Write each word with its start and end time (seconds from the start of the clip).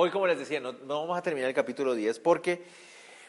hoy, 0.00 0.10
como 0.10 0.28
les 0.28 0.38
decía, 0.38 0.60
no, 0.60 0.72
vamos 0.74 1.18
a 1.18 1.22
terminar 1.22 1.48
el 1.48 1.56
capítulo 1.56 1.92
10 1.92 2.20
porque 2.20 2.62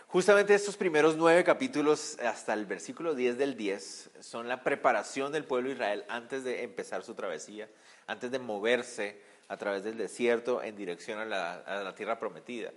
justamente 0.05 0.53
estos 0.53 0.77
primeros 0.77 1.17
nueve 1.17 1.43
capítulos 1.43 2.15
hasta 2.19 2.53
el 2.53 2.67
versículo 2.67 3.15
10 3.15 3.39
del 3.39 3.57
10 3.57 4.11
son 4.19 4.47
la 4.47 4.61
preparación 4.63 5.31
del 5.31 5.45
pueblo 5.45 5.69
de 5.69 5.73
Israel 5.73 6.05
antes 6.09 6.43
de 6.43 6.61
empezar 6.61 7.01
su 7.01 7.15
travesía, 7.15 7.67
antes 8.05 8.29
de 8.29 8.37
moverse 8.37 9.19
a 9.47 9.57
través 9.57 9.83
del 9.83 9.97
desierto 9.97 10.61
en 10.61 10.75
dirección 10.75 11.17
a 11.17 11.25
la, 11.25 11.55
a 11.55 11.81
la 11.81 11.95
tierra 11.95 12.19
prometida. 12.19 12.71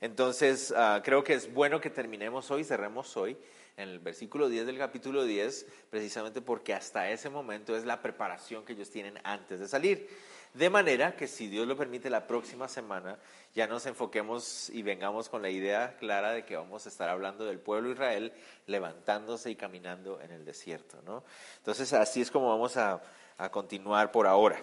Entonces, 0.00 0.72
ah, 0.76 1.00
creo 1.02 1.24
que 1.24 1.34
es 1.34 1.52
bueno 1.52 1.80
que 1.80 1.90
terminemos 1.90 2.48
hoy, 2.52 2.62
cerremos 2.62 3.16
hoy 3.16 3.36
en 3.76 3.88
el 3.88 3.98
versículo 3.98 4.48
10 4.48 4.66
del 4.66 4.78
capítulo 4.78 5.24
10, 5.24 5.66
precisamente 5.90 6.42
porque 6.42 6.74
hasta 6.74 7.10
ese 7.10 7.28
momento 7.28 7.76
es 7.76 7.84
la 7.86 8.02
preparación 8.02 8.64
que 8.64 8.74
ellos 8.74 8.90
tienen 8.90 9.18
antes 9.24 9.58
de 9.58 9.66
salir. 9.66 10.08
De 10.54 10.68
manera 10.68 11.16
que 11.16 11.26
si 11.26 11.48
Dios 11.48 11.66
lo 11.66 11.76
permite, 11.76 12.10
la 12.10 12.26
próxima 12.26 12.68
semana 12.68 13.18
ya 13.54 13.66
nos 13.66 13.86
enfoquemos 13.86 14.68
y 14.68 14.82
vengamos 14.82 15.30
con 15.30 15.40
la 15.40 15.48
idea 15.48 15.96
clara 15.98 16.32
de 16.32 16.44
que 16.44 16.56
vamos 16.56 16.84
a 16.84 16.90
estar 16.90 17.08
hablando 17.08 17.46
del 17.46 17.58
pueblo 17.58 17.90
Israel 17.90 18.32
levantándose 18.66 19.50
y 19.50 19.56
caminando 19.56 20.20
en 20.20 20.30
el 20.30 20.44
desierto. 20.44 21.00
¿no? 21.06 21.24
Entonces 21.58 21.92
así 21.94 22.20
es 22.20 22.30
como 22.30 22.50
vamos 22.50 22.76
a, 22.76 23.02
a 23.38 23.50
continuar 23.50 24.12
por 24.12 24.26
ahora. 24.26 24.60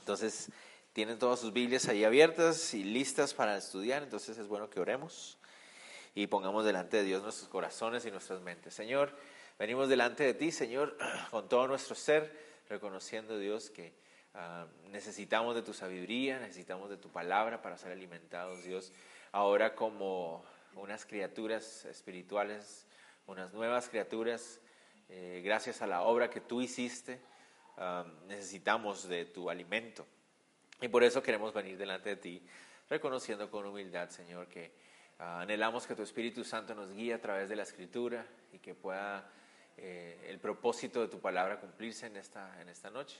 Entonces 0.00 0.50
tienen 0.92 1.18
todas 1.18 1.38
sus 1.38 1.52
Biblias 1.52 1.88
ahí 1.88 2.04
abiertas 2.04 2.74
y 2.74 2.82
listas 2.82 3.32
para 3.32 3.56
estudiar, 3.56 4.02
entonces 4.02 4.38
es 4.38 4.48
bueno 4.48 4.70
que 4.70 4.80
oremos 4.80 5.38
y 6.16 6.26
pongamos 6.26 6.64
delante 6.64 6.96
de 6.96 7.04
Dios 7.04 7.22
nuestros 7.22 7.48
corazones 7.48 8.06
y 8.06 8.10
nuestras 8.10 8.40
mentes. 8.40 8.74
Señor, 8.74 9.14
venimos 9.58 9.88
delante 9.88 10.24
de 10.24 10.34
ti, 10.34 10.50
Señor, 10.50 10.96
con 11.30 11.48
todo 11.48 11.68
nuestro 11.68 11.94
ser, 11.94 12.34
reconociendo, 12.68 13.38
Dios, 13.38 13.70
que 13.70 13.92
Ah, 14.38 14.66
necesitamos 14.90 15.54
de 15.54 15.62
tu 15.62 15.72
sabiduría, 15.72 16.38
necesitamos 16.38 16.90
de 16.90 16.98
tu 16.98 17.08
palabra 17.08 17.62
para 17.62 17.78
ser 17.78 17.92
alimentados, 17.92 18.64
Dios, 18.64 18.92
ahora 19.32 19.74
como 19.74 20.44
unas 20.74 21.06
criaturas 21.06 21.86
espirituales, 21.86 22.86
unas 23.26 23.54
nuevas 23.54 23.88
criaturas, 23.88 24.60
eh, 25.08 25.40
gracias 25.42 25.80
a 25.80 25.86
la 25.86 26.02
obra 26.02 26.28
que 26.28 26.42
tú 26.42 26.60
hiciste, 26.60 27.18
ah, 27.78 28.04
necesitamos 28.28 29.08
de 29.08 29.24
tu 29.24 29.48
alimento. 29.48 30.06
Y 30.82 30.88
por 30.88 31.02
eso 31.02 31.22
queremos 31.22 31.54
venir 31.54 31.78
delante 31.78 32.10
de 32.10 32.16
ti, 32.16 32.42
reconociendo 32.90 33.50
con 33.50 33.64
humildad, 33.64 34.10
Señor, 34.10 34.48
que 34.48 34.70
ah, 35.18 35.40
anhelamos 35.40 35.86
que 35.86 35.94
tu 35.94 36.02
Espíritu 36.02 36.44
Santo 36.44 36.74
nos 36.74 36.92
guíe 36.92 37.14
a 37.14 37.22
través 37.22 37.48
de 37.48 37.56
la 37.56 37.62
Escritura 37.62 38.26
y 38.52 38.58
que 38.58 38.74
pueda 38.74 39.30
eh, 39.78 40.26
el 40.28 40.38
propósito 40.40 41.00
de 41.00 41.08
tu 41.08 41.20
palabra 41.20 41.58
cumplirse 41.58 42.04
en 42.04 42.18
esta, 42.18 42.60
en 42.60 42.68
esta 42.68 42.90
noche. 42.90 43.16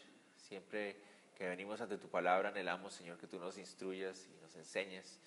Siempre 0.49 0.95
que 1.37 1.49
venimos 1.49 1.81
ante 1.81 1.99
tu 1.99 2.09
palabra, 2.09 2.51
anhelamos, 2.51 2.95
Señor, 2.95 3.19
que 3.19 3.27
tú 3.27 3.41
nos 3.41 3.59
instruyas 3.59 4.29
y 4.29 4.41
nos 4.41 4.55
enseñes, 4.55 5.19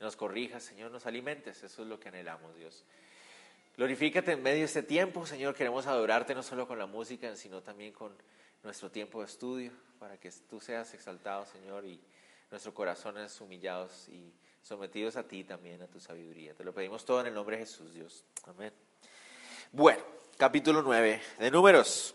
nos 0.00 0.16
corrijas, 0.16 0.62
Señor, 0.62 0.90
nos 0.90 1.04
alimentes. 1.04 1.62
Eso 1.62 1.82
es 1.82 1.88
lo 1.88 2.00
que 2.00 2.08
anhelamos, 2.08 2.56
Dios. 2.56 2.82
Glorifícate 3.76 4.32
en 4.32 4.42
medio 4.42 4.60
de 4.60 4.64
este 4.64 4.82
tiempo, 4.82 5.26
Señor. 5.26 5.54
Queremos 5.54 5.86
adorarte 5.86 6.34
no 6.34 6.42
solo 6.42 6.66
con 6.66 6.78
la 6.78 6.86
música, 6.86 7.36
sino 7.36 7.62
también 7.62 7.92
con 7.92 8.16
nuestro 8.62 8.90
tiempo 8.90 9.20
de 9.20 9.26
estudio, 9.26 9.70
para 9.98 10.16
que 10.16 10.30
tú 10.48 10.62
seas 10.62 10.94
exaltado, 10.94 11.44
Señor, 11.44 11.84
y 11.84 12.00
nuestros 12.50 12.74
corazones 12.74 13.38
humillados 13.42 14.08
y 14.08 14.32
sometidos 14.62 15.16
a 15.16 15.28
ti 15.28 15.44
también, 15.44 15.82
a 15.82 15.88
tu 15.88 16.00
sabiduría. 16.00 16.54
Te 16.54 16.64
lo 16.64 16.72
pedimos 16.72 17.04
todo 17.04 17.20
en 17.20 17.26
el 17.26 17.34
nombre 17.34 17.58
de 17.58 17.66
Jesús, 17.66 17.92
Dios. 17.92 18.24
Amén. 18.46 18.72
Bueno, 19.72 20.02
capítulo 20.38 20.80
9 20.80 21.20
de 21.38 21.50
Números. 21.50 22.14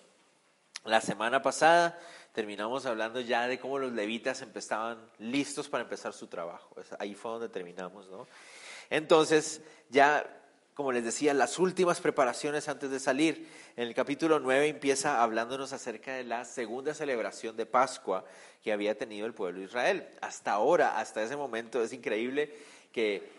La 0.86 1.02
semana 1.02 1.42
pasada 1.42 2.00
terminamos 2.40 2.86
hablando 2.86 3.20
ya 3.20 3.50
de 3.50 3.60
cómo 3.60 3.80
los 3.80 3.92
levitas 3.92 4.42
empezaban 4.42 4.98
listos 5.18 5.68
para 5.68 5.84
empezar 5.84 6.14
su 6.14 6.28
trabajo. 6.28 6.74
Ahí 6.98 7.14
fue 7.14 7.32
donde 7.32 7.50
terminamos, 7.50 8.08
¿no? 8.08 8.30
Entonces, 8.90 9.60
ya, 9.90 10.26
como 10.74 10.94
les 10.94 11.04
decía, 11.04 11.34
las 11.34 11.60
últimas 11.60 12.00
preparaciones 12.00 12.70
antes 12.70 12.92
de 12.92 13.02
salir. 13.02 13.50
En 13.76 13.90
el 13.90 13.94
capítulo 13.94 14.40
9 14.40 14.70
empieza 14.70 15.22
hablándonos 15.22 15.74
acerca 15.74 16.14
de 16.14 16.24
la 16.24 16.46
segunda 16.46 16.94
celebración 16.94 17.58
de 17.58 17.66
Pascua 17.66 18.24
que 18.64 18.72
había 18.72 18.98
tenido 18.98 19.26
el 19.26 19.34
pueblo 19.34 19.60
de 19.60 19.66
Israel. 19.66 20.08
Hasta 20.22 20.54
ahora, 20.54 20.98
hasta 20.98 21.22
ese 21.22 21.36
momento, 21.36 21.84
es 21.84 21.92
increíble 21.92 22.56
que 22.94 23.30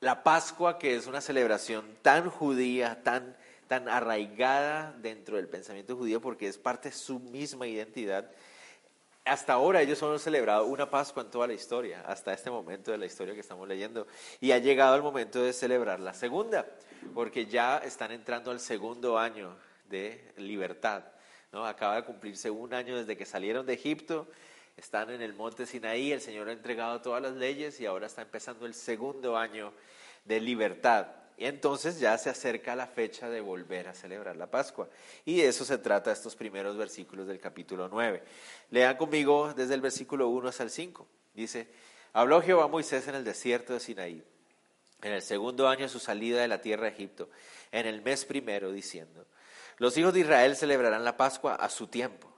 la 0.00 0.22
Pascua, 0.22 0.78
que 0.78 0.94
es 0.94 1.06
una 1.06 1.22
celebración 1.22 1.86
tan 2.02 2.28
judía, 2.28 3.02
tan 3.02 3.34
tan 3.66 3.88
arraigada 3.88 4.94
dentro 4.98 5.36
del 5.36 5.48
pensamiento 5.48 5.96
judío 5.96 6.20
porque 6.20 6.48
es 6.48 6.58
parte 6.58 6.90
de 6.90 6.94
su 6.94 7.18
misma 7.18 7.66
identidad. 7.66 8.30
Hasta 9.24 9.54
ahora 9.54 9.82
ellos 9.82 9.98
solo 9.98 10.12
han 10.12 10.20
celebrado 10.20 10.66
una 10.66 10.88
Pascua 10.88 11.24
en 11.24 11.30
toda 11.30 11.48
la 11.48 11.54
historia, 11.54 12.02
hasta 12.06 12.32
este 12.32 12.48
momento 12.48 12.92
de 12.92 12.98
la 12.98 13.06
historia 13.06 13.34
que 13.34 13.40
estamos 13.40 13.66
leyendo. 13.66 14.06
Y 14.40 14.52
ha 14.52 14.58
llegado 14.58 14.94
el 14.94 15.02
momento 15.02 15.42
de 15.42 15.52
celebrar 15.52 15.98
la 15.98 16.14
segunda, 16.14 16.64
porque 17.12 17.46
ya 17.46 17.78
están 17.78 18.12
entrando 18.12 18.52
al 18.52 18.60
segundo 18.60 19.18
año 19.18 19.56
de 19.88 20.32
libertad. 20.36 21.04
¿no? 21.52 21.66
Acaba 21.66 21.96
de 21.96 22.04
cumplirse 22.04 22.50
un 22.50 22.72
año 22.72 22.96
desde 22.96 23.16
que 23.16 23.24
salieron 23.24 23.66
de 23.66 23.74
Egipto, 23.74 24.28
están 24.76 25.10
en 25.10 25.22
el 25.22 25.32
monte 25.32 25.66
Sinaí, 25.66 26.12
el 26.12 26.20
Señor 26.20 26.48
ha 26.48 26.52
entregado 26.52 27.00
todas 27.00 27.22
las 27.22 27.32
leyes 27.32 27.80
y 27.80 27.86
ahora 27.86 28.06
está 28.06 28.22
empezando 28.22 28.66
el 28.66 28.74
segundo 28.74 29.36
año 29.36 29.72
de 30.24 30.40
libertad. 30.40 31.06
Y 31.38 31.44
entonces 31.44 32.00
ya 32.00 32.16
se 32.16 32.30
acerca 32.30 32.74
la 32.74 32.86
fecha 32.86 33.28
de 33.28 33.40
volver 33.40 33.88
a 33.88 33.94
celebrar 33.94 34.36
la 34.36 34.50
Pascua. 34.50 34.88
Y 35.24 35.38
de 35.38 35.48
eso 35.48 35.64
se 35.64 35.76
trata 35.78 36.10
estos 36.10 36.34
primeros 36.34 36.76
versículos 36.76 37.26
del 37.26 37.38
capítulo 37.38 37.88
9. 37.88 38.22
Lean 38.70 38.96
conmigo 38.96 39.52
desde 39.54 39.74
el 39.74 39.82
versículo 39.82 40.28
1 40.28 40.48
hasta 40.48 40.62
el 40.62 40.70
5. 40.70 41.06
Dice, 41.34 41.68
habló 42.14 42.40
Jehová 42.40 42.64
a 42.64 42.68
Moisés 42.68 43.06
en 43.08 43.14
el 43.16 43.24
desierto 43.24 43.74
de 43.74 43.80
Sinaí, 43.80 44.24
en 45.02 45.12
el 45.12 45.20
segundo 45.20 45.68
año 45.68 45.82
de 45.82 45.90
su 45.90 45.98
salida 45.98 46.40
de 46.40 46.48
la 46.48 46.62
tierra 46.62 46.84
de 46.84 46.92
Egipto, 46.92 47.28
en 47.70 47.86
el 47.86 48.00
mes 48.00 48.24
primero, 48.24 48.72
diciendo, 48.72 49.26
los 49.76 49.98
hijos 49.98 50.14
de 50.14 50.20
Israel 50.20 50.56
celebrarán 50.56 51.04
la 51.04 51.18
Pascua 51.18 51.54
a 51.54 51.68
su 51.68 51.88
tiempo, 51.88 52.32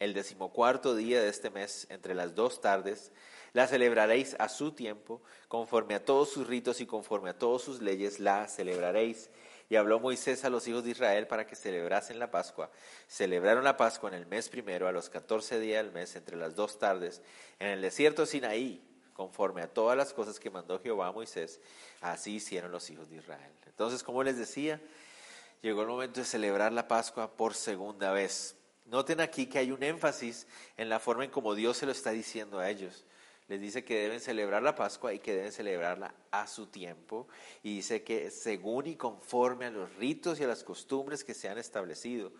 el 0.00 0.12
decimocuarto 0.12 0.96
día 0.96 1.22
de 1.22 1.28
este 1.28 1.50
mes, 1.50 1.86
entre 1.90 2.14
las 2.14 2.34
dos 2.34 2.60
tardes, 2.60 3.12
la 3.52 3.66
celebraréis 3.66 4.36
a 4.38 4.48
su 4.48 4.72
tiempo, 4.72 5.22
conforme 5.48 5.94
a 5.94 6.04
todos 6.04 6.30
sus 6.30 6.46
ritos 6.46 6.80
y 6.80 6.86
conforme 6.86 7.30
a 7.30 7.38
todas 7.38 7.62
sus 7.62 7.80
leyes 7.80 8.20
la 8.20 8.46
celebraréis. 8.48 9.30
Y 9.68 9.76
habló 9.76 10.00
Moisés 10.00 10.44
a 10.44 10.50
los 10.50 10.66
hijos 10.66 10.84
de 10.84 10.90
Israel 10.90 11.26
para 11.26 11.46
que 11.46 11.54
celebrasen 11.54 12.18
la 12.18 12.30
Pascua. 12.30 12.70
Celebraron 13.06 13.62
la 13.62 13.76
Pascua 13.76 14.08
en 14.08 14.16
el 14.16 14.26
mes 14.26 14.48
primero, 14.48 14.88
a 14.88 14.92
los 14.92 15.08
catorce 15.08 15.60
días 15.60 15.84
del 15.84 15.92
mes, 15.92 16.16
entre 16.16 16.36
las 16.36 16.56
dos 16.56 16.78
tardes, 16.78 17.22
en 17.60 17.68
el 17.68 17.80
desierto 17.80 18.22
de 18.22 18.26
Sinaí, 18.26 18.82
conforme 19.12 19.62
a 19.62 19.68
todas 19.68 19.96
las 19.96 20.12
cosas 20.12 20.40
que 20.40 20.50
mandó 20.50 20.80
Jehová 20.80 21.08
a 21.08 21.12
Moisés. 21.12 21.60
Así 22.00 22.36
hicieron 22.36 22.72
los 22.72 22.90
hijos 22.90 23.10
de 23.10 23.16
Israel. 23.16 23.52
Entonces, 23.66 24.02
como 24.02 24.24
les 24.24 24.36
decía, 24.36 24.80
llegó 25.62 25.82
el 25.82 25.88
momento 25.88 26.18
de 26.18 26.26
celebrar 26.26 26.72
la 26.72 26.88
Pascua 26.88 27.36
por 27.36 27.54
segunda 27.54 28.10
vez. 28.10 28.56
Noten 28.86 29.20
aquí 29.20 29.46
que 29.46 29.58
hay 29.58 29.70
un 29.70 29.84
énfasis 29.84 30.48
en 30.76 30.88
la 30.88 30.98
forma 30.98 31.22
en 31.22 31.30
como 31.30 31.54
Dios 31.54 31.76
se 31.76 31.86
lo 31.86 31.92
está 31.92 32.10
diciendo 32.10 32.58
a 32.58 32.68
ellos 32.68 33.04
les 33.50 33.60
dice 33.60 33.82
que 33.82 34.02
deben 34.02 34.20
celebrar 34.20 34.62
la 34.62 34.76
Pascua 34.76 35.12
y 35.12 35.18
que 35.18 35.34
deben 35.34 35.50
celebrarla 35.50 36.14
a 36.30 36.46
su 36.46 36.68
tiempo. 36.68 37.26
Y 37.64 37.74
dice 37.74 38.04
que 38.04 38.30
según 38.30 38.86
y 38.86 38.94
conforme 38.94 39.66
a 39.66 39.70
los 39.70 39.92
ritos 39.96 40.38
y 40.38 40.44
a 40.44 40.46
las 40.46 40.62
costumbres 40.62 41.24
que 41.24 41.34
se 41.34 41.48
han 41.48 41.58
establecido. 41.58 42.30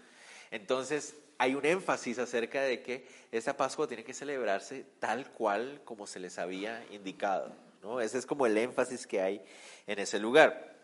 Entonces 0.52 1.16
hay 1.36 1.56
un 1.56 1.66
énfasis 1.66 2.20
acerca 2.20 2.62
de 2.62 2.80
que 2.84 3.08
esa 3.32 3.56
Pascua 3.56 3.88
tiene 3.88 4.04
que 4.04 4.14
celebrarse 4.14 4.86
tal 5.00 5.28
cual 5.32 5.82
como 5.84 6.06
se 6.06 6.20
les 6.20 6.38
había 6.38 6.86
indicado. 6.92 7.52
¿no? 7.82 8.00
Ese 8.00 8.16
es 8.16 8.24
como 8.24 8.46
el 8.46 8.56
énfasis 8.56 9.04
que 9.04 9.20
hay 9.20 9.44
en 9.88 9.98
ese 9.98 10.20
lugar. 10.20 10.76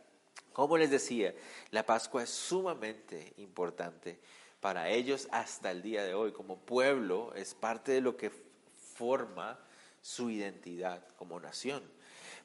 Como 0.52 0.76
les 0.76 0.90
decía, 0.90 1.36
la 1.70 1.86
Pascua 1.86 2.24
es 2.24 2.30
sumamente 2.30 3.32
importante 3.36 4.18
para 4.60 4.88
ellos 4.88 5.28
hasta 5.30 5.70
el 5.70 5.82
día 5.82 6.02
de 6.02 6.14
hoy. 6.14 6.32
Como 6.32 6.58
pueblo 6.58 7.32
es 7.36 7.54
parte 7.54 7.92
de 7.92 8.00
lo 8.00 8.16
que 8.16 8.32
forma 8.94 9.60
su 10.06 10.30
identidad 10.30 11.02
como 11.16 11.40
nación. 11.40 11.82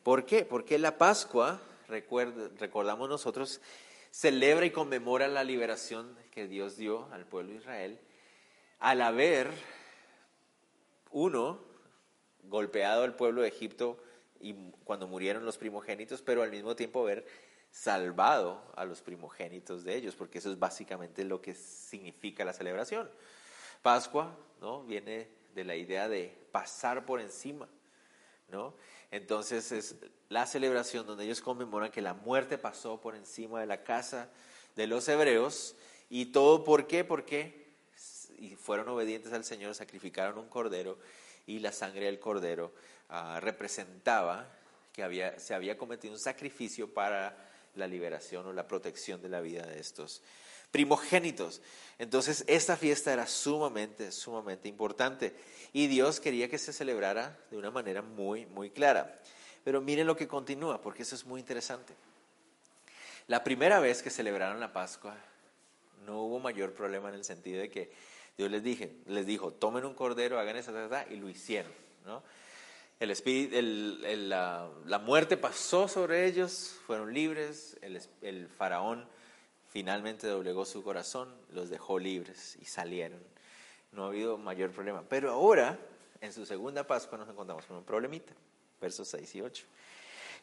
¿Por 0.02 0.26
qué? 0.26 0.46
Porque 0.46 0.80
la 0.80 0.98
Pascua, 0.98 1.62
recordamos 1.88 3.08
nosotros, 3.08 3.62
celebra 4.10 4.66
y 4.66 4.72
conmemora 4.72 5.28
la 5.28 5.44
liberación 5.44 6.18
que 6.32 6.48
Dios 6.48 6.76
dio 6.76 7.08
al 7.12 7.28
pueblo 7.28 7.52
de 7.52 7.58
Israel 7.60 8.00
al 8.80 9.04
haber, 9.04 9.52
uno, 11.12 11.60
golpeado 12.46 13.04
al 13.04 13.16
pueblo 13.16 13.44
de 13.44 13.50
Egipto 13.50 14.04
y 14.40 14.56
cuando 14.84 15.08
murieron 15.08 15.46
los 15.46 15.60
primogénitos, 15.60 16.24
pero 16.24 16.42
al 16.42 16.50
mismo 16.50 16.76
tiempo 16.76 17.02
haber 17.02 17.28
salvado 17.70 18.60
a 18.76 18.86
los 18.86 19.04
primogénitos 19.04 19.84
de 19.84 19.98
ellos, 19.98 20.16
porque 20.16 20.40
eso 20.40 20.50
es 20.50 20.58
básicamente 20.58 21.24
lo 21.24 21.44
que 21.44 21.54
significa 21.54 22.44
la 22.44 22.54
celebración. 22.54 23.08
Pascua, 23.84 24.36
¿no? 24.62 24.82
Viene 24.82 25.41
de 25.54 25.64
la 25.64 25.76
idea 25.76 26.08
de 26.08 26.38
pasar 26.52 27.06
por 27.06 27.20
encima, 27.22 27.68
¿no? 28.50 28.74
Entonces 29.12 29.72
es 29.72 29.96
la 30.30 30.46
celebración 30.46 31.06
donde 31.06 31.26
ellos 31.26 31.42
conmemoran 31.42 31.92
que 31.92 32.02
la 32.02 32.14
muerte 32.14 32.58
pasó 32.58 33.02
por 33.02 33.16
encima 33.16 33.60
de 33.60 33.66
la 33.66 33.84
casa 33.84 34.30
de 34.76 34.88
los 34.88 35.08
hebreos. 35.08 35.76
Y 36.10 36.28
todo 36.28 36.64
por 36.64 36.88
qué, 36.88 37.04
porque 37.04 37.62
y 38.42 38.56
fueron 38.56 38.90
obedientes 38.90 39.32
al 39.34 39.44
Señor, 39.44 39.76
sacrificaron 39.76 40.38
un 40.40 40.50
cordero 40.50 40.98
y 41.46 41.60
la 41.60 41.72
sangre 41.72 42.06
del 42.06 42.20
cordero 42.20 42.74
ah, 43.10 43.40
representaba 43.40 44.52
que 44.94 45.04
había, 45.04 45.40
se 45.40 45.54
había 45.54 45.78
cometido 45.78 46.14
un 46.14 46.20
sacrificio 46.20 46.92
para 46.92 47.50
la 47.76 47.88
liberación 47.88 48.48
o 48.48 48.54
la 48.54 48.68
protección 48.68 49.22
de 49.22 49.30
la 49.30 49.42
vida 49.42 49.66
de 49.66 49.80
estos 49.80 50.24
primogénitos. 50.72 51.62
Entonces, 52.00 52.44
esta 52.48 52.78
fiesta 52.78 53.14
era 53.14 53.28
sumamente, 53.28 54.12
sumamente 54.12 54.68
importante 54.68 55.36
y 55.74 55.88
Dios 55.88 56.20
quería 56.20 56.50
que 56.50 56.58
se 56.58 56.74
celebrara 56.74 57.38
de 57.50 57.58
una 57.58 57.72
manera 57.72 58.02
muy, 58.02 58.46
muy 58.48 58.72
clara. 58.72 59.20
Pero 59.64 59.82
miren 59.82 60.08
lo 60.08 60.16
que 60.16 60.28
continúa, 60.28 60.82
porque 60.82 61.04
eso 61.04 61.16
es 61.16 61.26
muy 61.26 61.40
interesante. 61.40 61.94
La 63.28 63.44
primera 63.44 63.80
vez 63.80 64.02
que 64.02 64.10
celebraron 64.10 64.60
la 64.60 64.74
Pascua, 64.74 65.16
no 66.06 66.24
hubo 66.24 66.40
mayor 66.40 66.74
problema 66.74 67.10
en 67.10 67.16
el 67.16 67.24
sentido 67.24 67.62
de 67.62 67.70
que 67.70 67.92
Dios 68.38 68.50
les, 68.50 68.64
dije, 68.64 68.96
les 69.06 69.26
dijo, 69.26 69.52
tomen 69.54 69.86
un 69.86 69.94
cordero, 69.94 70.40
hagan 70.40 70.58
esa, 70.58 71.06
y 71.10 71.18
lo 71.18 71.30
hicieron. 71.30 71.72
¿no? 72.06 72.24
El 73.00 73.12
espíritu, 73.12 73.56
el, 73.56 74.30
la, 74.30 74.68
la, 74.86 75.00
muerte 75.00 75.38
pasó 75.38 75.88
sobre 75.88 76.26
ellos, 76.26 76.76
fueron 76.88 77.14
libres, 77.14 77.78
el, 77.82 78.02
el 78.22 78.48
faraón 78.48 79.08
finalmente 79.72 80.28
doblegó 80.28 80.66
su 80.66 80.84
corazón, 80.84 81.34
los 81.54 81.70
dejó 81.70 81.98
libres 81.98 82.58
y 82.62 82.66
salieron. 82.66 83.20
No 83.94 84.04
ha 84.04 84.08
habido 84.08 84.38
mayor 84.38 84.72
problema. 84.72 85.04
Pero 85.08 85.32
ahora, 85.32 85.80
en 86.20 86.34
su 86.34 86.46
segunda 86.46 86.86
Pascua, 86.86 87.18
nos 87.18 87.30
encontramos 87.30 87.66
con 87.66 87.78
un 87.78 87.84
problemita, 87.84 88.34
versos 88.80 89.08
6 89.08 89.36
y 89.36 89.42
8. 89.42 89.66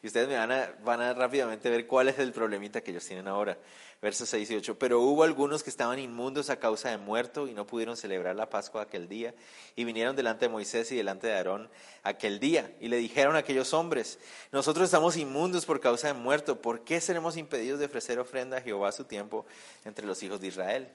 Y 0.01 0.07
ustedes 0.07 0.29
me 0.29 0.37
van 0.37 0.51
a, 0.51 0.73
van 0.83 1.01
a 1.01 1.13
rápidamente 1.13 1.69
ver 1.69 1.85
cuál 1.85 2.07
es 2.07 2.17
el 2.19 2.31
problemita 2.31 2.81
que 2.81 2.91
ellos 2.91 3.05
tienen 3.05 3.27
ahora. 3.27 3.57
Versos 4.01 4.29
6 4.29 4.49
y 4.51 4.55
8. 4.55 4.79
Pero 4.79 5.01
hubo 5.01 5.23
algunos 5.23 5.61
que 5.61 5.69
estaban 5.69 5.99
inmundos 5.99 6.49
a 6.49 6.57
causa 6.57 6.89
de 6.89 6.97
muerto 6.97 7.47
y 7.47 7.53
no 7.53 7.67
pudieron 7.67 7.97
celebrar 7.97 8.35
la 8.37 8.49
Pascua 8.49 8.83
aquel 8.83 9.09
día. 9.09 9.33
Y 9.75 9.83
vinieron 9.83 10.15
delante 10.15 10.45
de 10.45 10.49
Moisés 10.49 10.89
y 10.93 10.95
delante 10.95 11.27
de 11.27 11.33
Aarón 11.33 11.69
aquel 12.03 12.39
día. 12.39 12.71
Y 12.79 12.87
le 12.87 12.95
dijeron 12.95 13.35
a 13.35 13.39
aquellos 13.39 13.73
hombres, 13.73 14.19
nosotros 14.53 14.85
estamos 14.85 15.17
inmundos 15.17 15.65
por 15.65 15.81
causa 15.81 16.07
de 16.07 16.13
muerto. 16.13 16.61
¿Por 16.61 16.85
qué 16.85 17.01
seremos 17.01 17.35
impedidos 17.35 17.79
de 17.79 17.87
ofrecer 17.87 18.19
ofrenda 18.19 18.57
a 18.57 18.61
Jehová 18.61 18.89
a 18.89 18.93
su 18.93 19.03
tiempo 19.03 19.45
entre 19.83 20.05
los 20.05 20.23
hijos 20.23 20.39
de 20.39 20.47
Israel? 20.47 20.87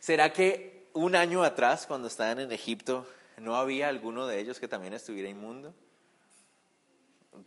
¿Será 0.00 0.32
que 0.32 0.88
un 0.92 1.14
año 1.14 1.44
atrás, 1.44 1.86
cuando 1.86 2.08
estaban 2.08 2.40
en 2.40 2.50
Egipto, 2.50 3.06
no 3.38 3.54
había 3.54 3.88
alguno 3.88 4.26
de 4.26 4.40
ellos 4.40 4.58
que 4.58 4.66
también 4.66 4.92
estuviera 4.92 5.28
inmundo? 5.28 5.72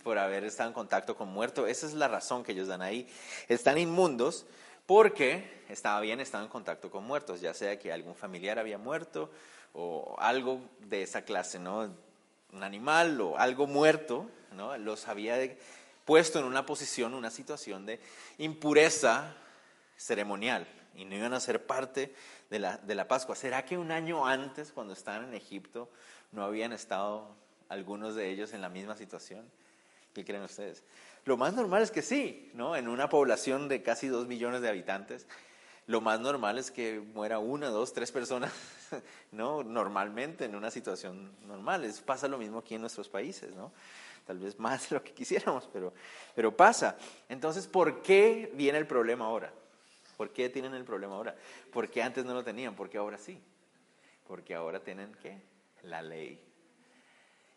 Por 0.04 0.18
haber 0.18 0.44
estado 0.44 0.70
en 0.70 0.74
contacto 0.74 1.16
con 1.16 1.30
muerto. 1.30 1.68
Esa 1.68 1.86
es 1.86 1.94
la 1.94 2.08
razón 2.08 2.44
que 2.44 2.54
ellos 2.54 2.68
dan 2.68 2.82
ahí. 2.82 3.08
Están 3.48 3.78
inmundos 3.78 4.46
porque 4.86 5.64
estaba 5.70 6.00
bien, 6.02 6.20
estaban 6.20 6.46
en 6.46 6.52
contacto 6.52 6.92
con 6.92 7.04
muertos, 7.04 7.42
ya 7.42 7.54
sea 7.54 7.80
que 7.80 7.92
algún 7.92 8.16
familiar 8.16 8.60
había 8.60 8.78
muerto 8.78 9.32
o 9.74 10.16
algo 10.20 10.62
de 10.80 11.04
esa 11.04 11.24
clase, 11.24 11.60
¿no? 11.60 11.94
Un 12.52 12.64
animal 12.64 13.20
o 13.22 13.38
algo 13.38 13.66
muerto, 13.66 14.30
¿no? 14.52 14.78
Los 14.78 15.08
había 15.08 15.38
puesto 16.06 16.40
en 16.40 16.46
una 16.46 16.66
posición, 16.66 17.14
una 17.14 17.32
situación 17.32 17.86
de 17.86 18.00
impureza 18.38 19.36
ceremonial 19.98 20.68
y 20.96 21.06
no 21.06 21.16
iban 21.16 21.34
a 21.34 21.40
ser 21.40 21.66
parte 21.66 22.14
de 22.50 22.60
la, 22.60 22.78
de 22.78 22.96
la 22.96 23.08
Pascua. 23.08 23.36
¿Será 23.36 23.66
que 23.66 23.78
un 23.78 23.92
año 23.92 24.28
antes, 24.28 24.72
cuando 24.72 24.94
estaban 24.94 25.24
en 25.24 25.34
Egipto, 25.34 25.90
no 26.32 26.44
habían 26.44 26.74
estado 26.74 27.36
algunos 27.70 28.16
de 28.16 28.30
ellos 28.30 28.54
en 28.54 28.62
la 28.62 28.70
misma 28.70 28.96
situación? 28.96 29.50
¿Qué 30.14 30.24
creen 30.24 30.44
ustedes? 30.44 30.84
Lo 31.26 31.38
más 31.38 31.54
normal 31.54 31.82
es 31.82 31.92
que 31.92 32.02
sí, 32.02 32.52
¿no? 32.54 32.76
En 32.76 32.88
una 32.88 33.10
población 33.10 33.68
de 33.68 33.82
casi 33.82 34.08
dos 34.08 34.28
millones 34.28 34.62
de 34.62 34.70
habitantes, 34.70 35.26
lo 35.88 36.02
más 36.02 36.20
normal 36.20 36.58
es 36.58 36.72
que 36.72 37.00
muera 37.00 37.40
una, 37.40 37.70
dos, 37.70 37.94
tres 37.94 38.12
personas, 38.12 38.52
¿no? 39.32 39.64
Normalmente 39.64 40.46
en 40.46 40.56
una 40.56 40.72
situación 40.72 41.32
normal. 41.46 41.84
Es, 41.84 42.02
pasa 42.02 42.28
lo 42.28 42.38
mismo 42.38 42.60
aquí 42.60 42.76
en 42.76 42.82
nuestros 42.82 43.10
países, 43.10 43.56
¿no? 43.56 43.72
Tal 44.26 44.40
vez 44.40 44.58
más 44.60 44.90
de 44.90 44.96
lo 44.96 45.04
que 45.04 45.12
quisiéramos, 45.12 45.70
pero, 45.74 45.94
pero 46.36 46.56
pasa. 46.56 46.98
Entonces, 47.28 47.68
¿por 47.68 48.02
qué 48.02 48.52
viene 48.54 48.78
el 48.78 48.88
problema 48.88 49.26
ahora? 49.26 49.52
¿Por 50.16 50.30
qué 50.32 50.48
tienen 50.50 50.74
el 50.74 50.86
problema 50.86 51.16
ahora? 51.16 51.36
Porque 51.72 52.02
antes 52.02 52.24
no 52.24 52.34
lo 52.34 52.44
tenían, 52.44 52.76
porque 52.76 52.98
ahora 52.98 53.18
sí. 53.18 53.42
Porque 54.28 54.56
ahora 54.56 54.80
tienen 54.80 55.12
qué? 55.22 55.42
La 55.84 56.02
ley. 56.02 56.40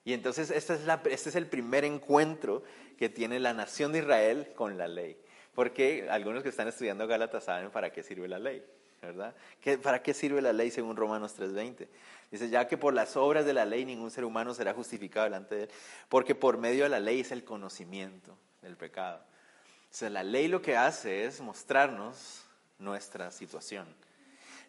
Y 0.07 0.13
entonces 0.13 0.53
este 0.53 0.79
es, 1.11 1.35
el 1.35 1.49
primer 1.49 1.85
encuentro 1.85 2.63
que 2.97 3.09
tiene 3.09 3.41
la 3.41 3.53
nación 3.53 3.91
de 3.91 3.99
Israel 3.99 4.53
con 4.55 4.79
la 4.79 4.87
ley. 4.87 5.19
Porque 5.53 6.07
algunos 6.09 6.45
que 6.45 6.49
están 6.49 6.69
estudiando 6.69 7.09
Gálatas 7.09 7.43
saben 7.43 7.73
para 7.73 7.91
qué 7.91 8.05
sirve 8.05 8.29
la 8.29 8.39
ley, 8.39 8.65
¿verdad? 9.03 9.35
¿Para 9.83 10.05
qué 10.05 10.15
sirve 10.15 10.41
la 10.41 10.53
ley 10.53 10.71
según 10.71 10.97
Romanos 10.97 11.35
3:20? 11.37 11.89
Dice, 12.31 12.49
ya 12.49 12.69
que 12.69 12.79
por 12.79 12.95
las 12.95 13.17
obras 13.17 13.45
de 13.45 13.53
la 13.53 13.65
ley 13.65 13.85
ningún 13.85 14.13
ser 14.13 14.25
humano 14.25 14.55
será 14.55 14.75
justificado 14.75 15.25
delante 15.25 15.57
de 15.57 15.63
él, 15.65 15.71
porque 16.09 16.37
por 16.37 16.57
medio 16.57 16.85
de 16.85 16.91
la 16.91 17.01
ley 17.01 17.21
es 17.21 17.33
el 17.33 17.43
conocimiento 17.43 18.39
del 18.63 18.77
pecado. 18.77 19.19
O 19.19 19.95
sea, 19.95 20.09
la 20.09 20.23
ley 20.23 20.47
lo 20.47 20.63
que 20.63 20.77
hace 20.77 21.25
es 21.25 21.41
mostrarnos 21.41 22.45
nuestra 22.79 23.33
situación. 23.33 23.93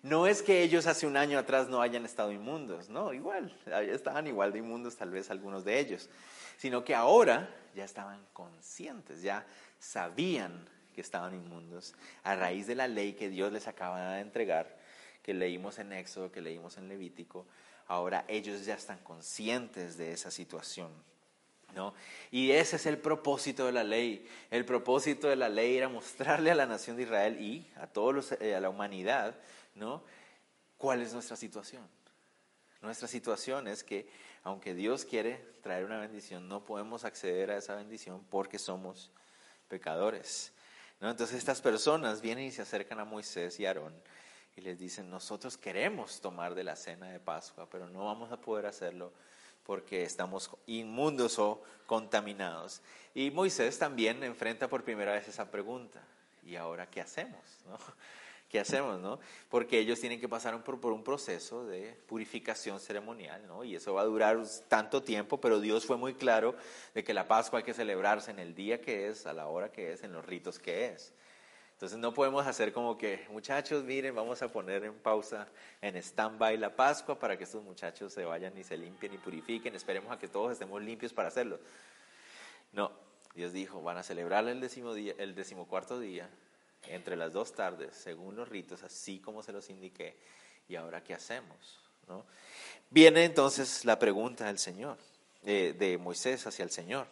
No 0.04 0.28
es 0.28 0.42
que 0.42 0.62
ellos 0.62 0.88
hace 0.88 1.08
un 1.08 1.18
año 1.18 1.40
atrás 1.40 1.68
no 1.70 1.82
hayan 1.82 2.06
estado 2.06 2.32
inmundos, 2.32 2.90
no, 2.90 3.14
igual, 3.14 3.58
estaban 3.92 4.28
igual 4.28 4.52
de 4.52 4.60
inmundos 4.60 4.96
tal 4.96 5.10
vez 5.10 5.32
algunos 5.32 5.66
de 5.66 5.80
ellos, 5.80 6.10
sino 6.58 6.84
que 6.84 6.96
ahora 6.96 7.50
ya 7.76 7.84
estaban 7.84 8.26
conscientes, 8.34 9.22
ya 9.22 9.46
sabían 9.80 10.68
que 10.94 11.02
estaban 11.02 11.36
inmundos 11.36 11.94
a 12.24 12.36
raíz 12.36 12.68
de 12.68 12.76
la 12.76 12.88
ley 12.88 13.14
que 13.14 13.30
Dios 13.30 13.52
les 13.52 13.68
acaba 13.68 14.14
de 14.14 14.22
entregar, 14.22 14.78
que 15.22 15.34
leímos 15.34 15.78
en 15.78 15.94
Éxodo, 15.94 16.32
que 16.32 16.42
leímos 16.42 16.78
en 16.78 16.88
Levítico, 16.88 17.46
ahora 17.88 18.26
ellos 18.28 18.66
ya 18.66 18.76
están 18.76 19.00
conscientes 19.00 19.98
de 19.98 20.12
esa 20.12 20.32
situación. 20.32 20.92
¿No? 21.76 21.94
Y 22.32 22.52
ese 22.52 22.78
es 22.78 22.86
el 22.86 22.98
propósito 22.98 23.66
de 23.66 23.74
la 23.74 23.84
ley. 23.84 24.26
El 24.50 24.64
propósito 24.64 25.28
de 25.28 25.36
la 25.36 25.50
ley 25.50 25.78
era 25.78 25.90
mostrarle 25.90 26.50
a 26.50 26.56
la 26.56 26.66
nación 26.66 26.96
de 26.96 27.04
Israel 27.04 27.40
y 27.42 27.70
a, 27.76 27.88
todos 27.88 28.32
eh, 28.40 28.56
a 28.56 28.62
la 28.62 28.70
humanidad 28.70 29.36
¿no? 29.78 30.04
¿Cuál 30.78 31.02
es 31.02 31.14
nuestra 31.14 31.36
situación? 31.36 31.88
Nuestra 32.82 33.08
situación 33.08 33.68
es 33.68 33.84
que 33.84 34.10
aunque 34.44 34.74
Dios 34.74 35.06
quiere 35.06 35.44
traer 35.62 35.86
una 35.86 36.00
bendición, 36.00 36.48
no 36.48 36.64
podemos 36.64 37.04
acceder 37.04 37.52
a 37.52 37.58
esa 37.58 37.76
bendición 37.76 38.24
porque 38.30 38.60
somos 38.60 39.12
pecadores. 39.68 40.54
Entonces 41.02 41.38
estas 41.38 41.62
personas 41.62 42.22
vienen 42.22 42.46
y 42.46 42.52
se 42.52 42.62
acercan 42.62 43.00
a 43.00 43.06
Moisés 43.06 43.60
y 43.60 43.66
Aarón 43.66 43.94
y 44.56 44.62
les 44.62 44.80
dicen, 44.80 45.10
nosotros 45.10 45.58
queremos 45.58 46.20
tomar 46.22 46.56
de 46.56 46.64
la 46.64 46.76
cena 46.76 47.12
de 47.12 47.20
Pascua, 47.20 47.68
pero 47.70 47.88
no 47.88 48.06
vamos 48.06 48.32
a 48.32 48.42
poder 48.42 48.66
hacerlo 48.66 49.14
porque 49.64 50.04
estamos 50.04 50.50
inmundos 50.66 51.38
o 51.40 51.62
contaminados. 51.86 52.82
Y 53.14 53.30
Moisés 53.30 53.78
también 53.78 54.24
enfrenta 54.24 54.68
por 54.68 54.84
primera 54.84 55.12
vez 55.12 55.28
esa 55.28 55.52
pregunta, 55.52 56.02
¿y 56.44 56.56
ahora 56.56 56.90
qué 56.90 57.02
hacemos? 57.02 57.42
¿no? 57.68 57.78
¿Qué 58.50 58.60
hacemos, 58.60 59.00
no? 59.00 59.20
Porque 59.50 59.80
ellos 59.80 60.00
tienen 60.00 60.20
que 60.20 60.30
pasar 60.30 60.64
por, 60.64 60.92
un 60.92 61.04
proceso 61.04 61.66
de 61.66 61.98
purificación 62.08 62.80
ceremonial, 62.80 63.46
¿no? 63.48 63.64
Y 63.64 63.76
eso 63.76 63.94
va 63.94 64.02
a 64.02 64.06
durar 64.06 64.42
tanto 64.68 65.04
tiempo, 65.04 65.40
pero 65.40 65.60
Dios 65.60 65.86
fue 65.86 65.98
muy 65.98 66.14
claro 66.14 66.56
de 66.94 67.04
que 67.04 67.14
la 67.14 67.28
Pascua 67.28 67.60
hay 67.60 67.66
que 67.66 67.74
celebrarse 67.74 68.32
en 68.32 68.40
el 68.40 68.56
día 68.56 68.82
que 68.82 69.08
es, 69.10 69.26
a 69.26 69.34
la 69.34 69.48
hora 69.48 69.72
que 69.72 69.94
es, 69.94 70.04
en 70.04 70.14
los 70.14 70.26
ritos 70.26 70.60
que 70.60 70.88
es. 70.88 71.14
Entonces 71.74 72.00
no 72.00 72.12
podemos 72.12 72.48
hacer 72.48 72.74
como 72.74 72.98
que, 72.98 73.28
muchachos, 73.30 73.84
miren, 73.84 74.16
vamos 74.16 74.42
a 74.42 74.52
poner 74.52 74.84
en 74.84 74.96
pausa, 74.96 75.48
en 75.82 75.96
stand-by 75.96 76.58
la 76.58 76.76
Pascua 76.76 77.20
para 77.20 77.38
que 77.38 77.44
estos 77.44 77.64
muchachos 77.64 78.14
se 78.14 78.26
vayan 78.26 78.58
y 78.58 78.64
se 78.64 78.78
limpien 78.78 79.14
y 79.14 79.18
purifiquen. 79.20 79.76
Esperemos 79.76 80.12
a 80.12 80.18
que 80.18 80.28
todos 80.28 80.54
estemos 80.54 80.82
limpios 80.82 81.14
para 81.14 81.28
hacerlo. 81.28 81.60
No, 82.72 82.92
Dios 83.36 83.54
dijo, 83.54 83.84
van 83.84 83.98
a 83.98 84.04
celebrar 84.04 84.48
el, 84.48 84.60
décimo 84.60 84.96
día, 84.96 85.14
el 85.20 85.36
decimocuarto 85.36 86.00
día 86.00 86.28
entre 86.90 87.16
las 87.16 87.34
dos 87.34 87.54
tardes, 87.54 87.96
según 87.96 88.36
los 88.36 88.48
ritos, 88.48 88.84
así 88.84 89.20
como 89.20 89.44
se 89.44 89.52
los 89.52 89.70
indiqué. 89.70 90.18
¿Y 90.68 90.76
ahora 90.76 91.04
qué 91.04 91.14
hacemos? 91.14 91.80
¿No? 92.08 92.26
Viene 92.90 93.26
entonces 93.26 93.86
la 93.86 94.00
pregunta 94.00 94.46
del 94.46 94.60
Señor, 94.60 94.98
de 95.44 96.00
Moisés 96.02 96.46
hacia 96.48 96.64
el 96.64 96.72
Señor. 96.72 97.08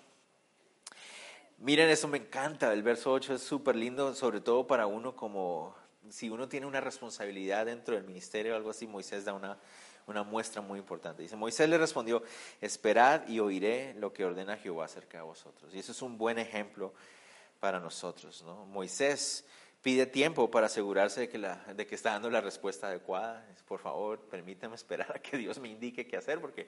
Miren, 1.57 1.89
eso 1.89 2.07
me 2.07 2.17
encanta, 2.17 2.71
el 2.73 2.83
verso 2.83 3.13
8 3.13 3.35
es 3.35 3.41
súper 3.41 3.77
lindo, 3.77 4.13
sobre 4.13 4.41
todo 4.41 4.67
para 4.67 4.87
uno 4.87 5.15
como, 5.15 5.73
si 6.09 6.29
uno 6.29 6.49
tiene 6.49 6.65
una 6.65 6.81
responsabilidad 6.81 7.65
dentro 7.65 7.95
del 7.95 8.03
ministerio 8.03 8.53
o 8.53 8.57
algo 8.57 8.71
así, 8.71 8.85
Moisés 8.85 9.23
da 9.23 9.33
una, 9.33 9.57
una 10.05 10.23
muestra 10.23 10.61
muy 10.61 10.79
importante. 10.79 11.23
Dice, 11.23 11.37
Moisés 11.37 11.69
le 11.69 11.77
respondió, 11.77 12.23
esperad 12.59 13.25
y 13.29 13.39
oiré 13.39 13.93
lo 13.95 14.11
que 14.11 14.25
ordena 14.25 14.57
Jehová 14.57 14.85
acerca 14.85 15.19
de 15.19 15.23
vosotros. 15.23 15.73
Y 15.73 15.79
eso 15.79 15.93
es 15.93 16.01
un 16.01 16.17
buen 16.17 16.39
ejemplo 16.39 16.93
para 17.61 17.79
nosotros. 17.79 18.43
¿no? 18.43 18.65
Moisés 18.65 19.45
pide 19.85 20.07
tiempo 20.07 20.49
para 20.49 20.65
asegurarse 20.65 21.19
de 21.19 21.29
que, 21.29 21.37
la, 21.37 21.63
de 21.75 21.85
que 21.85 21.93
está 21.93 22.13
dando 22.13 22.31
la 22.31 22.41
respuesta 22.41 22.87
adecuada. 22.87 23.47
Por 23.67 23.79
favor, 23.79 24.19
permítame 24.19 24.73
esperar 24.73 25.11
a 25.15 25.19
que 25.19 25.37
Dios 25.37 25.59
me 25.59 25.69
indique 25.69 26.07
qué 26.07 26.17
hacer, 26.17 26.41
porque 26.41 26.67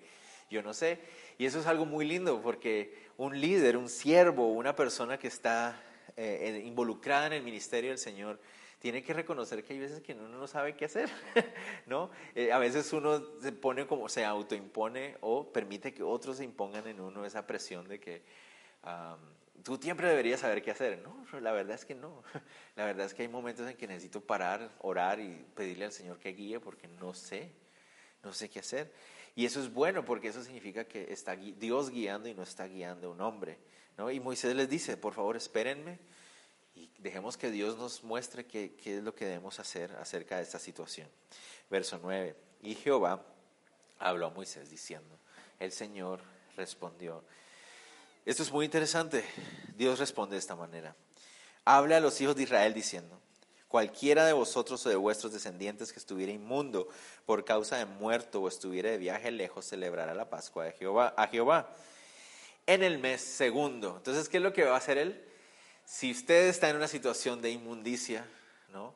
yo 0.51 0.61
no 0.61 0.71
sé. 0.71 0.99
Y 1.39 1.47
eso 1.47 1.59
es 1.59 1.65
algo 1.65 1.87
muy 1.87 2.05
lindo, 2.05 2.39
porque 2.43 3.07
un 3.17 3.41
líder, 3.41 3.75
un 3.75 3.89
siervo, 3.89 4.53
una 4.53 4.75
persona 4.75 5.17
que 5.17 5.29
está 5.29 5.81
eh, 6.15 6.61
involucrada 6.63 7.25
en 7.25 7.33
el 7.33 7.41
ministerio 7.41 7.89
del 7.89 7.97
Señor, 7.97 8.39
tiene 8.77 9.01
que 9.01 9.15
reconocer 9.15 9.63
que 9.63 9.73
hay 9.73 9.79
veces 9.79 10.01
que 10.01 10.13
uno 10.13 10.37
no 10.37 10.45
sabe 10.45 10.75
qué 10.75 10.85
hacer, 10.85 11.09
¿no? 11.87 12.11
Eh, 12.35 12.51
a 12.51 12.59
veces 12.59 12.93
uno 12.93 13.23
se 13.41 13.51
pone 13.51 13.87
como 13.87 14.09
se 14.09 14.25
autoimpone 14.25 15.17
o 15.21 15.51
permite 15.51 15.91
que 15.91 16.03
otros 16.03 16.37
se 16.37 16.43
impongan 16.43 16.85
en 16.85 17.01
uno 17.01 17.25
esa 17.25 17.47
presión 17.47 17.87
de 17.87 17.99
que 17.99 18.21
tú 19.67 19.77
siempre 19.81 20.07
deberías 20.07 20.39
saber 20.39 20.61
qué 20.61 20.71
hacer. 20.71 21.03
No, 21.03 21.25
la 21.41 21.51
verdad 21.51 21.75
es 21.75 21.83
que 21.83 21.93
no. 21.93 22.23
La 22.77 22.85
verdad 22.85 23.05
es 23.05 23.13
que 23.13 23.23
hay 23.23 23.27
momentos 23.27 23.69
en 23.69 23.75
que 23.75 23.85
necesito 23.85 24.21
parar, 24.21 24.71
orar 24.79 25.19
y 25.19 25.45
pedirle 25.55 25.85
al 25.85 25.91
Señor 25.91 26.19
que 26.19 26.29
guíe 26.29 26.59
porque 26.59 26.87
no 26.87 27.13
sé, 27.13 27.51
no 28.23 28.31
sé 28.31 28.49
qué 28.49 28.59
hacer. 28.59 28.93
Y 29.35 29.45
eso 29.45 29.59
es 29.59 29.73
bueno 29.73 30.05
porque 30.05 30.29
eso 30.29 30.41
significa 30.41 30.85
que 30.85 31.11
está 31.11 31.35
Dios 31.35 31.89
guiando 31.89 32.29
y 32.29 32.33
no 32.33 32.43
está 32.43 32.65
guiando 32.65 33.11
un 33.11 33.19
hombre. 33.19 33.57
¿no? 33.97 34.09
Y 34.09 34.19
Moisés 34.19 34.55
les 34.55 34.69
dice, 34.69 34.95
por 34.95 35.13
favor, 35.13 35.35
espérenme 35.35 35.99
y 36.73 36.89
dejemos 36.99 37.35
que 37.35 37.51
Dios 37.51 37.77
nos 37.77 38.03
muestre 38.03 38.45
qué, 38.45 38.75
qué 38.75 38.97
es 38.97 39.03
lo 39.03 39.13
que 39.15 39.25
debemos 39.25 39.59
hacer 39.59 39.91
acerca 39.97 40.37
de 40.37 40.43
esta 40.43 40.59
situación. 40.59 41.09
Verso 41.69 41.99
9. 42.01 42.35
Y 42.61 42.75
Jehová 42.75 43.25
habló 43.99 44.27
a 44.27 44.29
Moisés 44.29 44.69
diciendo, 44.69 45.19
el 45.59 45.71
Señor 45.71 46.21
respondió, 46.55 47.23
esto 48.29 48.43
es 48.43 48.51
muy 48.51 48.65
interesante. 48.65 49.23
Dios 49.77 49.99
responde 49.99 50.35
de 50.35 50.39
esta 50.39 50.55
manera. 50.55 50.95
Hable 51.63 51.95
a 51.95 52.01
los 52.01 52.19
hijos 52.19 52.35
de 52.35 52.43
Israel 52.43 52.73
diciendo, 52.73 53.21
cualquiera 53.69 54.25
de 54.25 54.33
vosotros 54.33 54.85
o 54.85 54.89
de 54.89 54.97
vuestros 54.97 55.31
descendientes 55.31 55.93
que 55.93 55.99
estuviera 55.99 56.33
inmundo 56.33 56.89
por 57.25 57.45
causa 57.45 57.77
de 57.77 57.85
muerto 57.85 58.41
o 58.41 58.47
estuviera 58.49 58.89
de 58.89 58.97
viaje 58.97 59.31
lejos, 59.31 59.65
celebrará 59.65 60.13
la 60.13 60.29
Pascua 60.29 60.65
de 60.65 60.73
Jehová, 60.73 61.13
a 61.15 61.27
Jehová 61.27 61.69
en 62.65 62.83
el 62.83 62.99
mes 62.99 63.21
segundo. 63.21 63.95
Entonces, 63.95 64.27
¿qué 64.27 64.37
es 64.37 64.43
lo 64.43 64.51
que 64.51 64.65
va 64.65 64.73
a 64.75 64.77
hacer 64.77 64.97
él? 64.97 65.23
Si 65.85 66.11
usted 66.11 66.47
está 66.47 66.69
en 66.69 66.75
una 66.75 66.89
situación 66.89 67.41
de 67.41 67.51
inmundicia, 67.51 68.27
¿no? 68.73 68.93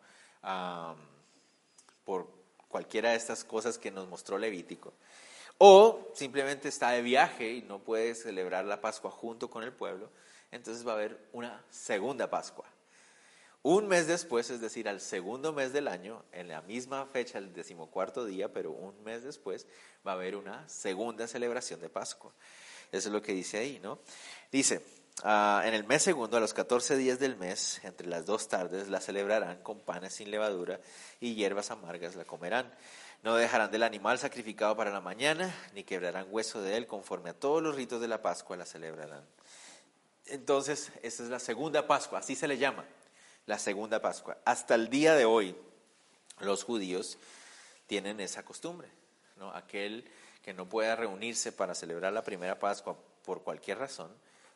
por 2.04 2.30
cualquiera 2.68 3.12
de 3.12 3.16
estas 3.16 3.46
cosas 3.46 3.78
que 3.78 3.92
nos 3.92 4.10
mostró 4.10 4.38
Levítico, 4.38 4.94
o 5.64 6.12
simplemente 6.16 6.70
está 6.70 6.90
de 6.90 7.04
viaje 7.04 7.52
y 7.52 7.62
no 7.62 7.78
puede 7.78 8.16
celebrar 8.16 8.66
la 8.66 8.82
Pascua 8.82 9.12
junto 9.12 9.52
con 9.52 9.62
el 9.62 9.72
pueblo, 9.72 10.10
entonces 10.50 10.88
va 10.88 10.94
a 10.94 10.96
haber 10.96 11.20
una 11.34 11.64
segunda 11.70 12.32
Pascua. 12.32 12.66
Un 13.62 13.88
mes 13.88 14.08
después, 14.08 14.50
es 14.50 14.60
decir, 14.60 14.90
al 14.90 15.00
segundo 15.00 15.54
mes 15.54 15.72
del 15.72 15.88
año, 15.88 16.26
en 16.32 16.48
la 16.48 16.64
misma 16.64 17.06
fecha, 17.06 17.38
el 17.38 17.54
decimocuarto 17.54 18.26
día, 18.26 18.52
pero 18.52 18.72
un 18.72 19.04
mes 19.04 19.22
después, 19.22 19.68
va 20.06 20.14
a 20.14 20.16
haber 20.16 20.36
una 20.36 20.68
segunda 20.68 21.28
celebración 21.28 21.80
de 21.80 21.90
Pascua. 21.90 22.34
Eso 22.92 23.10
es 23.10 23.14
lo 23.14 23.22
que 23.22 23.34
dice 23.34 23.60
ahí, 23.60 23.80
¿no? 23.84 24.00
Dice, 24.52 24.82
ah, 25.24 25.64
en 25.66 25.74
el 25.74 25.84
mes 25.84 26.04
segundo, 26.04 26.38
a 26.38 26.40
los 26.40 26.54
14 26.54 26.98
días 26.98 27.20
del 27.20 27.36
mes, 27.36 27.82
entre 27.84 28.08
las 28.08 28.26
dos 28.26 28.48
tardes, 28.48 28.90
la 28.90 29.02
celebrarán 29.02 29.62
con 29.64 29.80
panes 29.80 30.14
sin 30.14 30.32
levadura 30.32 30.80
y 31.20 31.36
hierbas 31.36 31.72
amargas 31.72 32.16
la 32.16 32.26
comerán. 32.26 32.72
No 33.24 33.36
dejarán 33.36 33.70
del 33.70 33.84
animal 33.84 34.18
sacrificado 34.18 34.76
para 34.76 34.92
la 34.92 35.02
mañana, 35.02 35.54
ni 35.74 35.84
quebrarán 35.84 36.28
hueso 36.30 36.62
de 36.62 36.78
él, 36.78 36.88
conforme 36.88 37.30
a 37.30 37.34
todos 37.34 37.62
los 37.62 37.76
ritos 37.76 38.02
de 38.02 38.08
la 38.08 38.22
Pascua 38.22 38.58
la 38.58 38.66
celebrarán. 38.66 39.24
Entonces, 40.26 40.92
esta 41.04 41.24
es 41.24 41.30
la 41.30 41.40
segunda 41.40 41.86
Pascua, 41.86 42.20
así 42.20 42.36
se 42.36 42.48
le 42.48 42.58
llama, 42.58 42.86
la 43.46 43.60
segunda 43.60 44.02
Pascua. 44.02 44.38
Hasta 44.46 44.76
el 44.76 44.90
día 44.90 45.14
de 45.14 45.26
hoy, 45.26 45.56
los 46.40 46.64
judíos 46.64 47.18
tienen 47.86 48.20
esa 48.20 48.44
costumbre, 48.44 48.88
¿no? 49.38 49.52
Aquel 49.54 50.10
que 50.42 50.54
no 50.54 50.68
pueda 50.68 50.96
reunirse 50.96 51.52
para 51.52 51.76
celebrar 51.76 52.14
la 52.14 52.24
primera 52.24 52.58
Pascua 52.58 52.98
por 53.26 53.44
cualquier 53.44 53.78
razón, 53.78 54.12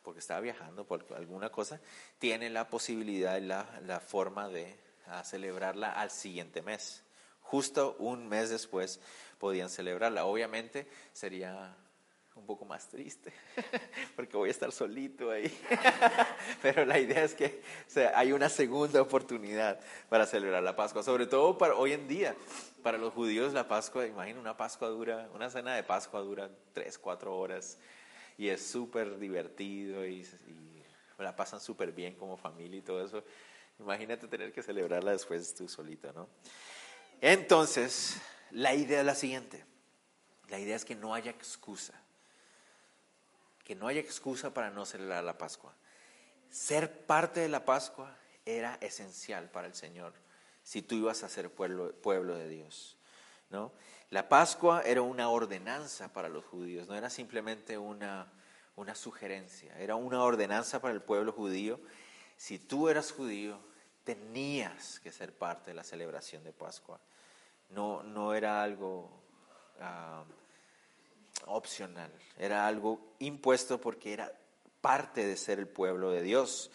porque 0.06 0.20
estaba 0.20 0.40
viajando 0.40 0.86
por 0.86 1.06
alguna 1.16 1.50
cosa, 1.50 1.82
tiene 2.20 2.50
la 2.50 2.70
posibilidad 2.70 3.42
la, 3.42 3.68
la 3.86 4.00
forma 4.00 4.48
de 4.48 4.78
celebrarla 5.24 5.92
al 5.92 6.12
siguiente 6.12 6.62
mes 6.62 7.04
justo 7.46 7.96
un 8.00 8.28
mes 8.28 8.50
después 8.50 9.00
podían 9.40 9.70
celebrarla. 9.70 10.26
Obviamente 10.26 10.88
sería 11.14 11.76
un 12.36 12.46
poco 12.46 12.66
más 12.66 12.90
triste, 12.90 13.32
porque 14.16 14.36
voy 14.36 14.50
a 14.50 14.52
estar 14.52 14.72
solito 14.72 15.32
ahí. 15.32 15.58
Pero 16.62 16.86
la 16.86 17.00
idea 17.00 17.24
es 17.24 17.34
que 17.34 17.62
hay 18.14 18.34
una 18.34 18.50
segunda 18.50 19.02
oportunidad 19.02 19.80
para 20.10 20.26
celebrar 20.26 20.62
la 20.62 20.76
Pascua, 20.76 21.02
sobre 21.02 21.28
todo 21.28 21.58
para 21.58 21.76
hoy 21.76 21.94
en 21.94 22.08
día. 22.08 22.36
Para 22.84 22.98
los 22.98 23.14
judíos 23.14 23.54
la 23.54 23.68
Pascua, 23.68 24.06
imagina 24.06 24.40
una 24.40 24.58
Pascua 24.58 24.90
dura, 24.90 25.30
una 25.34 25.50
cena 25.50 25.76
de 25.76 25.84
Pascua 25.84 26.20
dura 26.20 26.50
tres, 26.74 26.98
cuatro 26.98 27.38
horas 27.38 27.78
y 28.38 28.50
es 28.50 28.66
súper 28.66 29.18
divertido 29.20 30.06
y, 30.06 30.26
la 31.18 31.36
pasan 31.36 31.62
súper 31.62 31.94
bien 31.94 32.16
como 32.16 32.36
familia 32.36 32.80
y 32.80 32.82
todo 32.82 33.04
eso. 33.04 33.24
Imagínate 33.80 34.28
tener 34.28 34.52
que 34.52 34.62
celebrarla 34.62 35.12
después 35.12 35.54
tú 35.54 35.70
solito, 35.70 36.12
¿no? 36.12 36.28
Entonces, 37.22 38.18
la 38.52 38.74
idea 38.74 39.00
es 39.00 39.06
la 39.06 39.16
siguiente. 39.16 39.64
La 40.50 40.60
idea 40.60 40.76
es 40.76 40.84
que 40.84 40.94
no 40.94 41.14
haya 41.14 41.32
excusa. 41.32 41.94
Que 43.64 43.76
no 43.76 43.88
haya 43.88 44.02
excusa 44.02 44.54
para 44.54 44.70
no 44.70 44.86
celebrar 44.86 45.24
la 45.24 45.38
Pascua. 45.38 45.74
Ser 46.50 47.06
parte 47.06 47.40
de 47.40 47.50
la 47.50 47.64
Pascua 47.64 48.14
era 48.46 48.78
esencial 48.82 49.50
para 49.50 49.68
el 49.68 49.74
Señor 49.74 50.14
si 50.66 50.82
tú 50.82 50.96
ibas 50.96 51.24
a 51.24 51.30
ser 51.30 51.52
pueblo, 51.52 51.94
pueblo 52.02 52.36
de 52.36 52.50
Dios. 52.50 52.98
¿No? 53.50 53.72
La 54.10 54.30
Pascua 54.30 54.82
era 54.84 55.02
una 55.02 55.30
ordenanza 55.30 56.14
para 56.14 56.30
los 56.30 56.46
judíos, 56.46 56.88
no 56.88 56.96
era 56.96 57.10
simplemente 57.10 57.78
una, 57.78 58.32
una 58.76 58.96
sugerencia, 58.96 59.78
era 59.80 59.96
una 59.96 60.24
ordenanza 60.24 60.80
para 60.80 60.94
el 60.94 61.02
pueblo 61.02 61.32
judío. 61.32 61.80
Si 62.38 62.60
tú 62.60 62.90
eras 62.90 63.12
judío, 63.12 63.60
tenías 64.04 65.00
que 65.00 65.12
ser 65.12 65.34
parte 65.34 65.72
de 65.72 65.76
la 65.76 65.84
celebración 65.84 66.44
de 66.44 66.54
Pascua. 66.54 67.00
No, 67.70 68.04
no 68.04 68.34
era 68.36 68.62
algo 68.62 69.10
ah, 69.82 70.24
opcional, 71.48 72.12
era 72.38 72.68
algo 72.68 73.16
impuesto 73.20 73.82
porque 73.82 74.14
era 74.14 74.32
parte 74.82 75.26
de 75.26 75.36
ser 75.36 75.60
el 75.60 75.68
pueblo 75.68 76.12
de 76.12 76.22
Dios. 76.22 76.70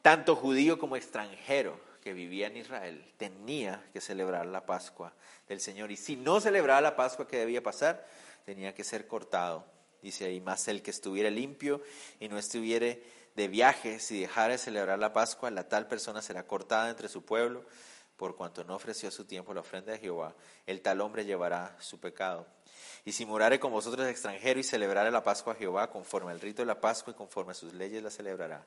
Tanto 0.00 0.36
judío 0.36 0.78
como 0.78 0.96
extranjero 0.96 1.91
que 2.02 2.12
vivía 2.12 2.48
en 2.48 2.56
Israel 2.56 3.04
tenía 3.16 3.82
que 3.92 4.00
celebrar 4.00 4.44
la 4.46 4.66
Pascua 4.66 5.14
del 5.48 5.60
Señor. 5.60 5.90
Y 5.90 5.96
si 5.96 6.16
no 6.16 6.40
celebraba 6.40 6.80
la 6.80 6.96
Pascua, 6.96 7.28
¿qué 7.28 7.38
debía 7.38 7.62
pasar? 7.62 8.06
Tenía 8.44 8.74
que 8.74 8.84
ser 8.84 9.06
cortado. 9.06 9.64
Dice 10.02 10.24
ahí, 10.24 10.40
más 10.40 10.66
el 10.66 10.82
que 10.82 10.90
estuviera 10.90 11.30
limpio 11.30 11.80
y 12.18 12.28
no 12.28 12.38
estuviera 12.38 12.96
de 13.36 13.48
viaje, 13.48 14.00
si 14.00 14.20
dejara 14.20 14.52
de 14.52 14.58
celebrar 14.58 14.98
la 14.98 15.12
Pascua, 15.12 15.50
la 15.52 15.68
tal 15.68 15.86
persona 15.86 16.20
será 16.20 16.44
cortada 16.44 16.90
entre 16.90 17.08
su 17.08 17.24
pueblo, 17.24 17.64
por 18.16 18.36
cuanto 18.36 18.64
no 18.64 18.74
ofreció 18.74 19.08
a 19.08 19.12
su 19.12 19.24
tiempo 19.24 19.54
la 19.54 19.60
ofrenda 19.60 19.92
de 19.92 19.98
Jehová, 19.98 20.34
el 20.66 20.82
tal 20.82 21.00
hombre 21.00 21.24
llevará 21.24 21.76
su 21.80 21.98
pecado. 21.98 22.46
Y 23.04 23.12
si 23.12 23.24
morare 23.24 23.58
con 23.58 23.72
vosotros 23.72 24.06
extranjero 24.06 24.60
y 24.60 24.64
celebrare 24.64 25.10
la 25.10 25.22
Pascua 25.22 25.54
a 25.54 25.56
Jehová, 25.56 25.90
conforme 25.90 26.32
al 26.32 26.40
rito 26.40 26.62
de 26.62 26.66
la 26.66 26.80
Pascua 26.80 27.12
y 27.12 27.16
conforme 27.16 27.52
a 27.52 27.54
sus 27.54 27.72
leyes 27.72 28.02
la 28.02 28.10
celebrará. 28.10 28.64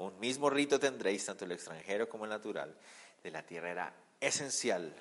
Un 0.00 0.18
mismo 0.18 0.48
rito 0.48 0.80
tendréis, 0.80 1.26
tanto 1.26 1.44
el 1.44 1.52
extranjero 1.52 2.08
como 2.08 2.24
el 2.24 2.30
natural, 2.30 2.74
de 3.22 3.30
la 3.30 3.42
tierra 3.42 3.70
era 3.70 3.94
esencial 4.18 4.94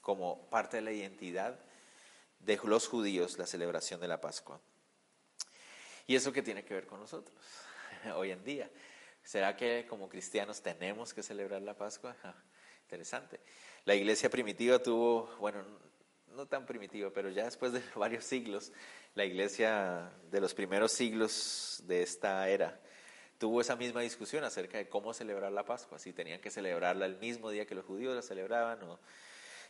como 0.00 0.50
parte 0.50 0.78
de 0.78 0.82
la 0.82 0.90
identidad 0.90 1.56
de 2.40 2.58
los 2.64 2.88
judíos 2.88 3.38
la 3.38 3.46
celebración 3.46 4.00
de 4.00 4.08
la 4.08 4.20
Pascua. 4.20 4.60
¿Y 6.08 6.16
eso 6.16 6.32
qué 6.32 6.42
tiene 6.42 6.64
que 6.64 6.74
ver 6.74 6.88
con 6.88 6.98
nosotros? 6.98 7.38
hoy 8.16 8.32
en 8.32 8.42
día. 8.42 8.68
¿Será 9.22 9.56
que 9.56 9.86
como 9.88 10.08
cristianos 10.08 10.60
tenemos 10.60 11.14
que 11.14 11.22
celebrar 11.22 11.62
la 11.62 11.76
Pascua? 11.76 12.16
interesante. 12.82 13.38
La 13.84 13.94
iglesia 13.94 14.28
primitiva 14.28 14.80
tuvo, 14.80 15.36
bueno, 15.38 15.64
no 16.32 16.46
tan 16.46 16.66
primitiva, 16.66 17.12
pero 17.14 17.30
ya 17.30 17.44
después 17.44 17.72
de 17.72 17.80
varios 17.94 18.24
siglos, 18.24 18.72
la 19.14 19.24
iglesia 19.24 20.10
de 20.32 20.40
los 20.40 20.52
primeros 20.52 20.90
siglos 20.90 21.80
de 21.86 22.02
esta 22.02 22.48
era 22.48 22.80
tuvo 23.44 23.60
esa 23.60 23.76
misma 23.76 24.00
discusión 24.00 24.42
acerca 24.42 24.78
de 24.78 24.88
cómo 24.88 25.12
celebrar 25.12 25.52
la 25.52 25.66
Pascua, 25.66 25.98
si 25.98 26.14
tenían 26.14 26.40
que 26.40 26.50
celebrarla 26.50 27.04
el 27.04 27.18
mismo 27.18 27.50
día 27.50 27.66
que 27.66 27.74
los 27.74 27.84
judíos 27.84 28.16
la 28.16 28.22
celebraban 28.22 28.82
o 28.84 28.98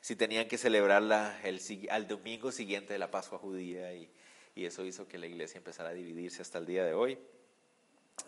si 0.00 0.14
tenían 0.14 0.46
que 0.46 0.58
celebrarla 0.58 1.40
el, 1.42 1.60
al 1.90 2.06
domingo 2.06 2.52
siguiente 2.52 2.92
de 2.92 3.00
la 3.00 3.10
Pascua 3.10 3.36
judía 3.36 3.92
y, 3.92 4.08
y 4.54 4.64
eso 4.64 4.84
hizo 4.84 5.08
que 5.08 5.18
la 5.18 5.26
iglesia 5.26 5.58
empezara 5.58 5.88
a 5.88 5.92
dividirse 5.92 6.40
hasta 6.40 6.58
el 6.58 6.66
día 6.66 6.84
de 6.84 6.94
hoy. 6.94 7.18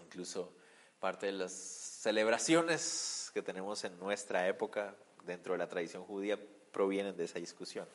Incluso 0.03 0.53
parte 0.99 1.27
de 1.27 1.33
las 1.33 1.53
celebraciones 1.53 3.31
que 3.33 3.41
tenemos 3.41 3.85
en 3.85 3.97
nuestra 4.01 4.49
época 4.49 4.97
dentro 5.25 5.53
de 5.53 5.59
la 5.59 5.69
tradición 5.69 6.03
judía 6.03 6.41
provienen 6.73 7.17
de 7.17 7.23
esa 7.23 7.39
discusión. 7.39 7.87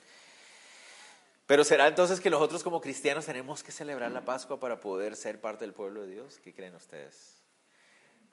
Pero 1.47 1.65
será 1.65 1.89
entonces 1.89 2.21
que 2.21 2.29
nosotros 2.29 2.63
como 2.63 2.79
cristianos 2.79 3.25
tenemos 3.25 3.61
que 3.61 3.73
celebrar 3.73 4.09
la 4.09 4.23
Pascua 4.23 4.57
para 4.57 4.79
poder 4.79 5.17
ser 5.17 5.41
parte 5.41 5.65
del 5.65 5.73
pueblo 5.73 6.03
de 6.03 6.13
Dios? 6.13 6.39
¿Qué 6.41 6.53
creen 6.53 6.75
ustedes? 6.75 7.40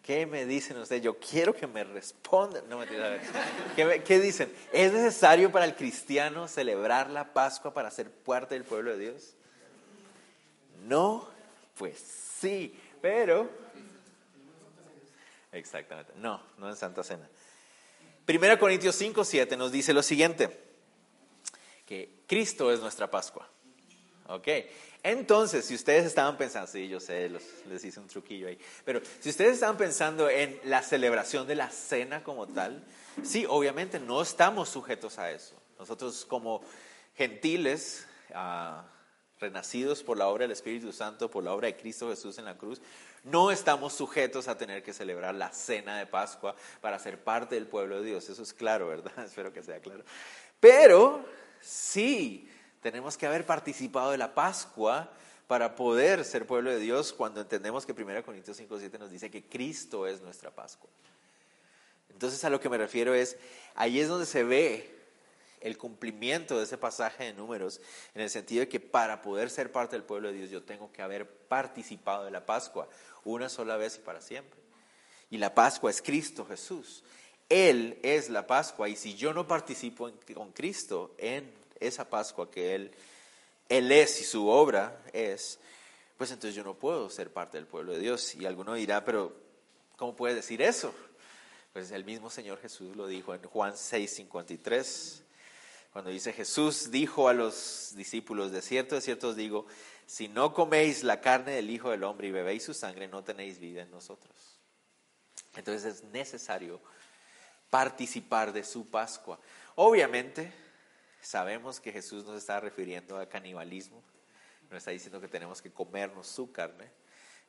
¿Qué 0.03 0.25
me 0.25 0.47
dicen 0.47 0.79
ustedes? 0.79 1.03
Yo 1.03 1.19
quiero 1.19 1.55
que 1.55 1.67
me 1.67 1.85
respondan. 1.85 2.69
No, 2.69 2.79
mentira, 2.79 3.15
a. 3.15 3.75
¿Qué, 3.77 4.03
¿Qué 4.03 4.19
dicen? 4.19 4.53
¿Es 4.73 4.93
necesario 4.93 5.53
para 5.53 5.65
el 5.67 5.75
cristiano 5.75 6.49
celebrar 6.49 7.11
la 7.11 7.33
Pascua 7.33 7.75
para 7.75 7.91
ser 7.91 8.11
parte 8.11 8.55
del 8.55 8.65
pueblo 8.65 8.93
de 8.93 8.99
Dios? 8.99 9.35
No, 10.87 11.29
pues 11.77 11.99
sí. 12.41 12.79
Pero, 13.01 13.49
exactamente, 15.53 16.13
no, 16.17 16.41
no 16.57 16.69
en 16.69 16.77
Santa 16.77 17.03
Cena. 17.05 17.29
Primera 18.25 18.59
Corintios 18.59 18.97
5, 18.97 19.25
7 19.25 19.57
nos 19.57 19.73
dice 19.73 19.93
lo 19.93 20.03
siguiente, 20.03 20.51
que 21.87 22.11
Cristo 22.27 22.73
es 22.73 22.81
nuestra 22.81 23.11
Pascua. 23.11 23.49
¿Ok? 24.29 24.49
Entonces, 25.03 25.65
si 25.65 25.75
ustedes 25.75 26.05
estaban 26.05 26.37
pensando, 26.37 26.71
sí, 26.71 26.87
yo 26.89 27.01
sé, 27.01 27.31
les 27.67 27.85
hice 27.85 27.99
un 27.99 28.09
truquillo 28.09 28.49
ahí, 28.49 28.59
pero 28.85 29.01
si 29.21 29.31
ustedes 29.31 29.55
estaban 29.55 29.77
pensando 29.77 30.29
en 30.29 30.61
la 30.65 30.83
celebración 30.83 31.47
de 31.47 31.55
la 31.55 31.71
cena 31.71 32.23
como 32.23 32.47
tal, 32.47 32.85
sí, 33.23 33.47
obviamente 33.49 33.99
no 33.99 34.21
estamos 34.21 34.69
sujetos 34.69 35.19
a 35.19 35.31
eso. 35.31 35.55
Nosotros 35.79 36.27
como 36.27 36.61
gentiles, 37.17 38.07
ah, 38.35 38.85
renacidos 39.41 40.03
por 40.03 40.19
la 40.19 40.29
obra 40.29 40.43
del 40.43 40.51
Espíritu 40.51 40.93
Santo, 40.93 41.31
por 41.31 41.45
la 41.45 41.53
obra 41.53 41.69
de 41.69 41.77
Cristo 41.77 42.11
Jesús 42.11 42.39
en 42.39 42.45
la 42.45 42.59
cruz, 42.59 42.83
no 43.25 43.51
estamos 43.51 43.95
sujetos 43.95 44.49
a 44.49 44.59
tener 44.59 44.83
que 44.83 44.93
celebrar 44.93 45.35
la 45.35 45.53
cena 45.53 45.97
de 45.99 46.07
Pascua 46.07 46.55
para 46.81 46.99
ser 46.99 47.23
parte 47.23 47.55
del 47.55 47.67
pueblo 47.67 48.01
de 48.01 48.09
Dios. 48.09 48.29
Eso 48.29 48.43
es 48.43 48.53
claro, 48.53 48.89
¿verdad? 48.89 49.13
Espero 49.25 49.53
que 49.53 49.63
sea 49.63 49.81
claro. 49.81 50.05
Pero 50.61 51.25
sí 51.61 52.48
tenemos 52.83 53.17
que 53.17 53.27
haber 53.27 53.45
participado 53.45 54.11
de 54.11 54.19
la 54.19 54.35
Pascua 54.35 55.11
para 55.47 55.75
poder 55.75 56.25
ser 56.25 56.47
pueblo 56.47 56.71
de 56.71 56.79
Dios 56.79 57.13
cuando 57.13 57.41
entendemos 57.41 57.87
que 57.87 57.93
1 57.93 58.23
Corintios 58.23 58.57
5, 58.57 58.79
7 58.79 58.99
nos 58.99 59.11
dice 59.11 59.31
que 59.31 59.43
Cristo 59.45 60.07
es 60.07 60.21
nuestra 60.21 60.51
Pascua. 60.51 60.91
Entonces 62.11 62.45
a 62.45 62.51
lo 62.51 62.61
que 62.61 62.69
me 62.69 62.79
refiero 62.79 63.15
es, 63.15 63.37
ahí 63.75 64.01
es 64.01 64.09
donde 64.09 64.27
se 64.27 64.45
ve 64.45 64.95
el 65.61 65.79
cumplimiento 65.79 66.59
de 66.59 66.65
ese 66.65 66.79
pasaje 66.79 67.25
de 67.25 67.33
números, 67.33 67.81
en 68.15 68.23
el 68.23 68.31
sentido 68.31 68.61
de 68.61 68.69
que 68.69 68.81
para 68.81 69.23
poder 69.23 69.51
ser 69.51 69.73
parte 69.73 69.97
del 69.97 70.05
pueblo 70.05 70.29
de 70.29 70.35
Dios 70.35 70.51
yo 70.51 70.63
tengo 70.63 70.93
que 70.93 71.03
haber 71.03 71.27
participado 71.27 72.25
de 72.25 72.31
la 72.31 72.45
Pascua 72.47 72.89
una 73.25 73.49
sola 73.49 73.77
vez 73.77 73.97
y 73.97 74.01
para 74.01 74.21
siempre. 74.21 74.59
Y 75.31 75.39
la 75.39 75.55
Pascua 75.55 75.91
es 75.91 76.01
Cristo 76.03 76.45
Jesús. 76.45 77.03
Él 77.49 77.99
es 78.03 78.29
la 78.29 78.47
Pascua 78.47 78.89
y 78.89 78.97
si 78.97 79.15
yo 79.15 79.33
no 79.33 79.49
participo 79.49 80.11
con 80.35 80.53
Cristo 80.53 81.15
en 81.19 81.51
esa 81.81 82.09
Pascua 82.09 82.51
que 82.51 82.75
Él, 82.75 82.93
Él 83.69 83.91
es 83.93 84.21
y 84.21 84.25
su 84.25 84.49
obra 84.49 85.03
es, 85.13 85.59
pues 86.17 86.31
entonces 86.31 86.55
yo 86.55 86.65
no 86.65 86.75
puedo 86.75 87.09
ser 87.11 87.33
parte 87.33 87.59
del 87.59 87.67
pueblo 87.67 87.93
de 87.93 88.01
Dios. 88.01 88.35
Y 88.35 88.47
alguno 88.47 88.75
dirá, 88.75 89.05
pero 89.05 89.35
¿cómo 89.97 90.17
puede 90.17 90.35
decir 90.35 90.63
eso? 90.63 90.95
Pues 91.73 91.91
el 91.91 92.05
mismo 92.05 92.31
Señor 92.31 92.61
Jesús 92.61 92.97
lo 92.97 93.07
dijo 93.07 93.35
en 93.35 93.43
Juan 93.43 93.75
6:53, 93.75 95.23
cuando 95.93 96.11
dice 96.11 96.33
Jesús 96.33 96.91
dijo 96.91 97.29
a 97.29 97.33
los 97.33 97.93
discípulos, 97.95 98.53
de 98.53 98.63
cierto, 98.63 98.95
de 98.95 99.01
cierto 99.01 99.29
os 99.29 99.37
digo, 99.37 99.67
si 100.07 100.29
no 100.29 100.55
coméis 100.55 101.05
la 101.05 101.21
carne 101.21 101.53
del 101.53 101.71
Hijo 101.71 101.91
del 101.91 102.05
Hombre 102.05 102.29
y 102.29 102.31
bebéis 102.33 102.65
su 102.65 102.75
sangre, 102.75 103.09
no 103.09 103.23
tenéis 103.23 103.59
vida 103.59 103.83
en 103.83 103.91
nosotros. 103.91 104.59
Entonces 105.55 105.97
es 105.97 106.05
necesario 106.05 106.81
participar 107.71 108.53
de 108.53 108.65
su 108.65 108.89
Pascua. 108.89 109.39
Obviamente, 109.75 110.53
Sabemos 111.21 111.81
que 111.81 111.93
Jesús 111.93 112.25
nos 112.25 112.37
está 112.37 112.61
refiriendo 112.61 113.19
a 113.19 113.29
canibalismo, 113.29 114.03
nos 114.71 114.79
está 114.79 114.91
diciendo 114.91 115.21
que 115.21 115.29
tenemos 115.29 115.61
que 115.61 115.71
comernos 115.71 116.27
su 116.27 116.53
carne. 116.53 116.91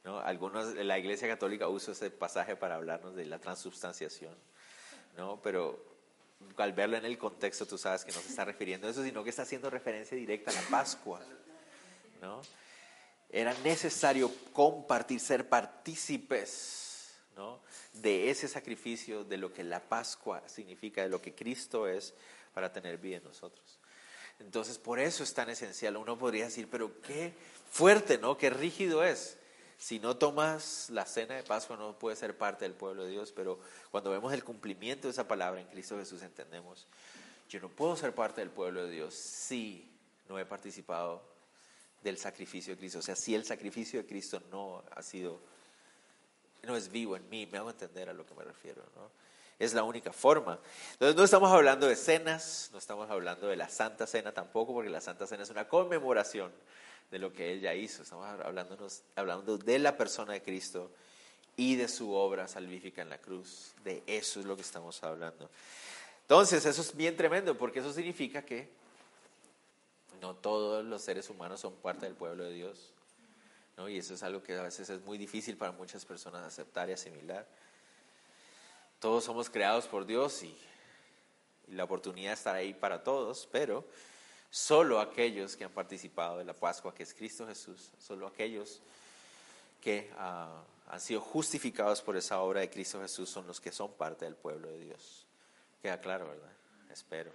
¿no? 0.03 0.19
Algunos, 0.19 0.75
la 0.75 0.97
Iglesia 0.97 1.27
Católica 1.27 1.67
usa 1.67 1.93
ese 1.93 2.09
pasaje 2.09 2.55
para 2.55 2.75
hablarnos 2.75 3.15
de 3.15 3.25
la 3.25 3.39
transubstanciación, 3.39 4.35
¿no? 5.17 5.41
pero 5.41 5.89
al 6.57 6.73
verlo 6.73 6.97
en 6.97 7.05
el 7.05 7.17
contexto 7.17 7.65
tú 7.65 7.77
sabes 7.77 8.05
que 8.05 8.11
no 8.11 8.19
se 8.19 8.29
está 8.29 8.45
refiriendo 8.45 8.88
a 8.88 8.91
eso, 8.91 9.03
sino 9.03 9.23
que 9.23 9.29
está 9.29 9.43
haciendo 9.43 9.69
referencia 9.69 10.17
directa 10.17 10.51
a 10.51 10.53
la 10.53 10.61
Pascua. 10.69 11.21
¿no? 12.21 12.41
Era 13.29 13.53
necesario 13.63 14.31
compartir, 14.53 15.19
ser 15.19 15.47
partícipes 15.47 17.13
¿no? 17.35 17.59
de 17.93 18.29
ese 18.29 18.47
sacrificio, 18.47 19.23
de 19.23 19.38
lo 19.38 19.53
que 19.53 19.63
la 19.63 19.81
Pascua 19.81 20.41
significa, 20.47 21.03
de 21.03 21.09
lo 21.09 21.21
que 21.21 21.35
Cristo 21.35 21.88
es 21.88 22.13
para 22.53 22.71
tener 22.71 22.97
vida 22.97 23.17
en 23.17 23.23
nosotros. 23.23 23.79
Entonces, 24.39 24.77
por 24.77 24.99
eso 24.99 25.23
es 25.23 25.33
tan 25.33 25.49
esencial. 25.49 25.97
Uno 25.97 26.17
podría 26.17 26.45
decir, 26.45 26.69
pero 26.69 27.01
qué 27.01 27.33
fuerte, 27.69 28.17
¿no? 28.17 28.37
Qué 28.37 28.49
rígido 28.49 29.03
es. 29.03 29.37
Si 29.77 29.99
no 29.99 30.17
tomas 30.17 30.89
la 30.89 31.05
cena 31.05 31.35
de 31.35 31.43
Pascua, 31.43 31.77
no 31.77 31.97
puedes 31.97 32.19
ser 32.19 32.37
parte 32.37 32.65
del 32.65 32.73
pueblo 32.73 33.03
de 33.03 33.11
Dios. 33.11 33.31
Pero 33.33 33.59
cuando 33.91 34.12
vemos 34.12 34.33
el 34.33 34.43
cumplimiento 34.43 35.07
de 35.07 35.12
esa 35.12 35.27
palabra 35.27 35.62
en 35.62 35.67
Cristo 35.67 35.97
Jesús, 35.97 36.21
entendemos, 36.21 36.88
yo 37.49 37.59
no 37.59 37.69
puedo 37.69 37.95
ser 37.95 38.13
parte 38.13 38.41
del 38.41 38.49
pueblo 38.49 38.83
de 38.83 38.91
Dios 38.91 39.13
si 39.13 39.89
no 40.27 40.39
he 40.39 40.45
participado 40.45 41.21
del 42.03 42.17
sacrificio 42.17 42.73
de 42.73 42.79
Cristo. 42.79 42.99
O 42.99 43.01
sea, 43.01 43.15
si 43.15 43.35
el 43.35 43.45
sacrificio 43.45 44.01
de 44.01 44.07
Cristo 44.07 44.41
no 44.51 44.83
ha 44.91 45.01
sido, 45.01 45.39
no 46.63 46.77
es 46.77 46.89
vivo 46.89 47.15
en 47.15 47.27
mí, 47.29 47.45
me 47.45 47.57
hago 47.57 47.69
entender 47.69 48.09
a 48.09 48.13
lo 48.13 48.25
que 48.25 48.35
me 48.35 48.43
refiero, 48.43 48.83
¿no? 48.95 49.09
Es 49.60 49.74
la 49.74 49.84
única 49.84 50.13
forma. 50.13 50.58
Entonces 50.93 51.15
no 51.15 51.24
estamos 51.24 51.52
hablando 51.52 51.88
de 51.88 51.95
cenas, 51.95 52.69
no 52.72 52.80
estamos 52.80 53.10
hablando 53.10 53.48
de 53.48 53.58
la 53.58 53.69
Santa 53.69 54.08
Cena 54.08 54.32
tampoco, 54.32 54.74
porque 54.74 54.89
la 54.89 55.02
Santa 55.02 55.28
Cena 55.28 55.43
es 55.43 55.50
una 55.50 55.67
conmemoración 55.67 56.52
de 57.12 57.19
lo 57.19 57.34
que 57.34 57.52
Él 57.52 57.62
ya 57.62 57.76
hizo. 57.76 58.04
Estamos 58.04 58.26
hablando 59.15 59.58
de 59.58 59.80
la 59.80 59.98
persona 59.98 60.34
de 60.34 60.41
Cristo 60.41 60.91
y 61.58 61.76
de 61.76 61.89
su 61.89 62.13
obra 62.13 62.48
salvífica 62.48 63.02
en 63.02 63.10
la 63.10 63.17
cruz. 63.17 63.74
De 63.84 64.02
eso 64.08 64.39
es 64.39 64.45
lo 64.45 64.56
que 64.56 64.62
estamos 64.62 65.04
hablando. 65.04 65.50
Entonces, 66.22 66.65
eso 66.65 66.82
es 66.82 66.95
bien 66.95 67.17
tremendo, 67.17 67.58
porque 67.58 67.80
eso 67.80 67.91
significa 67.91 68.43
que 68.43 68.69
no 70.22 70.36
todos 70.36 70.86
los 70.86 71.02
seres 71.02 71.30
humanos 71.30 71.60
son 71.60 71.74
parte 71.74 72.06
del 72.06 72.15
pueblo 72.15 72.45
de 72.45 72.54
Dios. 72.54 72.93
¿no? 73.78 73.89
Y 73.89 73.98
eso 73.98 74.13
es 74.13 74.24
algo 74.24 74.43
que 74.43 74.56
a 74.56 74.63
veces 74.63 74.89
es 74.89 75.02
muy 75.02 75.17
difícil 75.17 75.58
para 75.58 75.72
muchas 75.72 76.06
personas 76.06 76.45
aceptar 76.45 76.89
y 76.89 76.93
asimilar. 76.93 77.48
Todos 78.99 79.23
somos 79.23 79.49
creados 79.49 79.88
por 79.88 80.05
Dios 80.05 80.43
y, 80.43 80.57
la 81.71 81.83
oportunidad 81.83 82.33
está 82.33 82.53
ahí 82.53 82.73
para 82.73 83.03
todos, 83.03 83.47
pero 83.51 83.85
solo 84.49 84.99
aquellos 84.99 85.55
que 85.55 85.63
han 85.63 85.71
participado 85.71 86.38
de 86.38 86.45
la 86.45 86.53
Pascua, 86.53 86.93
que 86.93 87.03
es 87.03 87.13
Cristo 87.13 87.45
Jesús, 87.47 87.91
solo 87.99 88.27
aquellos 88.27 88.81
que 89.81 90.09
ah, 90.17 90.63
han 90.88 90.99
sido 90.99 91.21
justificados 91.21 92.01
por 92.01 92.17
esa 92.17 92.41
obra 92.41 92.62
de 92.62 92.69
Cristo 92.69 92.99
Jesús 93.01 93.29
son 93.29 93.45
los 93.47 93.62
que 93.62 93.71
son 93.71 93.91
parte 93.93 94.25
del 94.25 94.35
pueblo 94.35 94.67
de 94.67 94.79
Dios. 94.79 95.25
Queda 95.81 95.99
claro, 96.01 96.27
¿verdad? 96.27 96.51
Espero. 96.91 97.31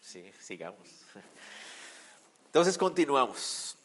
Sí, 0.00 0.30
sigamos. 0.40 0.88
Entonces 2.46 2.76
continuamos. 2.76 3.76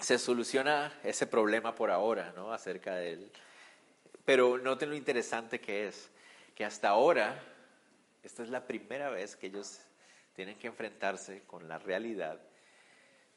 Se 0.00 0.18
soluciona 0.18 0.92
ese 1.02 1.26
problema 1.26 1.74
por 1.74 1.90
ahora, 1.90 2.32
¿no? 2.36 2.52
Acerca 2.52 2.96
del... 2.96 3.30
Pero 4.24 4.58
noten 4.58 4.90
lo 4.90 4.96
interesante 4.96 5.60
que 5.60 5.86
es 5.86 6.10
que 6.56 6.64
hasta 6.64 6.88
ahora, 6.88 7.38
esta 8.22 8.42
es 8.42 8.48
la 8.48 8.66
primera 8.66 9.10
vez 9.10 9.36
que 9.36 9.46
ellos 9.46 9.78
tienen 10.34 10.58
que 10.58 10.66
enfrentarse 10.66 11.44
con 11.44 11.68
la 11.68 11.78
realidad 11.78 12.40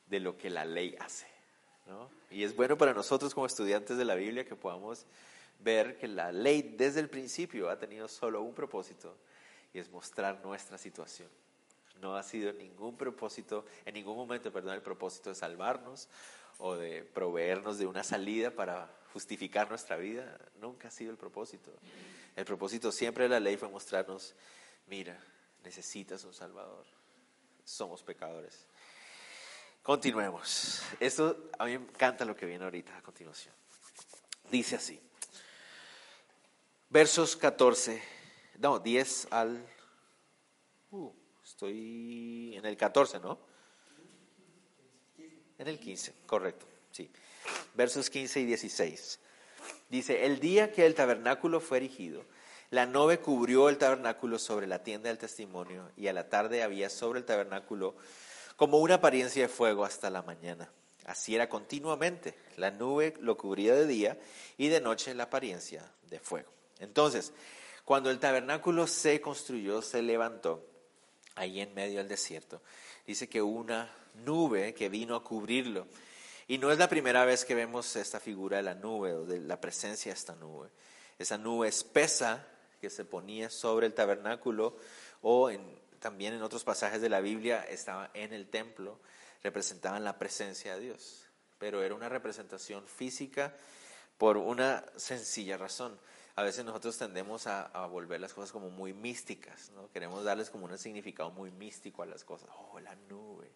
de 0.08 0.21
lo 0.21 0.38
que 0.38 0.49
la 0.49 0.63
ley 0.65 0.95
hace. 0.99 1.27
Y 2.32 2.43
es 2.43 2.55
bueno 2.55 2.77
para 2.77 2.93
nosotros 2.93 3.34
como 3.34 3.45
estudiantes 3.45 3.97
de 3.97 4.05
la 4.05 4.15
Biblia 4.15 4.45
que 4.45 4.55
podamos 4.55 5.05
ver 5.60 5.97
que 5.97 6.08
la 6.08 6.32
ley 6.32 6.62
desde 6.77 7.01
el 7.01 7.10
principio 7.10 7.69
ha 7.69 7.77
tenido 7.77 8.08
solo 8.08 8.41
un 8.41 8.53
propósito 8.53 9.17
y 9.73 9.79
es 9.79 9.89
mostrar 9.89 10.39
nuestra 10.41 10.77
situación. 10.77 11.27
No 11.99 12.15
ha 12.15 12.23
sido 12.23 12.53
ningún 12.53 12.95
propósito, 12.95 13.65
en 13.86 13.95
ningún 13.95 14.15
momento, 14.15 14.49
perdón, 14.53 14.75
el 14.75 14.82
propósito 14.82 15.29
de 15.29 15.36
salvarnos 15.36 16.08
o 16.58 16.75
de 16.75 17.03
proveernos 17.03 17.79
de 17.79 17.86
una 17.86 18.03
salida 18.03 18.51
para 18.51 18.89
justificar 19.13 19.69
nuestra 19.69 19.98
vida. 19.98 20.39
Nunca 20.60 20.88
ha 20.88 20.91
sido 20.91 21.12
el 21.12 21.17
propósito. 21.17 21.72
El 22.36 22.45
propósito 22.45 22.91
siempre 22.91 23.26
de 23.26 23.30
la 23.30 23.39
ley 23.39 23.58
fue 23.58 23.69
mostrarnos, 23.69 24.36
mira, 24.88 25.19
necesitas 25.63 26.24
un 26.24 26.34
Salvador. 26.34 26.86
Somos 27.63 28.02
pecadores. 28.04 28.65
Continuemos. 29.84 30.82
Esto 31.00 31.50
a 31.58 31.65
mí 31.65 31.78
me 31.78 31.86
encanta 31.86 32.26
lo 32.26 32.36
que 32.36 32.45
viene 32.45 32.63
ahorita 32.63 32.98
a 32.98 33.02
continuación. 33.02 33.54
Dice 34.50 34.76
así. 34.76 35.00
Versos 36.89 37.36
14, 37.36 38.02
no, 38.58 38.80
10 38.80 39.28
al... 39.32 39.63
Uh, 40.91 41.12
estoy 41.43 42.56
en 42.56 42.65
el 42.65 42.76
14, 42.76 43.19
¿no? 43.19 43.38
En 45.60 45.67
el 45.67 45.80
15, 45.80 46.13
correcto, 46.26 46.65
sí. 46.91 47.12
Versos 47.73 48.09
15 48.09 48.41
y 48.41 48.45
16. 48.45 49.19
Dice, 49.89 50.25
el 50.25 50.39
día 50.39 50.71
que 50.71 50.85
el 50.85 50.95
tabernáculo 50.95 51.59
fue 51.59 51.77
erigido, 51.77 52.23
la 52.71 52.85
nube 52.85 53.19
cubrió 53.19 53.69
el 53.69 53.79
tabernáculo 53.79 54.38
sobre 54.38 54.67
la 54.67 54.83
tienda 54.83 55.09
del 55.09 55.17
testimonio 55.17 55.89
y 55.97 56.07
a 56.07 56.13
la 56.13 56.29
tarde 56.29 56.62
había 56.62 56.89
sobre 56.91 57.19
el 57.19 57.25
tabernáculo 57.25 57.95
como 58.55 58.77
una 58.77 58.95
apariencia 58.95 59.41
de 59.43 59.49
fuego 59.49 59.83
hasta 59.83 60.12
la 60.12 60.21
mañana. 60.21 60.69
Así 61.05 61.33
era 61.33 61.49
continuamente. 61.49 62.35
La 62.57 62.69
nube 62.69 63.15
lo 63.19 63.38
cubría 63.38 63.73
de 63.73 63.88
día 63.88 64.19
y 64.57 64.67
de 64.67 64.81
noche 64.81 65.15
la 65.15 65.23
apariencia 65.23 65.83
de 66.09 66.19
fuego. 66.19 66.51
Entonces, 66.79 67.33
cuando 67.85 68.12
el 68.12 68.19
tabernáculo 68.19 68.85
se 68.85 69.19
construyó, 69.19 69.81
se 69.81 70.03
levantó 70.03 70.63
ahí 71.33 71.62
en 71.62 71.73
medio 71.73 71.97
del 71.97 72.07
desierto. 72.07 72.62
Dice 73.07 73.27
que 73.27 73.41
una 73.41 73.91
nube 74.25 74.75
que 74.75 74.89
vino 74.89 75.15
a 75.15 75.23
cubrirlo 75.23 75.88
y 76.49 76.57
no 76.57 76.71
es 76.71 76.79
la 76.79 76.89
primera 76.89 77.25
vez 77.25 77.45
que 77.45 77.53
vemos 77.53 77.95
esta 77.95 78.19
figura 78.19 78.57
de 78.57 78.63
la 78.63 78.73
nube 78.73 79.13
o 79.13 79.23
de 79.23 79.39
la 79.39 79.62
presencia 79.62 80.12
de 80.12 80.17
esta 80.17 80.35
nube. 80.35 80.69
Esa 81.19 81.38
nube 81.38 81.67
espesa 81.67 82.43
que 82.81 82.89
se 82.89 83.05
ponía 83.05 83.51
sobre 83.51 83.85
el 83.85 83.93
tabernáculo 83.93 84.75
o 85.21 85.51
también 85.99 86.33
en 86.33 86.41
otros 86.41 86.63
pasajes 86.63 87.01
de 87.01 87.09
la 87.09 87.21
Biblia 87.21 87.62
estaba 87.69 88.09
en 88.15 88.33
el 88.33 88.49
templo, 88.49 88.99
representaban 89.43 90.03
la 90.03 90.17
presencia 90.17 90.73
de 90.73 90.81
Dios. 90.81 91.27
Pero 91.59 91.83
era 91.83 91.93
una 91.93 92.09
representación 92.09 92.88
física 92.88 93.55
por 94.17 94.35
una 94.38 94.83
sencilla 94.95 95.55
razón. 95.55 95.99
A 96.35 96.41
veces 96.41 96.65
nosotros 96.65 96.97
tendemos 96.97 97.45
a, 97.45 97.85
volver 97.85 98.21
las 98.21 98.33
cosas 98.33 98.51
como 98.51 98.71
muy 98.71 98.91
místicas, 98.91 99.69
¿no? 99.75 99.91
Queremos 99.91 100.23
darles 100.23 100.49
como 100.49 100.65
un 100.65 100.77
significado 100.79 101.29
muy 101.29 101.51
místico 101.51 102.01
a 102.01 102.07
las 102.07 102.23
cosas. 102.23 102.49
Oh, 102.57 102.79
la 102.79 102.95
nube. 103.07 103.51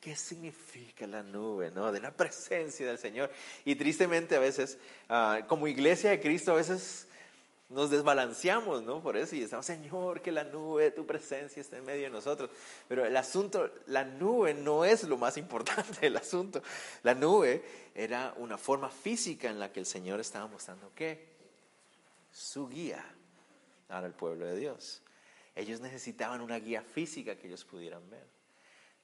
¿Qué 0.00 0.16
significa 0.16 1.06
la 1.06 1.22
nube? 1.22 1.70
¿no? 1.70 1.90
De 1.92 2.00
la 2.00 2.10
presencia 2.10 2.86
del 2.86 2.98
Señor. 2.98 3.30
Y 3.64 3.74
tristemente 3.76 4.36
a 4.36 4.40
veces, 4.40 4.78
ah, 5.08 5.40
como 5.46 5.66
iglesia 5.66 6.10
de 6.10 6.20
Cristo, 6.20 6.52
a 6.52 6.56
veces 6.56 7.06
nos 7.70 7.90
desbalanceamos, 7.90 8.82
¿no? 8.82 9.02
Por 9.02 9.16
eso, 9.16 9.34
y 9.34 9.42
estamos, 9.42 9.66
Señor, 9.66 10.20
que 10.20 10.30
la 10.30 10.44
nube 10.44 10.90
tu 10.90 11.06
presencia 11.06 11.60
esté 11.60 11.78
en 11.78 11.84
medio 11.84 12.02
de 12.02 12.10
nosotros. 12.10 12.50
Pero 12.88 13.04
el 13.04 13.16
asunto, 13.16 13.70
la 13.86 14.04
nube 14.04 14.54
no 14.54 14.84
es 14.84 15.04
lo 15.04 15.16
más 15.16 15.36
importante 15.38 16.00
del 16.02 16.16
asunto. 16.16 16.62
La 17.02 17.14
nube 17.14 17.64
era 17.94 18.34
una 18.36 18.58
forma 18.58 18.90
física 18.90 19.48
en 19.48 19.58
la 19.58 19.72
que 19.72 19.80
el 19.80 19.86
Señor 19.86 20.20
estaba 20.20 20.46
mostrando 20.46 20.92
qué? 20.94 21.32
Su 22.30 22.68
guía 22.68 23.04
el 24.02 24.12
pueblo 24.12 24.46
de 24.46 24.56
Dios. 24.56 25.02
Ellos 25.54 25.80
necesitaban 25.80 26.40
una 26.40 26.58
guía 26.58 26.82
física 26.82 27.36
que 27.36 27.46
ellos 27.46 27.64
pudieran 27.64 28.08
ver. 28.10 28.26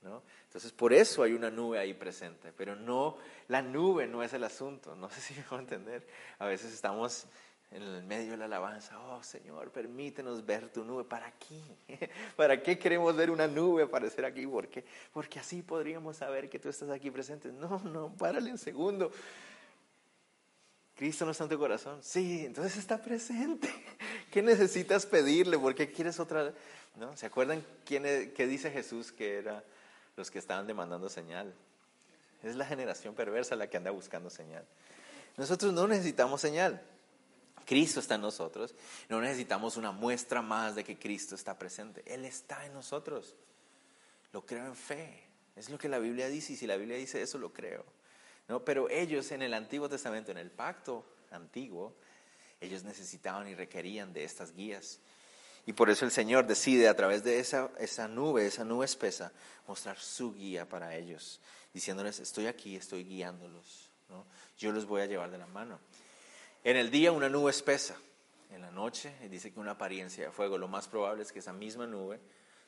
¿No? 0.03 0.23
Entonces, 0.45 0.73
por 0.73 0.93
eso 0.93 1.23
hay 1.23 1.33
una 1.33 1.51
nube 1.51 1.79
ahí 1.79 1.95
presente, 1.95 2.53
pero 2.57 2.75
no, 2.75 3.17
la 3.49 3.63
nube 3.63 4.07
no 4.07 4.23
es 4.23 4.33
el 4.33 4.45
asunto, 4.45 4.97
no 4.97 5.11
sé 5.11 5.21
si 5.21 5.35
me 5.35 5.45
voy 5.49 5.59
a 5.59 5.63
entender. 5.63 6.07
A 6.39 6.47
veces 6.47 6.73
estamos 6.73 7.27
en 7.71 7.83
el 7.83 8.03
medio 8.03 8.33
de 8.33 8.37
la 8.37 8.47
alabanza, 8.47 8.99
oh 8.99 9.23
Señor, 9.23 9.71
permítenos 9.71 10.45
ver 10.45 10.69
tu 10.71 10.85
nube. 10.85 11.05
¿Para 11.05 11.33
qué? 11.33 12.11
¿Para 12.37 12.61
qué 12.61 12.79
queremos 12.79 13.15
ver 13.15 13.31
una 13.31 13.47
nube 13.47 13.85
aparecer 13.85 14.25
aquí? 14.25 14.47
¿Por 14.47 14.69
qué? 14.69 14.85
Porque 15.13 15.39
así 15.39 15.63
podríamos 15.63 16.17
saber 16.17 16.49
que 16.49 16.59
tú 16.59 16.69
estás 16.69 16.91
aquí 16.91 17.11
presente. 17.11 17.53
No, 17.53 17.79
no, 17.85 18.13
párale 18.17 18.51
un 18.51 18.59
segundo. 18.59 19.13
Cristo 20.97 21.25
no 21.25 21.31
está 21.31 21.45
en 21.45 21.51
tu 21.51 21.59
corazón. 21.59 22.01
Sí, 22.03 22.45
entonces 22.45 22.77
está 22.77 23.01
presente. 23.01 23.69
¿Qué 24.33 24.43
necesitas 24.43 25.07
pedirle? 25.07 25.57
¿Por 25.57 25.75
qué 25.75 25.93
quieres 25.93 26.19
otra? 26.19 26.53
¿No? 26.97 27.17
¿Se 27.17 27.27
acuerdan 27.27 27.65
quién, 27.85 28.33
qué 28.35 28.47
dice 28.47 28.71
Jesús 28.71 29.13
que 29.13 29.39
era 29.39 29.65
los 30.21 30.31
que 30.31 30.39
estaban 30.39 30.67
demandando 30.67 31.09
señal. 31.09 31.53
Es 32.43 32.55
la 32.55 32.67
generación 32.67 33.15
perversa 33.15 33.57
la 33.57 33.69
que 33.69 33.77
anda 33.77 33.91
buscando 33.91 34.31
señal. 34.31 34.65
Nosotros 35.37 35.73
no 35.73 35.89
necesitamos 35.89 36.41
señal. 36.41 36.81
Cristo 37.67 38.01
está 38.01 38.17
en 38.17 38.21
nosotros. 38.21 38.75
No 39.09 39.21
necesitamos 39.21 39.77
una 39.77 39.93
muestra 39.93 40.43
más 40.43 40.75
de 40.75 40.85
que 40.85 40.99
Cristo 40.99 41.35
está 41.35 41.59
presente. 41.59 42.03
Él 42.07 42.25
está 42.25 42.67
en 42.67 42.75
nosotros. 42.75 43.35
Lo 44.33 44.45
creo 44.45 44.67
en 44.67 44.77
fe. 44.77 45.25
Es 45.57 45.71
lo 45.71 45.79
que 45.79 45.89
la 45.89 45.99
Biblia 45.99 46.29
dice 46.29 46.53
y 46.53 46.57
si 46.57 46.67
la 46.67 46.77
Biblia 46.77 46.97
dice 46.97 47.21
eso, 47.21 47.39
lo 47.39 47.53
creo. 47.53 47.85
¿No? 48.49 48.65
Pero 48.65 48.91
ellos 48.91 49.31
en 49.33 49.43
el 49.43 49.55
Antiguo 49.55 49.89
Testamento, 49.89 50.31
en 50.31 50.39
el 50.39 50.51
pacto 50.51 51.05
antiguo, 51.31 51.95
ellos 52.61 52.85
necesitaban 52.85 53.49
y 53.49 53.55
requerían 53.55 54.13
de 54.13 54.25
estas 54.25 54.53
guías. 54.53 55.01
Y 55.67 55.73
por 55.73 55.91
eso 55.91 56.05
el 56.05 56.11
Señor 56.11 56.47
decide 56.47 56.89
a 56.89 56.97
través 56.97 57.23
de 57.23 57.39
esa, 57.39 57.71
esa 57.79 58.09
nube, 58.09 58.47
esa 58.47 58.65
nube 58.65 58.85
espesa, 58.85 59.33
mostrar 59.67 59.99
su 59.99 60.35
guía 60.35 60.69
para 60.69 60.97
ellos, 60.97 61.41
diciéndoles, 61.73 62.19
estoy 62.21 62.47
aquí, 62.47 62.77
estoy 62.77 63.05
guiándolos, 63.05 63.91
¿no? 64.09 64.25
yo 64.59 64.73
los 64.73 64.87
voy 64.87 65.03
a 65.03 65.07
llevar 65.07 65.31
de 65.31 65.39
la 65.39 65.47
mano. 65.47 65.79
En 66.65 66.77
el 66.77 66.91
día 66.91 67.13
una 67.13 67.29
nube 67.29 67.51
espesa, 67.51 67.97
en 68.51 68.63
la 68.63 68.71
noche 68.71 69.15
dice 69.31 69.53
que 69.53 69.61
una 69.61 69.73
apariencia 69.73 70.25
de 70.25 70.33
fuego, 70.33 70.59
lo 70.59 70.69
más 70.69 70.89
probable 70.89 71.23
es 71.23 71.33
que 71.33 71.39
esa 71.39 71.53
misma 71.53 71.87
nube 71.87 72.21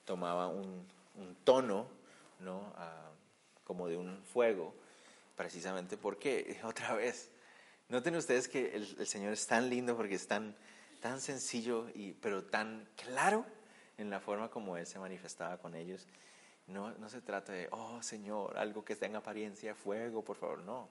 tomaba 0.04 0.48
un, 0.48 0.86
un 1.16 1.34
tono, 1.44 1.88
¿no? 2.40 2.72
Ah, 2.76 3.10
como 3.64 3.88
de 3.88 3.96
un 3.96 4.22
fuego, 4.24 4.74
precisamente 5.36 5.96
porque, 5.96 6.60
otra 6.64 6.94
vez, 6.94 7.30
noten 7.88 8.16
ustedes 8.16 8.48
que 8.48 8.74
el, 8.74 8.96
el 8.98 9.06
Señor 9.06 9.32
es 9.32 9.46
tan 9.46 9.68
lindo 9.68 9.96
porque 9.96 10.14
es 10.14 10.26
tan 10.26 10.56
tan 11.02 11.20
sencillo, 11.20 11.88
y, 11.94 12.12
pero 12.12 12.44
tan 12.44 12.88
claro 12.96 13.44
en 13.98 14.08
la 14.08 14.20
forma 14.20 14.48
como 14.48 14.76
Él 14.76 14.86
se 14.86 14.98
manifestaba 14.98 15.58
con 15.58 15.74
ellos. 15.74 16.06
No, 16.68 16.92
no 16.92 17.08
se 17.10 17.20
trata 17.20 17.52
de, 17.52 17.68
oh 17.72 18.00
Señor, 18.02 18.56
algo 18.56 18.84
que 18.84 18.96
en 18.98 19.16
apariencia 19.16 19.74
fuego, 19.74 20.24
por 20.24 20.36
favor, 20.36 20.60
no. 20.60 20.88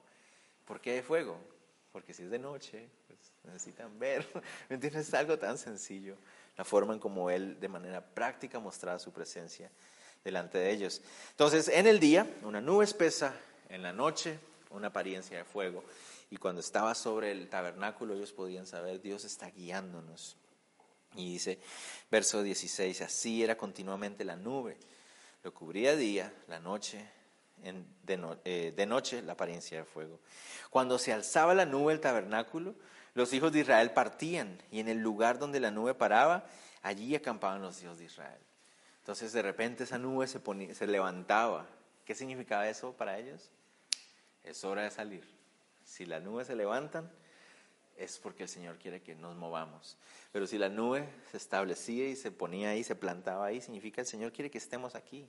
¿Por 0.66 0.80
qué 0.80 0.92
de 0.92 1.02
fuego? 1.02 1.38
Porque 1.92 2.12
si 2.12 2.24
es 2.24 2.30
de 2.30 2.38
noche, 2.38 2.88
pues 3.06 3.18
necesitan 3.44 3.98
ver. 3.98 4.26
¿Me 4.68 4.74
entiendes? 4.74 5.08
Es 5.08 5.14
algo 5.14 5.38
tan 5.38 5.56
sencillo. 5.56 6.16
La 6.58 6.64
forma 6.64 6.92
en 6.92 7.00
como 7.00 7.30
Él 7.30 7.58
de 7.58 7.68
manera 7.68 8.04
práctica 8.04 8.60
mostraba 8.60 8.98
su 8.98 9.12
presencia 9.12 9.70
delante 10.22 10.58
de 10.58 10.70
ellos. 10.70 11.00
Entonces, 11.30 11.68
en 11.68 11.86
el 11.86 11.98
día, 11.98 12.26
una 12.42 12.60
nube 12.60 12.84
espesa, 12.84 13.34
en 13.70 13.82
la 13.82 13.94
noche, 13.94 14.38
una 14.70 14.88
apariencia 14.88 15.38
de 15.38 15.44
fuego. 15.44 15.82
Y 16.32 16.38
cuando 16.38 16.62
estaba 16.62 16.94
sobre 16.94 17.30
el 17.30 17.50
tabernáculo 17.50 18.14
ellos 18.14 18.32
podían 18.32 18.64
saber, 18.64 19.02
Dios 19.02 19.26
está 19.26 19.50
guiándonos. 19.50 20.38
Y 21.14 21.34
dice, 21.34 21.58
verso 22.10 22.42
16, 22.42 23.02
así 23.02 23.44
era 23.44 23.58
continuamente 23.58 24.24
la 24.24 24.34
nube. 24.34 24.78
Lo 25.42 25.52
cubría 25.52 25.94
día, 25.94 26.32
la 26.48 26.58
noche, 26.58 27.06
eh, 27.62 28.72
de, 28.74 28.86
noche 28.86 29.20
la 29.20 29.34
apariencia 29.34 29.76
de 29.76 29.84
fuego. 29.84 30.20
Cuando 30.70 30.98
se 30.98 31.12
alzaba 31.12 31.52
la 31.52 31.66
nube 31.66 31.92
del 31.92 32.00
tabernáculo, 32.00 32.76
los 33.12 33.30
hijos 33.34 33.52
de 33.52 33.60
Israel 33.60 33.90
partían 33.90 34.58
y 34.70 34.80
en 34.80 34.88
el 34.88 35.00
lugar 35.02 35.38
donde 35.38 35.60
la 35.60 35.70
nube 35.70 35.92
paraba, 35.92 36.46
allí 36.80 37.14
acampaban 37.14 37.60
los 37.60 37.82
hijos 37.82 37.98
de 37.98 38.06
Israel. 38.06 38.40
Entonces 39.00 39.34
de 39.34 39.42
repente 39.42 39.84
esa 39.84 39.98
nube 39.98 40.26
se 40.26 40.86
levantaba. 40.86 41.66
¿Qué 42.06 42.14
significaba 42.14 42.70
eso 42.70 42.94
para 42.94 43.18
ellos? 43.18 43.50
Es 44.42 44.64
hora 44.64 44.84
de 44.84 44.90
salir. 44.90 45.41
Si 45.84 46.06
las 46.06 46.22
nubes 46.22 46.46
se 46.46 46.56
levantan, 46.56 47.10
es 47.96 48.18
porque 48.18 48.44
el 48.44 48.48
Señor 48.48 48.78
quiere 48.78 49.02
que 49.02 49.14
nos 49.14 49.36
movamos. 49.36 49.96
Pero 50.32 50.46
si 50.46 50.58
la 50.58 50.68
nube 50.68 51.08
se 51.30 51.36
establecía 51.36 52.08
y 52.08 52.16
se 52.16 52.30
ponía 52.30 52.70
ahí, 52.70 52.84
se 52.84 52.96
plantaba 52.96 53.46
ahí, 53.46 53.60
significa 53.60 54.00
el 54.00 54.06
Señor 54.06 54.32
quiere 54.32 54.50
que 54.50 54.58
estemos 54.58 54.94
aquí. 54.94 55.28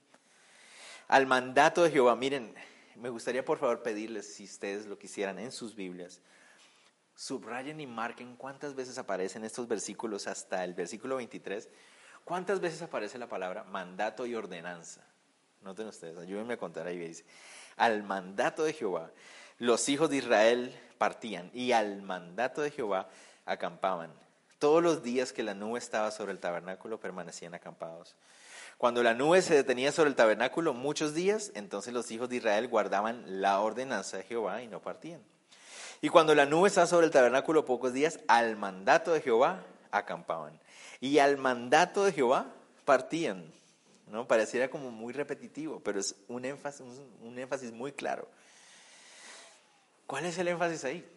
Al 1.07 1.27
mandato 1.27 1.83
de 1.83 1.91
Jehová, 1.91 2.15
miren, 2.15 2.55
me 2.95 3.09
gustaría 3.09 3.43
por 3.43 3.57
favor 3.57 3.83
pedirles, 3.83 4.33
si 4.33 4.45
ustedes 4.45 4.85
lo 4.85 4.97
quisieran 4.97 5.39
en 5.39 5.51
sus 5.51 5.75
Biblias, 5.75 6.21
subrayen 7.15 7.79
y 7.79 7.87
marquen 7.87 8.35
cuántas 8.35 8.75
veces 8.75 8.97
aparecen 8.97 9.43
estos 9.43 9.67
versículos 9.67 10.27
hasta 10.27 10.63
el 10.63 10.73
versículo 10.73 11.17
23. 11.17 11.69
¿Cuántas 12.23 12.59
veces 12.61 12.81
aparece 12.81 13.17
la 13.17 13.27
palabra 13.27 13.63
mandato 13.65 14.25
y 14.25 14.33
ordenanza? 14.33 15.05
Noten 15.61 15.87
ustedes, 15.87 16.17
ayúdenme 16.17 16.53
a 16.53 16.57
contar 16.57 16.87
ahí. 16.87 16.97
Dice, 16.97 17.25
al 17.75 18.03
mandato 18.03 18.63
de 18.63 18.73
Jehová 18.73 19.11
los 19.59 19.89
hijos 19.89 20.09
de 20.09 20.17
Israel 20.17 20.79
partían 20.97 21.49
y 21.53 21.71
al 21.71 22.01
mandato 22.01 22.61
de 22.61 22.71
Jehová 22.71 23.09
acampaban. 23.45 24.11
Todos 24.59 24.81
los 24.81 25.03
días 25.03 25.33
que 25.33 25.43
la 25.43 25.53
nube 25.53 25.79
estaba 25.79 26.11
sobre 26.11 26.31
el 26.31 26.39
tabernáculo 26.39 26.99
permanecían 26.99 27.53
acampados. 27.53 28.15
Cuando 28.77 29.03
la 29.03 29.13
nube 29.13 29.41
se 29.41 29.55
detenía 29.55 29.91
sobre 29.91 30.09
el 30.09 30.15
tabernáculo 30.15 30.73
muchos 30.73 31.13
días, 31.13 31.51
entonces 31.55 31.93
los 31.93 32.09
hijos 32.11 32.29
de 32.29 32.37
Israel 32.37 32.67
guardaban 32.67 33.23
la 33.41 33.59
ordenanza 33.59 34.17
de 34.17 34.23
Jehová 34.23 34.61
y 34.61 34.67
no 34.67 34.81
partían. 34.81 35.21
Y 36.01 36.09
cuando 36.09 36.35
la 36.35 36.45
nube 36.45 36.67
estaba 36.67 36.87
sobre 36.87 37.05
el 37.05 37.11
tabernáculo 37.11 37.65
pocos 37.65 37.93
días, 37.93 38.19
al 38.27 38.57
mandato 38.57 39.13
de 39.13 39.21
Jehová 39.21 39.63
acampaban. 39.91 40.59
Y 40.99 41.19
al 41.19 41.37
mandato 41.37 42.03
de 42.03 42.11
Jehová 42.11 42.47
partían. 42.83 43.45
¿no? 44.07 44.27
Pareciera 44.27 44.69
como 44.69 44.91
muy 44.91 45.13
repetitivo, 45.13 45.79
pero 45.79 45.99
es 45.99 46.15
un 46.27 46.43
énfasis, 46.45 46.85
un 47.21 47.39
énfasis 47.39 47.71
muy 47.71 47.91
claro. 47.91 48.27
¿Cuál 50.07 50.25
es 50.25 50.37
el 50.37 50.47
énfasis 50.47 50.85
ahí? 50.85 51.09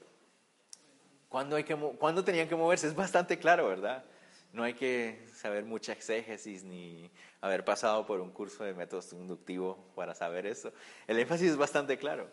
¿Cuándo, 1.29 1.57
hay 1.57 1.65
que, 1.65 1.75
¿Cuándo 1.75 2.25
tenían 2.25 2.49
que 2.49 2.57
moverse? 2.57 2.87
Es 2.87 2.95
bastante 2.95 3.39
claro, 3.39 3.69
¿verdad? 3.69 4.05
No 4.53 4.63
hay 4.63 4.75
que 4.75 5.27
saber 5.35 5.65
mucha 5.65 5.93
exégesis 5.93 6.65
ni 6.65 7.11
haber 7.41 7.65
pasado 7.65 8.07
por 8.07 8.21
un 8.21 8.31
curso 8.31 8.65
de 8.65 8.73
métodos 8.73 9.13
inductivo 9.13 9.77
para 9.95 10.15
saber 10.15 10.47
eso. 10.47 10.73
El 11.07 11.19
énfasis 11.19 11.51
es 11.51 11.57
bastante 11.57 11.99
claro. 11.99 12.31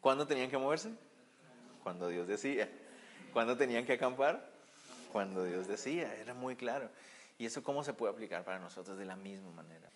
¿Cuándo 0.00 0.26
tenían 0.26 0.50
que 0.50 0.58
moverse? 0.58 0.90
Cuando 1.84 2.08
Dios 2.08 2.26
decía. 2.26 2.68
¿Cuándo 3.32 3.56
tenían 3.56 3.86
que 3.86 3.92
acampar? 3.92 4.50
Cuando 5.12 5.44
Dios 5.44 5.68
decía. 5.68 6.12
Era 6.16 6.34
muy 6.34 6.56
claro. 6.56 6.90
¿Y 7.38 7.46
eso 7.46 7.62
cómo 7.62 7.84
se 7.84 7.92
puede 7.92 8.12
aplicar 8.12 8.44
para 8.44 8.58
nosotros 8.58 8.98
de 8.98 9.04
la 9.04 9.14
misma 9.14 9.52
manera? 9.52 9.91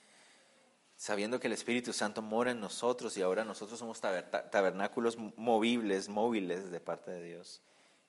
Sabiendo 0.96 1.38
que 1.38 1.46
el 1.46 1.52
Espíritu 1.52 1.92
Santo 1.92 2.22
mora 2.22 2.50
en 2.50 2.60
nosotros 2.60 3.16
y 3.16 3.22
ahora 3.22 3.44
nosotros 3.44 3.78
somos 3.78 4.00
tabernáculos 4.00 5.18
movibles, 5.36 6.08
móviles 6.08 6.70
de 6.70 6.80
parte 6.80 7.10
de 7.10 7.22
Dios. 7.22 7.60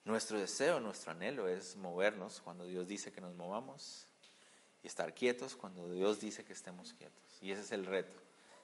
Nuestro 0.04 0.38
deseo, 0.38 0.80
nuestro 0.80 1.12
anhelo 1.12 1.48
es 1.48 1.76
movernos 1.76 2.40
cuando 2.40 2.64
Dios 2.64 2.88
dice 2.88 3.12
que 3.12 3.20
nos 3.20 3.34
movamos 3.34 4.06
y 4.82 4.86
estar 4.86 5.14
quietos 5.14 5.54
cuando 5.54 5.90
Dios 5.90 6.20
dice 6.20 6.44
que 6.44 6.54
estemos 6.54 6.94
quietos. 6.94 7.38
Y 7.42 7.50
ese 7.50 7.60
es 7.60 7.72
el 7.72 7.84
reto, 7.84 8.18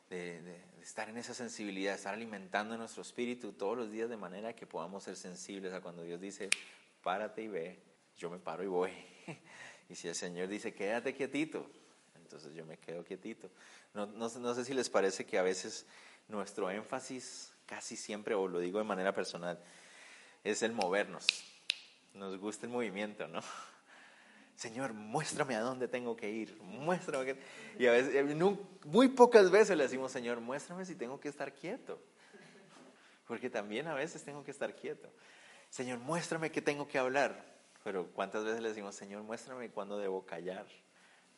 de, 0.08 0.62
estar 0.80 1.08
en 1.10 1.18
esa 1.18 1.34
sensibilidad, 1.34 1.94
estar 1.94 2.14
alimentando 2.14 2.78
nuestro 2.78 3.02
espíritu 3.02 3.52
todos 3.52 3.76
los 3.76 3.90
días 3.90 4.08
de 4.08 4.16
manera 4.16 4.54
que 4.54 4.66
podamos 4.66 5.04
ser 5.04 5.16
sensibles 5.16 5.72
a 5.74 5.82
cuando 5.82 6.02
Dios 6.02 6.18
dice, 6.18 6.48
párate 7.02 7.42
y 7.42 7.48
ve, 7.48 7.82
yo 8.16 8.30
me 8.30 8.38
paro 8.38 8.64
y 8.64 8.68
voy. 8.68 8.92
Y 9.86 9.96
si 9.96 10.08
el 10.08 10.14
Señor 10.14 10.48
dice, 10.48 10.72
quédate 10.72 11.14
quietito, 11.14 11.70
entonces 12.34 12.56
yo 12.56 12.66
me 12.66 12.78
quedo 12.78 13.04
quietito. 13.04 13.48
No, 13.92 14.06
no, 14.06 14.54
sé 14.54 14.64
si 14.64 14.74
les 14.74 14.90
parece 14.90 15.24
que 15.24 15.38
a 15.38 15.42
veces 15.42 15.86
nuestro 16.26 16.68
énfasis, 16.68 17.52
casi 17.64 17.96
siempre, 17.96 18.34
o 18.34 18.48
lo 18.48 18.58
digo 18.58 18.78
de 18.78 18.84
manera 18.84 19.14
personal, 19.14 19.62
es 20.42 20.62
el 20.62 20.72
movernos. 20.72 21.24
Nos 22.12 22.36
gusta 22.38 22.66
el 22.66 22.72
movimiento, 22.72 23.28
¿no? 23.28 23.40
Señor, 24.56 24.94
muéstrame 24.94 25.54
a 25.54 25.60
dónde 25.60 25.86
tengo 25.86 26.16
que 26.16 26.28
ir, 26.28 26.58
muéstrame. 26.60 27.36
Y 27.78 27.86
a 27.86 27.92
veces, 27.92 28.36
muy 28.84 29.08
pocas 29.08 29.48
veces 29.52 29.76
le 29.76 29.84
decimos, 29.84 30.10
Señor, 30.10 30.40
muéstrame 30.40 30.84
si 30.84 30.96
tengo 30.96 31.20
que 31.20 31.28
estar 31.28 31.52
quieto. 31.54 32.02
Porque 33.28 33.48
también 33.48 33.86
a 33.86 33.94
veces 33.94 34.24
tengo 34.24 34.42
que 34.42 34.50
estar 34.50 34.74
quieto. 34.74 35.08
Señor, 35.70 36.00
muéstrame 36.00 36.50
que 36.50 36.60
tengo 36.60 36.88
que 36.88 36.98
hablar. 36.98 37.54
Pero 37.84 38.08
¿cuántas 38.08 38.44
veces 38.44 38.60
le 38.60 38.70
decimos, 38.70 38.96
Señor, 38.96 39.22
muéstrame 39.22 39.70
cuándo 39.70 39.98
debo 39.98 40.26
callar? 40.26 40.66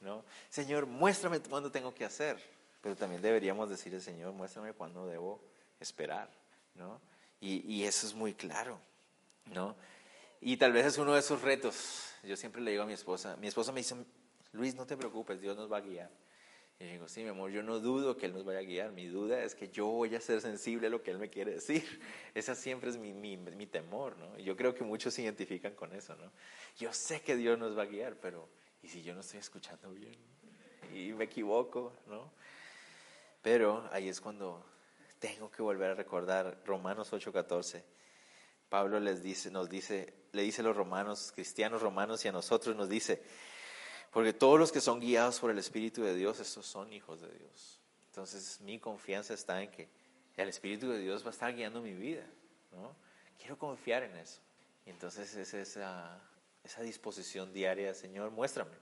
¿No? 0.06 0.24
Señor, 0.48 0.86
muéstrame 0.86 1.40
cuándo 1.40 1.72
tengo 1.72 1.92
que 1.92 2.04
hacer. 2.04 2.40
Pero 2.80 2.94
también 2.94 3.20
deberíamos 3.20 3.68
decirle, 3.68 4.00
Señor, 4.00 4.32
muéstrame 4.32 4.72
cuándo 4.72 5.04
debo 5.08 5.40
esperar. 5.80 6.30
¿no? 6.76 7.00
Y, 7.40 7.82
eso 7.82 8.06
es 8.06 8.14
muy 8.14 8.32
claro. 8.32 8.78
¿no? 9.52 9.74
Y 10.40 10.56
tal 10.58 10.72
vez 10.72 10.86
es 10.86 10.98
uno 10.98 11.12
de 11.14 11.18
esos 11.18 11.42
retos. 11.42 12.12
Yo 12.22 12.36
siempre 12.36 12.62
le 12.62 12.70
digo 12.70 12.84
a 12.84 12.86
mi 12.86 12.92
esposa, 12.92 13.36
mi 13.38 13.48
esposa 13.48 13.72
me 13.72 13.80
dice, 13.80 13.96
Luis, 14.52 14.76
no 14.76 14.86
te 14.86 14.96
preocupes, 14.96 15.40
Dios 15.40 15.56
nos 15.56 15.70
va 15.70 15.78
a 15.78 15.80
guiar. 15.80 16.10
Y 16.78 16.84
yo 16.84 16.90
digo, 16.92 17.08
sí, 17.08 17.24
mi 17.24 17.30
amor, 17.30 17.50
yo 17.50 17.64
no 17.64 17.80
dudo 17.80 18.16
que 18.16 18.26
Él 18.26 18.32
nos 18.32 18.44
vaya 18.44 18.60
a 18.60 18.62
guiar. 18.62 18.92
Mi 18.92 19.08
duda 19.08 19.42
es 19.42 19.56
que 19.56 19.68
yo 19.70 19.86
voy 19.86 20.14
a 20.14 20.20
ser 20.20 20.40
sensible 20.40 20.86
a 20.86 20.90
lo 20.90 21.02
que 21.02 21.10
Él 21.10 21.18
me 21.18 21.30
quiere 21.30 21.54
decir. 21.54 21.82
Esa 22.34 22.54
siempre 22.54 22.90
es 22.90 22.98
mi, 22.98 23.66
temor. 23.66 24.14
Y 24.38 24.44
yo 24.44 24.56
creo 24.56 24.72
que 24.76 24.84
muchos 24.84 25.14
se 25.14 25.22
identifican 25.22 25.74
con 25.74 25.92
eso. 25.92 26.14
Yo 26.78 26.92
sé 26.92 27.22
que 27.22 27.34
Dios 27.34 27.58
nos 27.58 27.76
va 27.76 27.82
a 27.82 27.86
guiar, 27.86 28.14
pero 28.20 28.48
¿y 28.82 28.88
si 28.88 29.02
yo 29.02 29.14
no 29.14 29.20
estoy 29.20 29.40
escuchando 29.40 29.90
bien? 29.90 30.16
Y 30.94 31.12
me 31.12 31.24
equivoco, 31.24 31.92
¿no? 32.06 32.32
Pero 33.42 33.88
ahí 33.92 34.08
es 34.08 34.20
cuando 34.20 34.64
tengo 35.18 35.50
que 35.50 35.62
volver 35.62 35.92
a 35.92 35.94
recordar 35.94 36.62
Romanos 36.64 37.12
8:14 37.12 37.82
Pablo 38.68 38.98
les 38.98 39.22
dice, 39.22 39.50
nos 39.50 39.68
dice, 39.68 40.12
le 40.32 40.42
dice 40.42 40.60
a 40.60 40.64
los 40.64 40.76
romanos, 40.76 41.32
cristianos 41.34 41.82
romanos 41.82 42.24
y 42.24 42.28
a 42.28 42.32
nosotros 42.32 42.74
nos 42.74 42.88
dice, 42.88 43.22
porque 44.10 44.32
todos 44.32 44.58
los 44.58 44.72
que 44.72 44.80
son 44.80 45.00
guiados 45.00 45.38
por 45.38 45.50
el 45.50 45.58
Espíritu 45.58 46.02
de 46.02 46.14
Dios, 46.14 46.40
estos 46.40 46.66
son 46.66 46.92
hijos 46.92 47.20
de 47.20 47.30
Dios. 47.30 47.80
Entonces 48.08 48.60
mi 48.60 48.78
confianza 48.78 49.34
está 49.34 49.62
en 49.62 49.70
que 49.70 49.88
el 50.36 50.48
Espíritu 50.48 50.90
de 50.90 50.98
Dios 50.98 51.22
va 51.22 51.28
a 51.28 51.30
estar 51.30 51.54
guiando 51.54 51.80
mi 51.80 51.94
vida. 51.94 52.26
¿no? 52.72 52.96
Quiero 53.38 53.56
confiar 53.58 54.02
en 54.02 54.16
eso. 54.16 54.40
Y 54.84 54.90
entonces 54.90 55.34
es 55.34 55.54
esa, 55.54 56.20
esa 56.66 56.82
disposición 56.82 57.52
diaria, 57.52 57.94
Señor, 57.94 58.32
muéstrame 58.32 58.72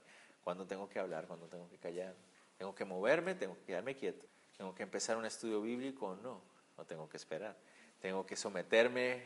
cuándo 0.43 0.67
tengo 0.67 0.89
que 0.89 0.99
hablar, 0.99 1.27
cuándo 1.27 1.47
tengo 1.47 1.69
que 1.69 1.77
callar. 1.79 2.15
Tengo 2.57 2.75
que 2.75 2.85
moverme, 2.85 3.35
tengo 3.35 3.57
que 3.57 3.65
quedarme 3.65 3.95
quieto. 3.95 4.25
Tengo 4.57 4.75
que 4.75 4.83
empezar 4.83 5.17
un 5.17 5.27
estudio 5.27 5.61
bíblico 5.61 6.07
o 6.07 6.17
no, 6.17 6.41
o 6.77 6.85
tengo 6.85 7.09
que 7.09 7.19
esperar. 7.19 7.57
Tengo 8.01 8.25
que 8.25 8.37
someterme 8.37 9.23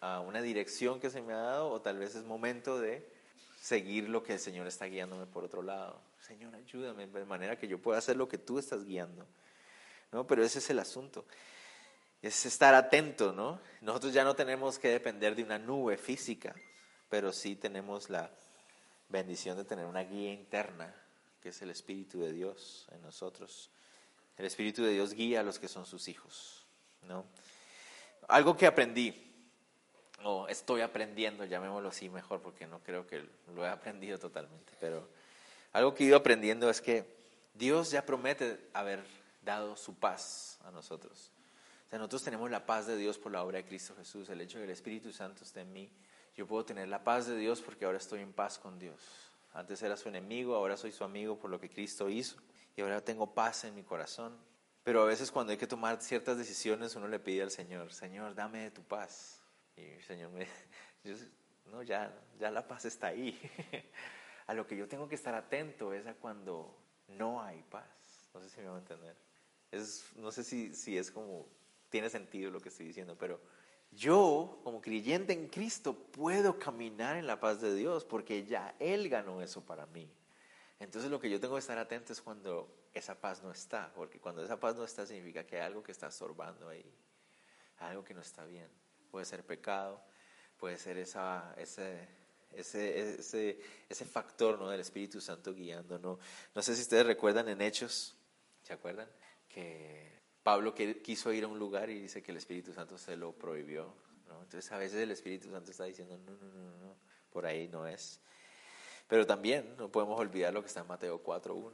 a 0.00 0.20
una 0.20 0.42
dirección 0.42 0.98
que 0.98 1.10
se 1.10 1.22
me 1.22 1.32
ha 1.32 1.36
dado 1.36 1.68
o 1.70 1.80
tal 1.80 1.98
vez 1.98 2.16
es 2.16 2.24
momento 2.24 2.80
de 2.80 3.08
seguir 3.60 4.08
lo 4.08 4.24
que 4.24 4.32
el 4.32 4.40
Señor 4.40 4.66
está 4.66 4.86
guiándome 4.86 5.26
por 5.26 5.44
otro 5.44 5.62
lado. 5.62 6.00
Señor, 6.20 6.54
ayúdame 6.56 7.06
de 7.06 7.24
manera 7.24 7.56
que 7.56 7.68
yo 7.68 7.78
pueda 7.78 7.98
hacer 7.98 8.16
lo 8.16 8.28
que 8.28 8.38
tú 8.38 8.58
estás 8.58 8.84
guiando. 8.84 9.26
¿No? 10.10 10.26
Pero 10.26 10.42
ese 10.42 10.58
es 10.58 10.70
el 10.70 10.80
asunto. 10.80 11.24
Es 12.20 12.46
estar 12.46 12.74
atento, 12.74 13.32
¿no? 13.32 13.60
Nosotros 13.80 14.12
ya 14.12 14.24
no 14.24 14.34
tenemos 14.34 14.78
que 14.78 14.88
depender 14.88 15.34
de 15.36 15.44
una 15.44 15.58
nube 15.58 15.96
física, 15.96 16.54
pero 17.12 17.30
sí 17.30 17.56
tenemos 17.56 18.08
la 18.08 18.30
bendición 19.10 19.58
de 19.58 19.66
tener 19.66 19.84
una 19.84 20.00
guía 20.00 20.32
interna, 20.32 20.94
que 21.42 21.50
es 21.50 21.60
el 21.60 21.68
Espíritu 21.68 22.20
de 22.20 22.32
Dios 22.32 22.86
en 22.90 23.02
nosotros. 23.02 23.68
El 24.38 24.46
Espíritu 24.46 24.82
de 24.82 24.92
Dios 24.92 25.12
guía 25.12 25.40
a 25.40 25.42
los 25.42 25.58
que 25.58 25.68
son 25.68 25.84
sus 25.84 26.08
hijos, 26.08 26.64
¿no? 27.02 27.26
Algo 28.28 28.56
que 28.56 28.66
aprendí 28.66 29.30
o 30.24 30.48
estoy 30.48 30.80
aprendiendo, 30.80 31.44
llamémoslo 31.44 31.90
así 31.90 32.08
mejor, 32.08 32.40
porque 32.40 32.66
no 32.66 32.82
creo 32.82 33.06
que 33.06 33.28
lo 33.54 33.62
he 33.62 33.68
aprendido 33.68 34.18
totalmente, 34.18 34.72
pero 34.80 35.06
algo 35.74 35.94
que 35.94 36.04
he 36.04 36.06
ido 36.06 36.16
aprendiendo 36.16 36.70
es 36.70 36.80
que 36.80 37.04
Dios 37.52 37.90
ya 37.90 38.06
promete 38.06 38.70
haber 38.72 39.04
dado 39.42 39.76
su 39.76 39.96
paz 39.96 40.58
a 40.64 40.70
nosotros. 40.70 41.30
O 41.88 41.90
sea, 41.90 41.98
nosotros 41.98 42.24
tenemos 42.24 42.50
la 42.50 42.64
paz 42.64 42.86
de 42.86 42.96
Dios 42.96 43.18
por 43.18 43.32
la 43.32 43.42
obra 43.42 43.58
de 43.58 43.66
Cristo 43.66 43.94
Jesús, 43.98 44.30
el 44.30 44.40
hecho 44.40 44.56
de 44.56 44.64
que 44.64 44.70
el 44.70 44.78
Espíritu 44.78 45.12
Santo 45.12 45.44
esté 45.44 45.60
en 45.60 45.74
mí. 45.74 45.92
Yo 46.36 46.46
puedo 46.46 46.64
tener 46.64 46.88
la 46.88 47.04
paz 47.04 47.26
de 47.26 47.36
Dios 47.36 47.60
porque 47.60 47.84
ahora 47.84 47.98
estoy 47.98 48.20
en 48.20 48.32
paz 48.32 48.58
con 48.58 48.78
Dios. 48.78 49.00
Antes 49.52 49.82
era 49.82 49.96
su 49.96 50.08
enemigo, 50.08 50.54
ahora 50.54 50.76
soy 50.76 50.92
su 50.92 51.04
amigo 51.04 51.38
por 51.38 51.50
lo 51.50 51.60
que 51.60 51.68
Cristo 51.68 52.08
hizo 52.08 52.36
y 52.74 52.80
ahora 52.80 53.02
tengo 53.02 53.34
paz 53.34 53.64
en 53.64 53.74
mi 53.74 53.82
corazón. 53.82 54.36
Pero 54.82 55.02
a 55.02 55.04
veces 55.04 55.30
cuando 55.30 55.52
hay 55.52 55.58
que 55.58 55.66
tomar 55.66 56.00
ciertas 56.00 56.38
decisiones 56.38 56.96
uno 56.96 57.06
le 57.06 57.18
pide 57.18 57.42
al 57.42 57.50
Señor, 57.50 57.92
Señor, 57.92 58.34
dame 58.34 58.70
tu 58.70 58.82
paz. 58.82 59.40
Y 59.76 59.82
el 59.82 60.02
Señor 60.02 60.30
me 60.30 60.48
dice, 61.04 61.28
no, 61.66 61.82
ya, 61.82 62.12
ya 62.38 62.50
la 62.50 62.66
paz 62.66 62.86
está 62.86 63.08
ahí. 63.08 63.38
a 64.46 64.54
lo 64.54 64.66
que 64.66 64.76
yo 64.76 64.88
tengo 64.88 65.08
que 65.08 65.14
estar 65.14 65.34
atento 65.34 65.92
es 65.92 66.06
a 66.06 66.14
cuando 66.14 66.74
no 67.08 67.42
hay 67.42 67.62
paz. 67.64 67.86
No 68.34 68.40
sé 68.40 68.48
si 68.48 68.60
me 68.60 68.68
va 68.68 68.76
a 68.76 68.80
entender. 68.80 69.16
Es, 69.70 70.04
no 70.16 70.32
sé 70.32 70.44
si, 70.44 70.74
si 70.74 70.96
es 70.96 71.10
como, 71.10 71.46
tiene 71.90 72.10
sentido 72.10 72.50
lo 72.50 72.60
que 72.60 72.70
estoy 72.70 72.86
diciendo, 72.86 73.16
pero 73.18 73.40
yo, 73.92 74.60
como 74.64 74.80
creyente 74.80 75.32
en 75.32 75.48
Cristo, 75.48 75.94
puedo 75.94 76.58
caminar 76.58 77.16
en 77.16 77.26
la 77.26 77.40
paz 77.40 77.60
de 77.60 77.74
Dios 77.74 78.04
porque 78.04 78.44
ya 78.44 78.74
Él 78.78 79.08
ganó 79.08 79.42
eso 79.42 79.64
para 79.64 79.86
mí. 79.86 80.10
Entonces 80.80 81.10
lo 81.10 81.20
que 81.20 81.30
yo 81.30 81.38
tengo 81.38 81.54
que 81.54 81.60
estar 81.60 81.78
atento 81.78 82.12
es 82.12 82.20
cuando 82.20 82.68
esa 82.92 83.20
paz 83.20 83.42
no 83.42 83.52
está, 83.52 83.92
porque 83.94 84.18
cuando 84.18 84.42
esa 84.44 84.58
paz 84.58 84.76
no 84.76 84.84
está 84.84 85.06
significa 85.06 85.44
que 85.46 85.56
hay 85.56 85.62
algo 85.62 85.82
que 85.82 85.92
está 85.92 86.08
estorbando 86.08 86.68
ahí, 86.68 86.92
algo 87.78 88.02
que 88.02 88.14
no 88.14 88.20
está 88.20 88.44
bien 88.44 88.68
puede 89.12 89.26
ser 89.26 89.44
pecado, 89.44 90.02
puede 90.58 90.78
ser 90.78 90.96
esa, 90.96 91.54
ese, 91.58 92.08
ese, 92.50 93.18
ese, 93.20 93.60
ese 93.88 94.04
factor 94.06 94.58
¿no? 94.58 94.70
del 94.70 94.80
Espíritu 94.80 95.20
Santo 95.20 95.54
guiando. 95.54 95.98
¿no? 95.98 96.18
no 96.54 96.62
sé 96.62 96.74
si 96.74 96.80
ustedes 96.80 97.06
recuerdan 97.06 97.48
en 97.50 97.60
Hechos, 97.60 98.16
¿se 98.62 98.72
acuerdan? 98.72 99.08
Que 99.48 100.21
Pablo 100.42 100.74
quiso 100.74 101.32
ir 101.32 101.44
a 101.44 101.48
un 101.48 101.58
lugar 101.58 101.88
y 101.90 102.00
dice 102.00 102.22
que 102.22 102.32
el 102.32 102.38
Espíritu 102.38 102.72
Santo 102.72 102.98
se 102.98 103.16
lo 103.16 103.32
prohibió. 103.32 103.94
¿no? 104.28 104.42
Entonces 104.42 104.70
a 104.72 104.78
veces 104.78 105.00
el 105.00 105.10
Espíritu 105.10 105.50
Santo 105.50 105.70
está 105.70 105.84
diciendo, 105.84 106.18
no, 106.18 106.32
no, 106.32 106.48
no, 106.48 106.76
no, 106.78 106.96
por 107.30 107.46
ahí 107.46 107.68
no 107.68 107.86
es. 107.86 108.20
Pero 109.06 109.26
también 109.26 109.76
no 109.76 109.90
podemos 109.90 110.18
olvidar 110.18 110.52
lo 110.52 110.62
que 110.62 110.68
está 110.68 110.80
en 110.80 110.88
Mateo 110.88 111.22
4.1. 111.22 111.72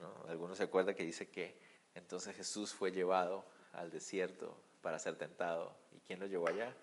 ¿no? 0.00 0.28
Algunos 0.28 0.58
se 0.58 0.64
acuerdan 0.64 0.94
que 0.94 1.04
dice 1.04 1.28
que 1.28 1.58
entonces 1.94 2.36
Jesús 2.36 2.72
fue 2.72 2.92
llevado 2.92 3.44
al 3.72 3.90
desierto 3.90 4.56
para 4.80 4.98
ser 4.98 5.16
tentado. 5.16 5.76
¿Y 5.92 6.00
quién 6.00 6.20
lo 6.20 6.26
llevó 6.26 6.48
allá? 6.48 6.74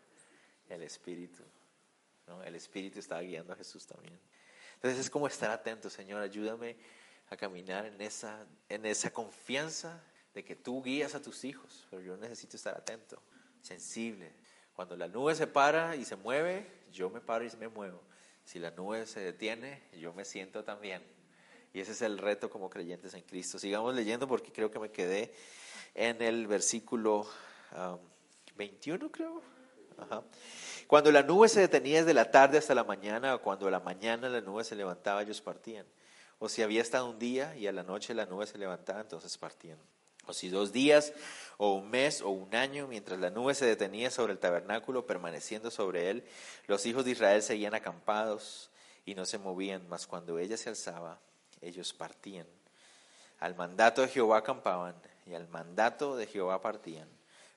El 0.69 0.83
Espíritu. 0.83 1.43
¿no? 2.27 2.43
El 2.43 2.55
Espíritu 2.55 2.99
estaba 2.99 3.21
guiando 3.21 3.53
a 3.53 3.55
Jesús 3.55 3.85
también. 3.85 4.19
Entonces 4.75 4.99
es 4.99 5.09
como 5.09 5.27
estar 5.27 5.51
atento, 5.51 5.89
Señor, 5.89 6.21
ayúdame 6.21 6.75
a 7.29 7.37
caminar 7.37 7.85
en 7.85 8.01
esa, 8.01 8.45
en 8.67 8.85
esa 8.85 9.11
confianza 9.11 10.03
de 10.33 10.43
que 10.43 10.55
tú 10.55 10.81
guías 10.81 11.15
a 11.15 11.21
tus 11.21 11.43
hijos, 11.43 11.87
pero 11.89 12.01
yo 12.01 12.17
necesito 12.17 12.55
estar 12.55 12.75
atento, 12.75 13.21
sensible. 13.61 14.31
Cuando 14.73 14.95
la 14.95 15.07
nube 15.07 15.35
se 15.35 15.47
para 15.47 15.95
y 15.95 16.05
se 16.05 16.15
mueve, 16.15 16.65
yo 16.91 17.09
me 17.09 17.21
paro 17.21 17.45
y 17.45 17.51
me 17.57 17.67
muevo. 17.67 18.01
Si 18.45 18.59
la 18.59 18.71
nube 18.71 19.05
se 19.05 19.19
detiene, 19.19 19.81
yo 19.99 20.13
me 20.13 20.25
siento 20.25 20.63
también. 20.63 21.03
Y 21.73 21.79
ese 21.79 21.91
es 21.91 22.01
el 22.01 22.17
reto 22.17 22.49
como 22.49 22.69
creyentes 22.69 23.13
en 23.13 23.21
Cristo. 23.21 23.59
Sigamos 23.59 23.95
leyendo 23.95 24.27
porque 24.27 24.51
creo 24.51 24.71
que 24.71 24.79
me 24.79 24.91
quedé 24.91 25.33
en 25.93 26.21
el 26.21 26.47
versículo 26.47 27.27
21 28.55 29.11
creo. 29.11 29.41
Cuando 30.87 31.11
la 31.11 31.23
nube 31.23 31.47
se 31.47 31.61
detenía 31.61 31.99
desde 31.99 32.13
la 32.13 32.31
tarde 32.31 32.57
hasta 32.57 32.75
la 32.75 32.83
mañana, 32.83 33.35
o 33.35 33.41
cuando 33.41 33.67
a 33.67 33.71
la 33.71 33.79
mañana 33.79 34.27
la 34.29 34.41
nube 34.41 34.63
se 34.63 34.75
levantaba, 34.75 35.21
ellos 35.21 35.41
partían. 35.41 35.85
O 36.39 36.49
si 36.49 36.63
había 36.63 36.81
estado 36.81 37.09
un 37.09 37.19
día 37.19 37.55
y 37.55 37.67
a 37.67 37.71
la 37.71 37.83
noche 37.83 38.13
la 38.13 38.25
nube 38.25 38.47
se 38.47 38.57
levantaba, 38.57 39.01
entonces 39.01 39.37
partían. 39.37 39.77
O 40.31 40.33
si 40.33 40.49
dos 40.49 40.71
días, 40.71 41.13
o 41.57 41.73
un 41.73 41.89
mes, 41.89 42.21
o 42.21 42.29
un 42.29 42.55
año, 42.55 42.87
mientras 42.87 43.19
la 43.19 43.29
nube 43.29 43.53
se 43.53 43.65
detenía 43.65 44.09
sobre 44.09 44.31
el 44.31 44.39
tabernáculo, 44.39 45.05
permaneciendo 45.05 45.69
sobre 45.69 46.09
él, 46.09 46.23
los 46.67 46.85
hijos 46.85 47.03
de 47.03 47.11
Israel 47.11 47.43
seguían 47.43 47.75
acampados 47.75 48.71
y 49.05 49.13
no 49.13 49.25
se 49.25 49.37
movían, 49.37 49.87
mas 49.89 50.07
cuando 50.07 50.39
ella 50.39 50.55
se 50.55 50.69
alzaba, 50.69 51.19
ellos 51.59 51.93
partían. 51.93 52.47
Al 53.39 53.55
mandato 53.55 54.01
de 54.01 54.07
Jehová 54.07 54.37
acampaban 54.37 54.95
y 55.25 55.33
al 55.33 55.49
mandato 55.49 56.15
de 56.15 56.27
Jehová 56.27 56.61
partían 56.61 57.09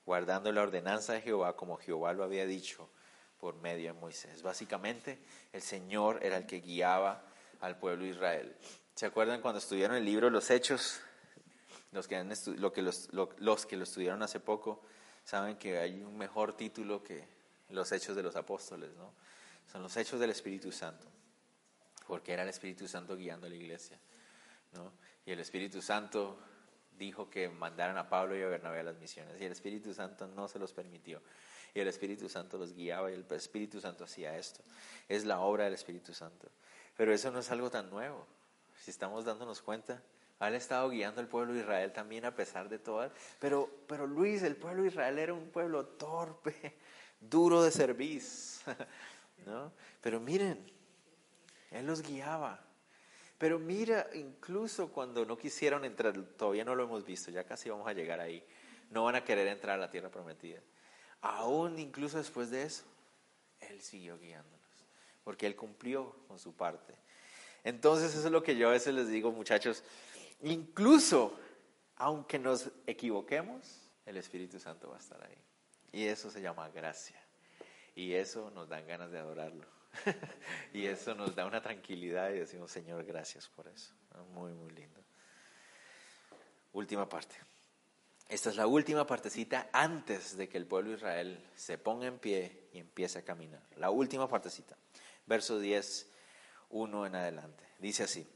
guardando 0.04 0.50
la 0.50 0.62
ordenanza 0.62 1.12
de 1.12 1.20
Jehová 1.20 1.54
como 1.54 1.76
Jehová 1.76 2.12
lo 2.12 2.24
había 2.24 2.44
dicho 2.44 2.90
por 3.38 3.54
medio 3.56 3.92
de 3.92 4.00
Moisés. 4.00 4.42
Básicamente, 4.42 5.18
el 5.52 5.62
Señor 5.62 6.18
era 6.22 6.37
el 6.37 6.46
que 6.46 6.60
guiaba 6.60 7.22
al 7.60 7.78
pueblo 7.78 8.04
de 8.04 8.10
Israel. 8.10 8.56
¿Se 8.94 9.06
acuerdan 9.06 9.40
cuando 9.40 9.58
estudiaron 9.58 9.96
el 9.96 10.04
libro 10.04 10.26
de 10.26 10.32
los 10.32 10.50
Hechos? 10.50 11.00
Los 11.94 12.07
que, 12.09 12.22
lo 12.59 12.72
que 12.72 12.83
los, 12.83 13.09
los 13.12 13.66
que 13.66 13.76
lo 13.76 13.85
estudiaron 13.85 14.22
hace 14.22 14.40
poco 14.40 14.83
saben 15.24 15.57
que 15.57 15.78
hay 15.78 16.02
un 16.02 16.18
mejor 16.18 16.54
título 16.54 17.02
que 17.02 17.26
los 17.70 17.90
Hechos 17.92 18.14
de 18.14 18.22
los 18.22 18.37
Apóstoles, 18.37 18.94
¿no? 18.96 19.14
Son 19.70 19.83
los 19.83 19.96
Hechos 19.96 20.20
del 20.20 20.30
Espíritu 20.30 20.70
Santo. 20.70 21.07
porque 22.07 22.33
era 22.33 22.42
el 22.42 22.48
Espíritu 22.48 22.87
Santo 22.87 23.16
guiando 23.16 23.46
a 23.46 23.50
la 23.50 23.57
iglesia. 23.57 23.98
¿no? 24.72 24.92
Y 25.24 25.33
el 25.33 25.40
Espíritu 25.40 25.80
Santo 25.80 26.38
dijo 26.98 27.30
que 27.30 27.48
mandaran 27.48 27.96
a 27.96 28.09
Pablo 28.09 28.37
y 28.37 28.42
a 28.42 28.46
Bernabé 28.46 28.80
a 28.80 28.83
las 28.83 28.98
misiones, 28.98 29.40
y 29.40 29.44
el 29.44 29.52
Espíritu 29.52 29.94
Santo 29.94 30.26
no 30.26 30.48
se 30.48 30.59
los 30.59 30.72
permitió. 30.72 31.22
Y 31.72 31.80
el 31.80 31.88
Espíritu 31.88 32.28
Santo 32.28 32.57
los 32.57 32.72
guiaba 32.72 33.11
y 33.11 33.14
el 33.14 33.26
Espíritu 33.30 33.80
Santo 33.80 34.04
hacía 34.04 34.37
esto. 34.37 34.62
Es 35.09 35.24
la 35.24 35.40
obra 35.40 35.64
del 35.64 35.74
Espíritu 35.74 36.14
Santo. 36.14 36.48
Pero 36.96 37.12
eso 37.12 37.33
no 37.33 37.40
es 37.40 37.50
algo 37.50 37.68
tan 37.68 37.90
nuevo. 37.90 38.26
Si 38.80 38.92
estamos 38.92 39.24
dándonos 39.24 39.61
cuenta, 39.61 40.00
han 40.38 40.54
estado 40.54 40.90
guiando 40.90 41.20
al 41.20 41.28
pueblo 41.28 41.52
de 41.52 41.60
Israel 41.60 41.92
también 41.92 42.24
a 42.24 42.34
pesar 42.34 42.68
de 42.68 42.78
todo. 42.78 43.10
Pero, 43.38 43.70
pero 43.86 44.06
Luis, 44.06 44.42
el 44.42 44.56
pueblo 44.56 44.82
de 44.82 44.88
Israel 44.88 45.18
era 45.18 45.32
un 45.32 45.48
pueblo 45.50 45.86
torpe, 45.86 46.74
duro 47.20 47.62
de 47.62 47.70
servicio. 47.70 48.74
¿no? 49.46 49.72
Pero 50.00 50.20
miren, 50.20 50.64
Él 51.70 51.86
los 51.86 52.02
guiaba. 52.02 52.60
Pero 53.38 53.58
mira, 53.58 54.08
incluso 54.14 54.88
cuando 54.88 55.24
no 55.24 55.36
quisieron 55.36 55.84
entrar, 55.84 56.16
todavía 56.36 56.64
no 56.64 56.74
lo 56.74 56.84
hemos 56.84 57.04
visto, 57.04 57.30
ya 57.30 57.44
casi 57.44 57.68
vamos 57.68 57.86
a 57.88 57.92
llegar 57.92 58.20
ahí, 58.20 58.42
no 58.90 59.04
van 59.04 59.16
a 59.16 59.24
querer 59.24 59.48
entrar 59.48 59.74
a 59.74 59.80
la 59.80 59.90
tierra 59.90 60.08
prometida. 60.08 60.60
Aún 61.20 61.78
incluso 61.78 62.18
después 62.18 62.50
de 62.50 62.62
eso, 62.62 62.84
Él 63.60 63.80
siguió 63.80 64.18
guiándonos, 64.18 64.60
porque 65.24 65.46
Él 65.46 65.56
cumplió 65.56 66.14
con 66.28 66.38
su 66.38 66.54
parte. 66.54 66.94
Entonces 67.64 68.14
eso 68.14 68.26
es 68.26 68.32
lo 68.32 68.42
que 68.42 68.56
yo 68.56 68.68
a 68.68 68.72
veces 68.72 68.94
les 68.94 69.08
digo, 69.08 69.32
muchachos, 69.32 69.82
incluso 70.44 71.38
aunque 71.96 72.38
nos 72.38 72.70
equivoquemos, 72.87 73.80
el 74.07 74.16
Espíritu 74.16 74.59
Santo 74.59 74.90
va 74.90 74.96
a 74.96 75.00
estar 75.00 75.22
ahí. 75.22 75.38
Y 75.92 76.07
eso 76.07 76.30
se 76.30 76.40
llama 76.40 76.68
gracia. 76.68 77.20
Y 77.94 78.14
eso 78.14 78.50
nos 78.50 78.68
dan 78.68 78.87
ganas 78.87 79.11
de 79.12 79.18
adorarlo. 79.18 79.66
y 80.72 80.87
eso 80.87 81.14
nos 81.14 81.35
da 81.37 81.46
una 81.46 81.62
tranquilidad 81.62 82.30
y 82.30 82.40
decimos, 82.40 82.72
Señor, 82.72 83.04
gracias 83.04 83.48
por 83.48 83.68
eso. 83.68 83.94
Muy, 84.33 84.52
muy 84.52 84.70
lindo. 84.72 85.00
Última 86.72 87.09
parte. 87.09 87.37
Esta 88.28 88.50
es 88.50 88.57
la 88.57 88.66
última 88.66 89.07
partecita 89.07 89.68
antes 89.72 90.37
de 90.37 90.48
que 90.48 90.57
el 90.57 90.66
pueblo 90.66 90.90
de 90.90 90.96
Israel 90.96 91.50
se 91.54 91.78
ponga 91.78 92.07
en 92.07 92.18
pie 92.18 92.68
y 92.72 92.78
empiece 92.78 93.20
a 93.20 93.24
caminar. 93.24 93.62
La 93.76 93.90
última 93.90 94.28
partecita. 94.28 94.76
Verso 95.26 95.61
10, 95.61 96.11
1 96.70 97.07
en 97.07 97.14
adelante. 97.14 97.64
Dice 97.78 98.02
así. 98.02 98.26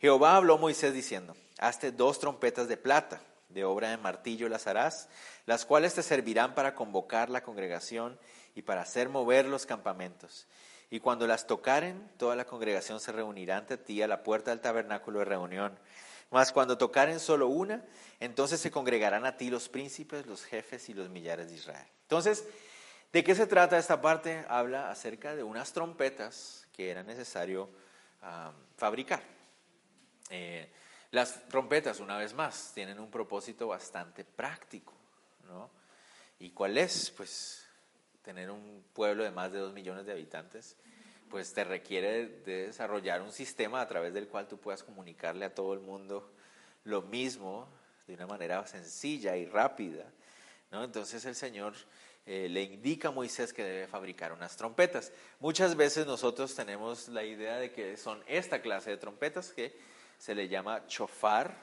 Jehová 0.00 0.36
habló 0.36 0.54
a 0.54 0.58
Moisés 0.58 0.94
diciendo, 0.94 1.36
hazte 1.58 1.90
dos 1.90 2.20
trompetas 2.20 2.68
de 2.68 2.76
plata, 2.76 3.20
de 3.48 3.64
obra 3.64 3.90
de 3.90 3.96
martillo 3.96 4.48
las 4.48 4.66
harás, 4.66 5.08
las 5.44 5.64
cuales 5.64 5.94
te 5.94 6.02
servirán 6.02 6.54
para 6.54 6.74
convocar 6.74 7.30
la 7.30 7.42
congregación 7.42 8.18
y 8.54 8.62
para 8.62 8.82
hacer 8.82 9.08
mover 9.08 9.46
los 9.46 9.66
campamentos. 9.66 10.46
Y 10.90 11.00
cuando 11.00 11.26
las 11.26 11.46
tocaren, 11.46 12.10
toda 12.16 12.36
la 12.36 12.44
congregación 12.44 13.00
se 13.00 13.12
reunirá 13.12 13.56
ante 13.56 13.76
ti 13.76 14.00
a 14.00 14.08
la 14.08 14.22
puerta 14.22 14.52
del 14.52 14.60
tabernáculo 14.60 15.18
de 15.18 15.24
reunión. 15.24 15.78
Mas 16.30 16.52
cuando 16.52 16.78
tocaren 16.78 17.20
solo 17.20 17.48
una, 17.48 17.84
entonces 18.20 18.60
se 18.60 18.70
congregarán 18.70 19.26
a 19.26 19.36
ti 19.36 19.50
los 19.50 19.68
príncipes, 19.68 20.26
los 20.26 20.44
jefes 20.44 20.88
y 20.88 20.94
los 20.94 21.08
millares 21.08 21.48
de 21.48 21.56
Israel. 21.56 21.86
Entonces, 22.02 22.44
¿de 23.12 23.24
qué 23.24 23.34
se 23.34 23.46
trata 23.46 23.78
esta 23.78 24.00
parte? 24.00 24.44
Habla 24.48 24.90
acerca 24.90 25.34
de 25.34 25.42
unas 25.42 25.72
trompetas 25.72 26.66
que 26.72 26.90
era 26.90 27.02
necesario 27.02 27.68
ah, 28.22 28.52
fabricar. 28.76 29.37
Eh, 30.30 30.68
las 31.10 31.48
trompetas, 31.48 32.00
una 32.00 32.18
vez 32.18 32.34
más, 32.34 32.72
tienen 32.74 32.98
un 32.98 33.10
propósito 33.10 33.68
bastante 33.68 34.24
práctico. 34.24 34.92
¿no? 35.46 35.70
¿Y 36.38 36.50
cuál 36.50 36.76
es? 36.78 37.10
Pues 37.10 37.66
tener 38.22 38.50
un 38.50 38.84
pueblo 38.92 39.24
de 39.24 39.30
más 39.30 39.52
de 39.52 39.58
dos 39.58 39.72
millones 39.72 40.04
de 40.04 40.12
habitantes, 40.12 40.76
pues 41.30 41.52
te 41.54 41.64
requiere 41.64 42.26
de 42.26 42.66
desarrollar 42.66 43.22
un 43.22 43.32
sistema 43.32 43.80
a 43.80 43.88
través 43.88 44.12
del 44.12 44.28
cual 44.28 44.46
tú 44.46 44.58
puedas 44.58 44.82
comunicarle 44.82 45.46
a 45.46 45.54
todo 45.54 45.72
el 45.72 45.80
mundo 45.80 46.30
lo 46.84 47.02
mismo 47.02 47.68
de 48.06 48.14
una 48.14 48.26
manera 48.26 48.66
sencilla 48.66 49.36
y 49.36 49.46
rápida. 49.46 50.04
¿no? 50.70 50.84
Entonces 50.84 51.24
el 51.24 51.34
Señor 51.34 51.74
eh, 52.26 52.48
le 52.50 52.62
indica 52.62 53.08
a 53.08 53.10
Moisés 53.10 53.54
que 53.54 53.64
debe 53.64 53.86
fabricar 53.86 54.32
unas 54.32 54.56
trompetas. 54.56 55.12
Muchas 55.40 55.74
veces 55.76 56.06
nosotros 56.06 56.54
tenemos 56.54 57.08
la 57.08 57.24
idea 57.24 57.56
de 57.56 57.72
que 57.72 57.96
son 57.96 58.22
esta 58.26 58.60
clase 58.60 58.90
de 58.90 58.98
trompetas 58.98 59.52
que 59.52 59.74
se 60.18 60.34
le 60.34 60.48
llama 60.48 60.86
chofar, 60.86 61.54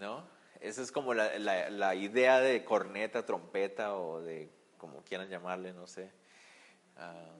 ¿no? 0.00 0.24
Esa 0.60 0.82
es 0.82 0.90
como 0.90 1.14
la, 1.14 1.38
la 1.38 1.94
idea 1.94 2.40
de 2.40 2.64
corneta, 2.64 3.24
trompeta 3.24 3.96
o 3.96 4.20
de 4.20 4.50
como 4.76 5.02
quieran 5.02 5.28
llamarle, 5.28 5.72
no 5.72 5.86
sé. 5.86 6.10
Ah, 6.96 7.30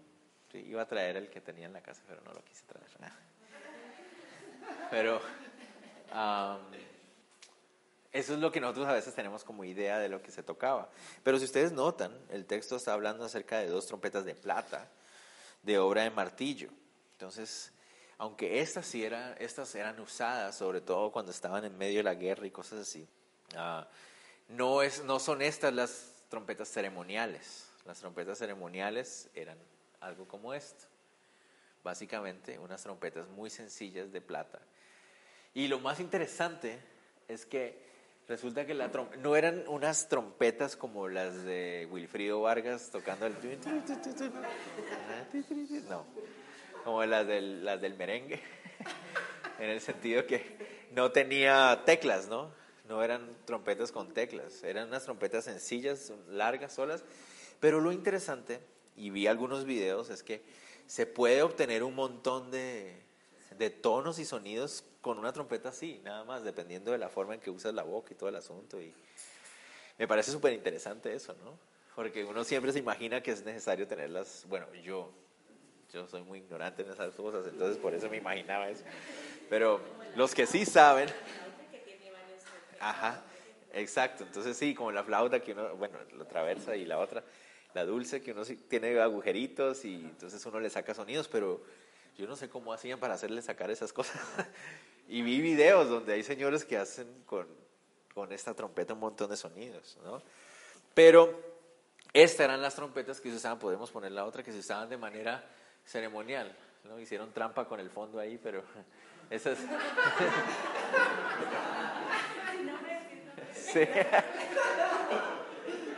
iba 0.53 0.83
a 0.83 0.87
traer 0.87 1.17
el 1.17 1.31
que 1.31 1.41
tenía 1.41 1.67
en 1.67 1.73
la 1.73 1.83
casa, 1.83 2.03
pero 2.07 2.21
no 2.23 2.33
lo 2.33 2.45
quise 2.45 2.64
traer. 2.67 2.88
Pero 4.91 5.21
eso 8.12 8.35
es 8.35 8.38
lo 8.41 8.51
que 8.51 8.61
nosotros 8.61 8.87
a 8.87 8.93
veces 8.93 9.14
tenemos 9.14 9.45
como 9.45 9.64
idea 9.64 9.99
de 9.99 10.09
lo 10.09 10.23
que 10.23 10.31
se 10.31 10.43
tocaba. 10.43 10.88
Pero 11.23 11.38
si 11.38 11.45
ustedes 11.45 11.73
notan, 11.73 12.17
el 12.31 12.47
texto 12.47 12.77
está 12.77 12.93
hablando 12.93 13.25
acerca 13.25 13.59
de 13.59 13.67
dos 13.67 13.87
trompetas 13.87 14.25
de 14.25 14.35
plata, 14.35 14.88
de 15.62 15.79
obra 15.79 16.03
de 16.03 16.11
martillo. 16.11 16.71
Entonces, 17.12 17.73
aunque 18.18 18.61
estas 18.61 18.85
sí 18.85 19.04
eran, 19.04 19.37
estas 19.38 19.74
eran 19.76 19.98
usadas, 20.00 20.57
sobre 20.57 20.81
todo 20.81 21.12
cuando 21.12 21.31
estaban 21.31 21.64
en 21.64 21.78
medio 21.78 21.98
de 21.98 22.02
la 22.02 22.14
guerra 22.14 22.46
y 22.46 22.50
cosas 22.50 22.81
así, 22.81 23.09
ah, 23.57 23.87
no, 24.48 24.83
es, 24.83 25.04
no 25.04 25.20
son 25.20 25.40
estas 25.40 25.72
las 25.72 26.12
trompetas 26.28 26.68
ceremoniales. 26.68 27.68
Las 27.87 28.00
trompetas 28.00 28.38
ceremoniales 28.38 29.31
eran 29.35 29.57
algo 30.00 30.26
como 30.26 30.52
esto. 30.52 30.85
Básicamente 31.85 32.59
unas 32.59 32.83
trompetas 32.83 33.28
muy 33.28 33.50
sencillas 33.50 34.12
de 34.12 34.20
plata. 34.20 34.61
Y 35.54 35.68
lo 35.68 35.78
más 35.78 36.00
interesante 36.00 36.78
es 37.28 37.46
que 37.46 37.87
resulta 38.26 38.66
que 38.66 38.74
la 38.74 38.88
no 39.20 39.37
eran 39.37 39.64
unas 39.68 40.09
trompetas 40.09 40.76
como 40.76 41.09
las 41.09 41.44
de 41.44 41.88
Wilfrido 41.90 42.42
Vargas 42.42 42.90
tocando 42.90 43.26
el... 43.26 43.35
No, 45.88 46.04
como 46.85 47.05
las 47.05 47.27
del, 47.27 47.64
las 47.64 47.81
del 47.81 47.95
merengue, 47.95 48.41
en 49.59 49.71
el 49.71 49.81
sentido 49.81 50.27
que 50.27 50.87
no 50.93 51.12
tenía 51.12 51.83
teclas, 51.85 52.29
¿no? 52.29 52.51
no 52.88 53.03
eran 53.05 53.37
trompetas 53.45 53.93
con 53.93 54.12
teclas, 54.12 54.62
eran 54.62 54.88
unas 54.88 55.05
trompetas 55.05 55.45
sencillas, 55.45 56.12
largas, 56.29 56.73
solas. 56.73 57.05
Pero 57.61 57.81
lo 57.81 57.93
interesante, 57.93 58.61
y 58.97 59.11
vi 59.11 59.27
algunos 59.27 59.64
videos, 59.64 60.11
es 60.11 60.23
que 60.23 60.43
se 60.87 61.07
puede 61.07 61.43
obtener 61.43 61.83
un 61.83 61.95
montón 61.95 62.51
de, 62.51 62.97
de 63.59 63.71
tonos 63.71 64.19
y 64.19 64.25
sonidos 64.25 64.85
con 65.03 65.19
una 65.19 65.33
trompeta 65.33 65.69
así, 65.69 66.01
nada 66.03 66.25
más, 66.25 66.45
dependiendo 66.45 66.93
de 66.93 66.99
la 66.99 67.11
forma 67.11 67.35
en 67.35 67.41
que 67.41 67.51
usas 67.51 67.75
la 67.75 67.83
boca 67.83 68.12
y 68.12 68.17
todo 68.17 68.31
el 68.31 68.37
asunto. 68.37 68.81
Y 68.81 68.95
me 69.99 70.09
parece 70.09 70.33
súper 70.33 70.55
interesante 70.55 71.12
eso, 71.12 71.35
¿no? 71.45 71.59
Porque 71.95 72.25
uno 72.25 72.43
siempre 72.45 72.73
se 72.73 72.79
imagina 72.79 73.23
que 73.23 73.33
es 73.33 73.45
necesario 73.45 73.87
tenerlas, 73.87 74.47
bueno, 74.49 74.73
yo, 74.83 75.11
yo 75.92 76.07
soy 76.07 76.22
muy 76.22 76.40
ignorante 76.40 76.83
en 76.83 76.90
esas 76.90 77.14
cosas, 77.14 77.46
entonces 77.46 77.79
por 77.79 77.94
eso 77.94 78.09
me 78.09 78.18
imaginaba 78.18 78.68
eso. 78.68 78.85
Pero 79.48 79.81
los 80.16 80.35
que 80.35 80.46
sí 80.46 80.66
saben, 80.66 81.09
Ajá, 82.81 83.22
exacto. 83.72 84.24
Entonces 84.24 84.57
sí, 84.57 84.74
como 84.74 84.92
la 84.92 85.05
flauta 85.05 85.40
que 85.40 85.53
uno, 85.53 85.74
bueno, 85.77 85.98
la 86.16 86.24
traversa 86.24 86.77
y 86.77 86.85
la 86.85 86.98
otra, 86.98 87.24
la 87.74 87.85
dulce 87.85 88.22
que 88.22 88.33
uno 88.33 88.42
tiene 88.68 88.98
agujeritos 89.01 89.85
y 89.85 89.96
entonces 89.96 90.44
uno 90.46 90.61
le 90.61 90.70
saca 90.70 90.94
sonidos, 90.94 91.29
pero 91.29 91.61
yo 92.16 92.27
no 92.27 92.37
sé 92.37 92.48
cómo 92.48 92.72
hacían 92.72 92.98
para 92.98 93.14
hacerle 93.14 93.42
sacar 93.42 93.70
esas 93.70 93.92
cosas. 93.92 94.20
y 95.09 95.22
vi 95.22 95.40
videos 95.40 95.88
donde 95.88 96.14
hay 96.14 96.22
señores 96.22 96.64
que 96.64 96.77
hacen 96.77 97.07
con, 97.27 97.46
con 98.14 98.33
esta 98.33 98.55
trompeta 98.55 98.94
un 98.94 99.01
montón 99.01 99.31
de 99.31 99.37
sonidos, 99.37 99.98
¿no? 100.05 100.22
Pero 100.94 101.59
estas 102.12 102.40
eran 102.40 102.62
las 102.62 102.74
trompetas 102.74 103.20
que 103.20 103.31
se 103.31 103.37
usaban, 103.37 103.59
podemos 103.59 103.90
poner 103.90 104.12
la 104.12 104.24
otra, 104.24 104.42
que 104.42 104.53
se 104.53 104.59
usaban 104.59 104.88
de 104.88 104.96
manera 104.96 105.44
ceremonial, 105.88 106.55
¿no? 106.85 107.01
Hicieron 107.01 107.33
trampa 107.33 107.64
con 107.66 107.81
el 107.81 107.90
fondo 107.90 108.20
ahí, 108.20 108.38
pero 108.42 108.62
esas... 109.31 109.59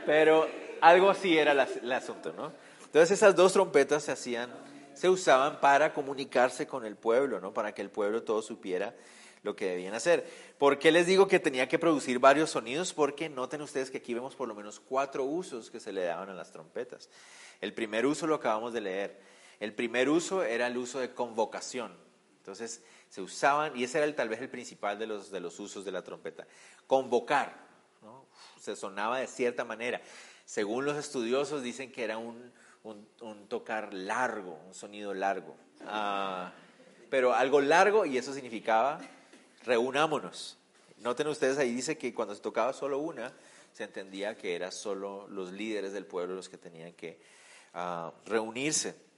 Pero 0.06 0.48
algo 0.80 1.10
así 1.10 1.36
era 1.36 1.52
el 1.52 1.92
asunto, 1.92 2.32
¿no? 2.32 2.52
Entonces 2.84 3.12
esas 3.12 3.36
dos 3.36 3.52
trompetas 3.52 4.04
se 4.04 4.12
hacían, 4.12 4.50
se 4.94 5.08
usaban 5.08 5.60
para 5.60 5.92
comunicarse 5.92 6.66
con 6.66 6.84
el 6.84 6.96
pueblo, 6.96 7.40
¿no? 7.40 7.52
Para 7.52 7.72
que 7.72 7.82
el 7.82 7.90
pueblo 7.90 8.22
todo 8.22 8.42
supiera 8.42 8.94
lo 9.42 9.54
que 9.56 9.66
debían 9.66 9.94
hacer. 9.94 10.26
¿Por 10.58 10.78
qué 10.78 10.90
les 10.90 11.06
digo 11.06 11.28
que 11.28 11.38
tenía 11.38 11.68
que 11.68 11.78
producir 11.78 12.18
varios 12.18 12.50
sonidos? 12.50 12.92
Porque 12.92 13.28
noten 13.28 13.62
ustedes 13.62 13.90
que 13.90 13.98
aquí 13.98 14.14
vemos 14.14 14.34
por 14.34 14.48
lo 14.48 14.54
menos 14.54 14.80
cuatro 14.80 15.24
usos 15.24 15.70
que 15.70 15.80
se 15.80 15.92
le 15.92 16.04
daban 16.04 16.28
a 16.30 16.34
las 16.34 16.50
trompetas. 16.50 17.08
El 17.60 17.72
primer 17.72 18.06
uso 18.06 18.26
lo 18.26 18.34
acabamos 18.34 18.72
de 18.72 18.80
leer. 18.80 19.20
El 19.61 19.74
primer 19.74 20.08
uso 20.08 20.42
era 20.42 20.66
el 20.66 20.76
uso 20.76 20.98
de 20.98 21.12
convocación. 21.12 21.96
Entonces 22.38 22.82
se 23.08 23.20
usaban, 23.20 23.76
y 23.76 23.84
ese 23.84 23.98
era 23.98 24.06
el, 24.06 24.14
tal 24.14 24.28
vez 24.28 24.40
el 24.40 24.48
principal 24.48 24.98
de 24.98 25.06
los, 25.06 25.30
de 25.30 25.40
los 25.40 25.61
usos 25.61 25.84
de 25.84 25.92
la 25.92 26.02
trompeta, 26.02 26.46
convocar, 26.86 27.68
se 28.58 28.76
sonaba 28.76 29.18
de 29.18 29.26
cierta 29.26 29.64
manera. 29.64 30.00
Según 30.44 30.84
los 30.84 30.96
estudiosos 30.96 31.62
dicen 31.62 31.92
que 31.92 32.04
era 32.04 32.18
un, 32.18 32.52
un, 32.82 33.46
tocar 33.48 33.92
largo, 33.92 34.58
un 34.66 34.74
sonido 34.74 35.14
largo. 35.14 35.56
Ah, 35.86 36.52
pero 37.08 37.34
algo 37.34 37.61
largo 37.61 38.06
y 38.06 38.18
eso 38.18 38.32
significaba 38.32 39.00
reunámonos. 39.64 40.58
Noten 40.98 41.28
ustedes 41.28 41.58
ahí 41.58 41.72
dice 41.72 41.96
que 41.96 42.14
cuando 42.14 42.34
se 42.34 42.40
tocaba 42.40 42.72
solo 42.72 42.98
una, 42.98 43.32
se 43.72 43.84
entendía 43.84 44.36
que 44.36 44.54
eran 44.54 44.72
solo 44.72 45.26
los 45.28 45.52
líderes 45.52 45.92
del 45.92 46.06
pueblo 46.06 46.34
los 46.34 46.48
que 46.48 46.58
tenían 46.58 46.92
que 46.92 47.20
ah, 47.74 48.12
reunirse. 48.26 49.09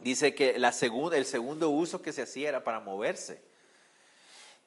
Dice 0.00 0.34
que 0.34 0.58
la 0.58 0.68
el 0.68 1.24
segundo 1.24 1.70
uso 1.70 2.02
que 2.02 2.12
se 2.12 2.22
hacía 2.22 2.48
era 2.50 2.64
para 2.64 2.80
moverse. 2.80 3.42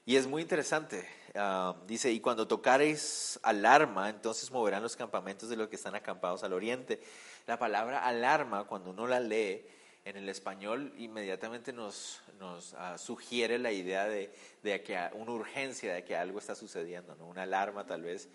Y 0.06 0.16
es 0.16 0.26
muy 0.26 0.42
interesante. 0.42 1.08
Ah, 1.36 1.76
dice, 1.86 2.12
y 2.12 2.20
cuando 2.20 2.48
tocareis 2.48 3.40
alarma, 3.44 4.10
entonces 4.10 4.50
moverán 4.50 4.82
los 4.82 4.96
campamentos 4.96 5.50
de 5.50 5.56
los 5.56 5.68
que 5.68 5.76
están 5.76 5.94
acampados 5.94 6.44
al 6.44 6.54
oriente. 6.54 7.00
La 7.46 7.60
palabra 7.60 8.04
alarma, 8.04 8.64
cuando 8.64 8.90
uno 8.90 9.06
la 9.06 9.20
lee 9.20 9.66
en 10.06 10.18
el 10.18 10.28
español, 10.30 10.94
inmediatamente 10.98 11.74
nos, 11.74 12.22
nos 12.40 12.74
ah, 12.74 12.98
sugiere 12.98 13.60
la 13.60 13.72
idea 13.72 14.08
de, 14.08 14.34
de, 14.64 14.82
que 14.82 14.98
una 15.14 15.32
urgencia, 15.32 15.94
de 15.94 16.04
que 16.04 16.16
algo 16.16 16.40
está 16.40 16.56
sucediendo, 16.56 17.16
¿no? 17.16 17.28
una 17.28 17.44
alarma 17.44 17.86
tal 17.86 18.02
vez. 18.02 18.30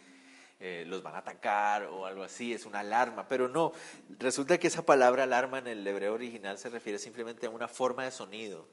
Eh, 0.61 0.85
los 0.87 1.03
van 1.03 1.17
a 1.17 1.19
atacar 1.19 1.85
o 1.85 2.07
algo 2.07 2.23
así, 2.23 2.55
es 2.55 2.65
una 2.65 2.81
alarma, 2.81 3.27
pero 3.29 3.49
no, 3.49 3.73
resulta 4.19 4.57
que 4.57 4.69
esa 4.69 4.87
palabra 4.87 5.25
alarma 5.25 5.59
en 5.59 5.67
el 5.67 5.87
hebreo 5.87 6.15
original 6.15 6.59
se 6.59 6.71
refiere 6.71 6.99
simplemente 6.99 7.47
a 7.47 7.51
una 7.51 7.67
forma 7.67 8.05
de 8.05 8.13
sonido, 8.13 8.67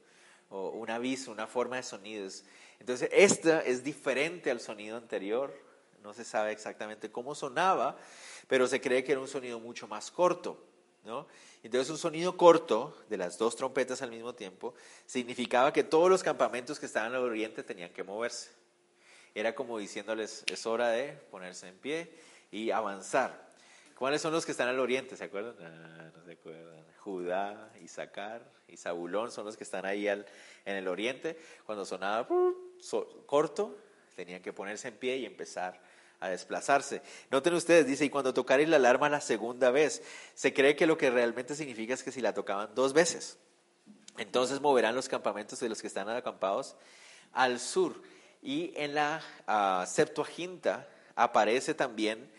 o 0.48 0.70
un 0.70 0.90
aviso, 0.90 1.32
una 1.32 1.46
forma 1.46 1.76
de 1.76 1.82
sonidos. 1.82 2.44
Entonces, 2.78 3.08
esta 3.12 3.60
es 3.60 3.82
diferente 3.82 4.50
al 4.50 4.60
sonido 4.60 4.96
anterior. 4.96 5.52
No 6.02 6.12
se 6.12 6.24
sabe 6.24 6.52
exactamente 6.52 7.10
cómo 7.10 7.34
sonaba, 7.34 7.96
pero 8.48 8.66
se 8.66 8.80
cree 8.80 9.04
que 9.04 9.12
era 9.12 9.20
un 9.20 9.28
sonido 9.28 9.60
mucho 9.60 9.86
más 9.88 10.10
corto. 10.10 10.62
¿no? 11.04 11.26
Entonces, 11.62 11.90
un 11.90 11.98
sonido 11.98 12.36
corto 12.36 12.96
de 13.08 13.16
las 13.16 13.38
dos 13.38 13.56
trompetas 13.56 14.02
al 14.02 14.10
mismo 14.10 14.34
tiempo 14.34 14.74
significaba 15.06 15.72
que 15.72 15.84
todos 15.84 16.10
los 16.10 16.22
campamentos 16.22 16.78
que 16.78 16.86
estaban 16.86 17.14
al 17.14 17.22
oriente 17.22 17.62
tenían 17.62 17.92
que 17.92 18.02
moverse. 18.02 18.50
Era 19.34 19.54
como 19.54 19.78
diciéndoles, 19.78 20.44
es 20.46 20.66
hora 20.66 20.90
de 20.90 21.12
ponerse 21.30 21.68
en 21.68 21.76
pie 21.78 22.10
y 22.50 22.70
avanzar. 22.70 23.50
¿Cuáles 23.96 24.20
son 24.20 24.32
los 24.32 24.44
que 24.44 24.52
están 24.52 24.68
al 24.68 24.80
oriente? 24.80 25.16
¿Se 25.16 25.24
acuerdan? 25.24 25.54
Ah, 25.60 26.10
no 26.16 26.24
se 26.24 26.32
acuerdan. 26.32 26.84
Judá, 26.98 27.72
Isaacar 27.82 28.42
y 28.68 28.76
Zabulón 28.76 29.30
son 29.30 29.44
los 29.44 29.56
que 29.56 29.64
están 29.64 29.84
ahí 29.84 30.06
al, 30.08 30.26
en 30.64 30.76
el 30.76 30.88
oriente. 30.88 31.38
Cuando 31.64 31.84
sonaba 31.84 32.28
corto, 33.26 33.76
tenían 34.14 34.42
que 34.42 34.52
ponerse 34.52 34.88
en 34.88 34.96
pie 34.96 35.16
y 35.16 35.26
empezar 35.26 35.80
a 36.20 36.28
desplazarse. 36.28 37.02
Noten 37.30 37.54
ustedes, 37.54 37.86
dice, 37.86 38.04
y 38.04 38.10
cuando 38.10 38.32
tocaréis 38.32 38.68
la 38.68 38.76
alarma 38.76 39.08
la 39.08 39.20
segunda 39.20 39.70
vez, 39.72 40.02
se 40.34 40.54
cree 40.54 40.76
que 40.76 40.86
lo 40.86 40.96
que 40.96 41.10
realmente 41.10 41.56
significa 41.56 41.94
es 41.94 42.02
que 42.04 42.12
si 42.12 42.20
la 42.20 42.32
tocaban 42.32 42.74
dos 42.74 42.92
veces, 42.92 43.38
entonces 44.16 44.60
moverán 44.60 44.94
los 44.94 45.08
campamentos 45.08 45.58
de 45.58 45.68
los 45.68 45.80
que 45.80 45.88
están 45.88 46.08
acampados 46.08 46.76
al 47.32 47.58
sur. 47.58 48.00
Y 48.42 48.72
en 48.76 48.94
la 48.94 49.22
uh, 49.46 49.86
Septuaginta 49.86 50.88
aparece 51.14 51.74
también 51.74 52.30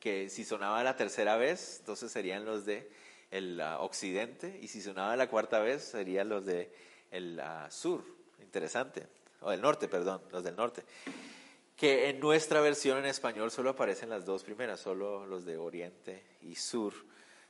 que 0.00 0.28
si 0.28 0.44
sonaba 0.44 0.82
la 0.82 0.96
tercera 0.96 1.36
vez, 1.36 1.78
entonces 1.78 2.10
serían 2.10 2.44
los 2.44 2.66
de 2.66 2.90
el 3.30 3.60
uh, 3.60 3.80
occidente, 3.82 4.58
y 4.60 4.68
si 4.68 4.82
sonaba 4.82 5.16
la 5.16 5.28
cuarta 5.28 5.60
vez, 5.60 5.82
serían 5.84 6.28
los 6.28 6.44
de 6.44 6.70
el 7.12 7.40
uh, 7.40 7.70
sur. 7.70 8.04
Interesante 8.40 9.06
o 9.40 9.50
del 9.50 9.60
norte, 9.60 9.88
perdón, 9.88 10.20
los 10.30 10.44
del 10.44 10.54
norte, 10.54 10.82
que 11.76 12.10
en 12.10 12.20
nuestra 12.20 12.60
versión 12.60 12.98
en 12.98 13.06
español 13.06 13.50
solo 13.50 13.70
aparecen 13.70 14.10
las 14.10 14.24
dos 14.24 14.44
primeras, 14.44 14.80
solo 14.80 15.26
los 15.26 15.44
de 15.44 15.56
oriente 15.56 16.22
y 16.42 16.54
sur, 16.54 16.92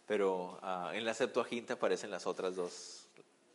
pero 0.07 0.61
en 0.93 1.05
la 1.05 1.13
Septuaginta 1.13 1.75
aparecen 1.75 2.11
las 2.11 2.27
otras 2.27 2.55
dos, 2.57 3.09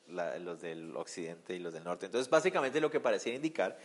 la, 0.09 0.37
los 0.39 0.61
del 0.61 0.95
occidente 0.95 1.55
y 1.55 1.59
los 1.59 1.73
del 1.73 1.83
norte. 1.83 2.05
Entonces, 2.05 2.29
básicamente 2.29 2.81
lo 2.81 2.91
que 2.91 2.99
parecía 2.99 3.33
indicar 3.33 3.77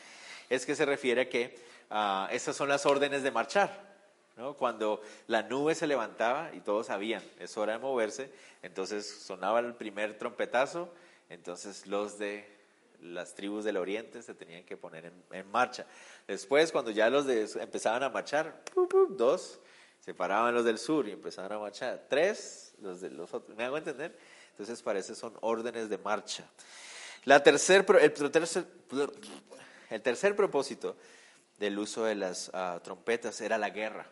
es 0.48 0.66
que 0.66 0.74
se 0.74 0.84
refiere 0.84 1.22
a 1.22 1.28
que 1.28 1.56
uh, 1.90 2.32
estas 2.32 2.56
son 2.56 2.68
las 2.68 2.86
órdenes 2.86 3.22
de 3.22 3.30
marchar. 3.30 3.92
Cuando 4.56 5.02
la 5.26 5.42
nube 5.42 5.74
se 5.74 5.86
levantaba 5.86 6.50
y 6.54 6.60
todos 6.60 6.86
sabían, 6.86 7.22
es 7.38 7.56
hora 7.56 7.74
de 7.74 7.78
moverse, 7.78 8.32
entonces 8.62 9.06
sonaba 9.06 9.60
el 9.60 9.74
primer 9.74 10.18
trompetazo, 10.18 10.92
entonces 11.28 11.86
los 11.86 12.18
de 12.18 12.50
las 13.02 13.34
tribus 13.34 13.64
del 13.64 13.76
oriente 13.76 14.22
se 14.22 14.34
tenían 14.34 14.64
que 14.64 14.76
poner 14.76 15.12
en, 15.30 15.50
marcha. 15.50 15.86
Después, 16.26 16.72
cuando 16.72 16.90
ya 16.90 17.10
los 17.10 17.26
de, 17.26 17.48
empezaban 17.60 18.02
a 18.02 18.08
marchar, 18.08 18.62
dos, 19.10 19.60
se 20.00 20.14
paraban 20.14 20.54
los 20.54 20.64
del 20.64 20.78
sur 20.78 21.06
y 21.08 21.12
empezaban 21.12 21.52
a 21.52 21.58
marchar. 21.58 22.06
Tres, 22.08 22.74
los 22.80 23.00
de 23.00 23.10
los 23.10 23.32
otros. 23.34 23.56
¿Me 23.56 23.64
hago 23.64 23.76
entender? 23.76 24.16
Entonces, 24.50 24.82
parece 24.82 25.14
son 25.14 25.36
órdenes 25.40 25.88
de 25.88 25.98
marcha. 25.98 26.44
La 27.24 27.42
tercer, 27.42 27.84
el, 28.00 28.12
tercer, 28.12 28.64
el 29.94 30.02
tercer 30.02 30.34
propósito 30.34 30.96
del 31.58 31.78
uso 31.78 32.04
de 32.04 32.14
las 32.14 32.50
ah, 32.54 32.80
trompetas 32.82 33.40
era 33.40 33.58
la 33.58 33.70
guerra. 33.70 34.06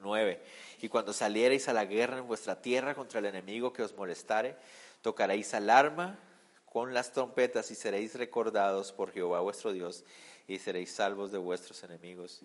Nueve. 0.00 0.42
Y 0.80 0.88
cuando 0.88 1.12
salierais 1.12 1.68
a 1.68 1.72
la 1.72 1.84
guerra 1.84 2.18
en 2.18 2.26
vuestra 2.26 2.60
tierra 2.60 2.94
contra 2.94 3.20
el 3.20 3.26
enemigo 3.26 3.72
que 3.72 3.82
os 3.82 3.94
molestare, 3.94 4.56
tocaréis 5.02 5.54
alarma 5.54 6.18
con 6.66 6.92
las 6.92 7.12
trompetas 7.12 7.70
y 7.70 7.74
seréis 7.74 8.14
recordados 8.14 8.92
por 8.92 9.12
Jehová 9.12 9.40
vuestro 9.40 9.72
Dios 9.72 10.04
y 10.48 10.58
seréis 10.58 10.92
salvos 10.92 11.30
de 11.30 11.38
vuestros 11.38 11.82
enemigos. 11.84 12.40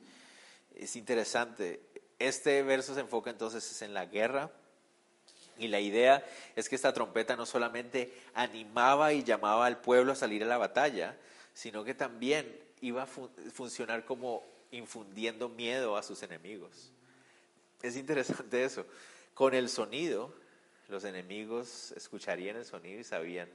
Es 0.75 0.95
interesante, 0.95 1.81
este 2.19 2.61
verso 2.63 2.93
se 2.93 3.01
enfoca 3.01 3.29
entonces 3.29 3.81
en 3.81 3.93
la 3.93 4.05
guerra 4.05 4.51
y 5.57 5.67
la 5.67 5.79
idea 5.79 6.23
es 6.55 6.69
que 6.69 6.75
esta 6.75 6.93
trompeta 6.93 7.35
no 7.35 7.45
solamente 7.45 8.13
animaba 8.33 9.13
y 9.13 9.23
llamaba 9.23 9.65
al 9.65 9.81
pueblo 9.81 10.13
a 10.13 10.15
salir 10.15 10.43
a 10.43 10.47
la 10.47 10.57
batalla, 10.57 11.17
sino 11.59 11.83
que 11.83 11.93
también 11.93 12.57
iba 12.79 13.03
a 13.03 13.05
funcionar 13.05 14.05
como 14.05 14.45
infundiendo 14.71 15.49
miedo 15.49 15.97
a 15.97 16.03
sus 16.03 16.23
enemigos. 16.23 16.89
Es 17.81 17.97
interesante 17.97 18.63
eso. 18.63 18.85
Con 19.33 19.53
el 19.53 19.67
sonido, 19.67 20.33
los 20.87 21.03
enemigos 21.03 21.91
escucharían 21.97 22.55
el 22.55 22.63
sonido 22.63 23.01
y 23.01 23.03
sabían 23.03 23.49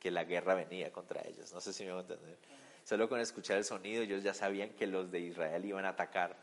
que 0.00 0.10
la 0.10 0.24
guerra 0.24 0.54
venía 0.54 0.90
contra 0.90 1.20
ellos. 1.20 1.52
No 1.52 1.60
sé 1.60 1.74
si 1.74 1.84
me 1.84 1.90
van 1.90 1.98
a 1.98 2.12
entender. 2.14 2.38
Solo 2.82 3.10
con 3.10 3.20
escuchar 3.20 3.58
el 3.58 3.64
sonido 3.66 4.02
ellos 4.02 4.22
ya 4.22 4.32
sabían 4.32 4.70
que 4.70 4.86
los 4.86 5.10
de 5.10 5.20
Israel 5.20 5.66
iban 5.66 5.84
a 5.84 5.90
atacar. 5.90 6.38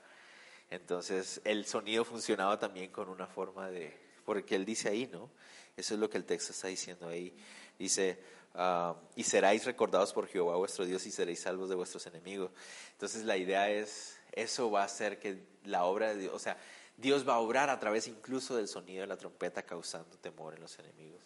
Entonces 0.70 1.42
el 1.46 1.66
sonido 1.66 2.06
funcionaba 2.06 2.60
también 2.60 2.92
con 2.92 3.10
una 3.10 3.26
forma 3.26 3.72
de, 3.72 3.92
porque 4.24 4.56
él 4.56 4.66
dice 4.66 4.90
ahí, 4.90 5.10
¿no? 5.12 5.32
Eso 5.76 5.96
es 5.96 6.00
lo 6.00 6.12
que 6.12 6.20
el 6.20 6.26
texto 6.26 6.52
está 6.52 6.68
diciendo 6.68 7.08
ahí. 7.08 7.36
Dice, 7.80 8.20
ah, 8.56 8.96
y 9.16 9.24
seráis 9.24 9.66
recordados 9.66 10.14
por 10.14 10.28
Jehová 10.28 10.56
vuestro 10.56 10.86
Dios 10.86 11.06
y 11.06 11.12
seréis 11.12 11.42
salvos 11.42 11.70
de 11.70 11.76
vuestros 11.76 12.06
enemigos. 12.08 12.52
Entonces 12.94 13.24
la 13.24 13.38
idea 13.38 13.70
es, 13.70 14.18
eso 14.32 14.72
va 14.72 14.82
a 14.82 14.86
hacer 14.86 15.20
que 15.20 15.44
la 15.66 15.84
obra 15.86 16.10
de 16.10 16.22
Dios, 16.22 16.34
o 16.34 16.40
sea, 16.40 16.58
Dios 16.98 17.28
va 17.28 17.36
a 17.36 17.40
obrar 17.40 17.70
a 17.70 17.80
través 17.80 18.08
incluso 18.08 18.56
del 18.56 18.68
sonido 18.68 19.02
de 19.02 19.08
la 19.08 19.18
trompeta 19.18 19.64
causando 19.64 20.18
temor 20.18 20.54
en 20.54 20.62
los 20.62 20.78
enemigos. 20.80 21.22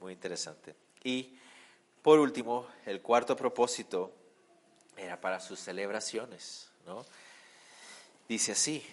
Muy 0.00 0.12
interesante. 0.12 0.74
Y 1.02 1.36
por 2.02 2.20
último, 2.20 2.66
el 2.86 3.02
cuarto 3.02 3.36
propósito 3.36 4.12
era 4.96 5.20
para 5.20 5.40
sus 5.40 5.58
celebraciones, 5.58 6.70
¿no? 6.86 7.04
Dice 8.28 8.52
así, 8.52 8.84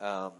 um, 0.00 0.32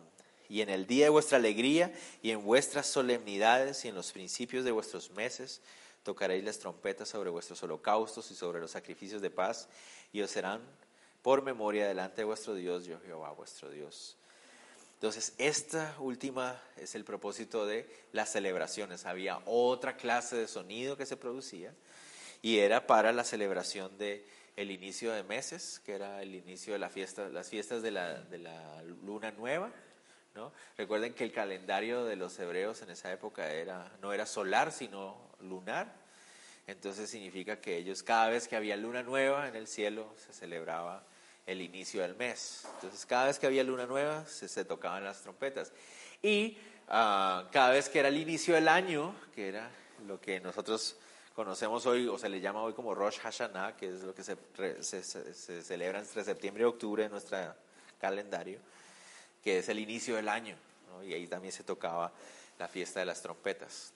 y 0.49 0.61
en 0.61 0.69
el 0.69 0.87
día 0.87 1.07
de 1.07 1.11
vuestra 1.11 1.39
alegría 1.39 1.93
y 2.23 2.31
en 2.31 2.45
vuestras 2.45 2.87
solemnidades 2.87 3.85
y 3.85 3.89
en 3.89 3.95
los 3.95 4.13
principios 4.13 4.65
de 4.65 4.71
vuestros 4.71 5.11
meses 5.13 5.63
tocaréis 6.03 6.45
las 6.45 6.59
trompetas 6.59 7.09
sobre 7.09 7.31
vuestros 7.31 7.63
holocaustos 7.63 8.31
y 8.31 8.35
sobre 8.35 8.61
los 8.61 8.73
sacrificios 8.73 9.23
de 9.23 9.31
paz 9.31 9.69
y 10.13 10.23
os 10.23 10.31
serán 10.31 10.61
por 11.23 11.43
memoria 11.43 11.87
delante 11.87 12.23
de 12.23 12.25
vuestro 12.25 12.55
Dios, 12.55 12.85
yo 12.85 12.99
Jehová 13.01 13.31
vuestro 13.33 13.71
Dios. 13.71 14.17
Entonces, 14.95 15.35
esta 15.39 15.97
última 15.99 16.61
es 16.77 16.95
el 16.95 17.05
propósito 17.05 17.67
de 17.67 17.89
las 18.13 18.31
celebraciones. 18.31 19.05
Había 19.05 19.41
otra 19.47 19.97
clase 19.97 20.37
de 20.37 20.47
sonido 20.47 20.97
que 20.97 21.07
se 21.07 21.17
producía 21.17 21.75
y 22.41 22.59
era 22.59 22.87
para 22.87 23.13
la 23.13 23.25
celebración 23.25 23.99
de 23.99 24.25
el 24.57 24.71
inicio 24.71 25.13
de 25.13 25.23
meses, 25.23 25.81
que 25.85 25.95
era 25.95 26.23
el 26.23 26.35
inicio 26.35 26.75
de 26.75 26.79
las 26.79 26.93
fiestas 26.93 27.83
de 27.83 27.91
la, 27.91 28.21
de 28.23 28.39
la 28.39 28.83
luna 28.83 29.33
nueva. 29.33 29.73
¿no? 30.35 30.53
Recuerden 30.77 31.15
que 31.15 31.25
el 31.25 31.33
calendario 31.33 32.05
de 32.05 32.17
los 32.17 32.39
hebreos 32.39 32.83
en 32.83 32.91
esa 32.91 33.13
época 33.13 33.51
era, 33.51 33.91
no 34.01 34.13
era 34.13 34.27
solar, 34.27 34.73
sino 34.73 35.32
lunar. 35.43 35.93
Entonces 36.67 37.11
significa 37.11 37.61
que 37.61 37.77
ellos, 37.77 38.03
cada 38.03 38.29
vez 38.29 38.49
que 38.49 38.57
había 38.57 38.77
luna 38.77 39.03
nueva 39.03 39.49
en 39.49 39.57
el 39.57 39.67
cielo, 39.67 40.15
se 40.17 40.33
celebraba 40.33 41.05
el 41.47 41.61
inicio 41.61 42.03
del 42.03 42.15
mes. 42.15 42.67
Entonces, 42.77 43.05
cada 43.07 43.27
vez 43.27 43.39
que 43.39 43.47
había 43.47 43.65
luna 43.65 43.87
nueva, 43.87 44.25
se, 44.27 44.65
tocaban 44.65 45.05
las 45.05 45.23
trompetas. 45.23 45.73
Y 46.23 46.57
uh, 46.87 47.51
cada 47.51 47.71
vez 47.71 47.89
que 47.89 47.99
era 47.99 48.09
el 48.09 48.17
inicio 48.17 48.55
del 48.55 48.69
año, 48.69 49.15
que 49.35 49.49
era 49.49 49.69
lo 50.07 50.21
que 50.21 50.41
nosotros 50.41 50.97
conocemos 51.35 51.87
hoy, 51.87 52.07
o 52.07 52.19
se 52.19 52.29
le 52.29 52.41
llama 52.41 52.63
hoy 52.63 52.75
como 52.75 52.95
Rosh 52.95 53.19
Hashanah, 53.19 53.77
que 53.77 53.89
es 53.89 54.03
lo 54.03 54.15
que 54.15 54.23
se, 54.23 55.63
celebra 55.63 55.99
entre 55.99 56.25
septiembre 56.25 56.63
y 56.63 56.67
octubre 56.67 57.05
en 57.05 57.11
nuestro 57.11 57.39
calendario, 58.01 58.61
que 59.43 59.59
es 59.59 59.69
el 59.69 59.79
inicio 59.79 60.17
del 60.17 60.29
año, 60.29 60.57
y 61.05 61.13
ahí 61.15 61.27
también 61.27 61.53
se 61.53 61.65
tocaba 61.65 62.13
la 62.59 62.69
fiesta 62.69 63.01
de 63.01 63.07
las 63.07 63.23
trompetas. 63.23 63.93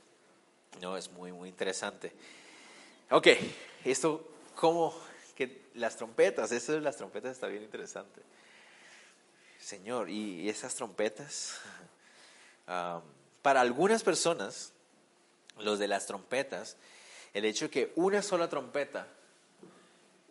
No, 0.80 0.96
es 0.96 1.10
muy, 1.10 1.32
muy 1.32 1.48
interesante. 1.48 2.12
Ok, 3.10 3.28
esto, 3.84 4.28
¿cómo? 4.54 4.94
Que 5.34 5.62
las 5.74 5.96
trompetas, 5.96 6.52
eso 6.52 6.72
de 6.72 6.80
las 6.80 6.96
trompetas 6.96 7.32
está 7.32 7.46
bien 7.46 7.62
interesante. 7.62 8.20
Señor, 9.60 10.10
y 10.10 10.48
esas 10.48 10.74
trompetas, 10.74 11.60
ah, 12.66 13.00
para 13.42 13.60
algunas 13.60 14.02
personas, 14.02 14.72
los 15.58 15.78
de 15.78 15.88
las 15.88 16.06
trompetas, 16.06 16.76
el 17.32 17.44
hecho 17.44 17.66
de 17.66 17.70
que 17.70 17.92
una 17.96 18.22
sola 18.22 18.48
trompeta 18.48 19.08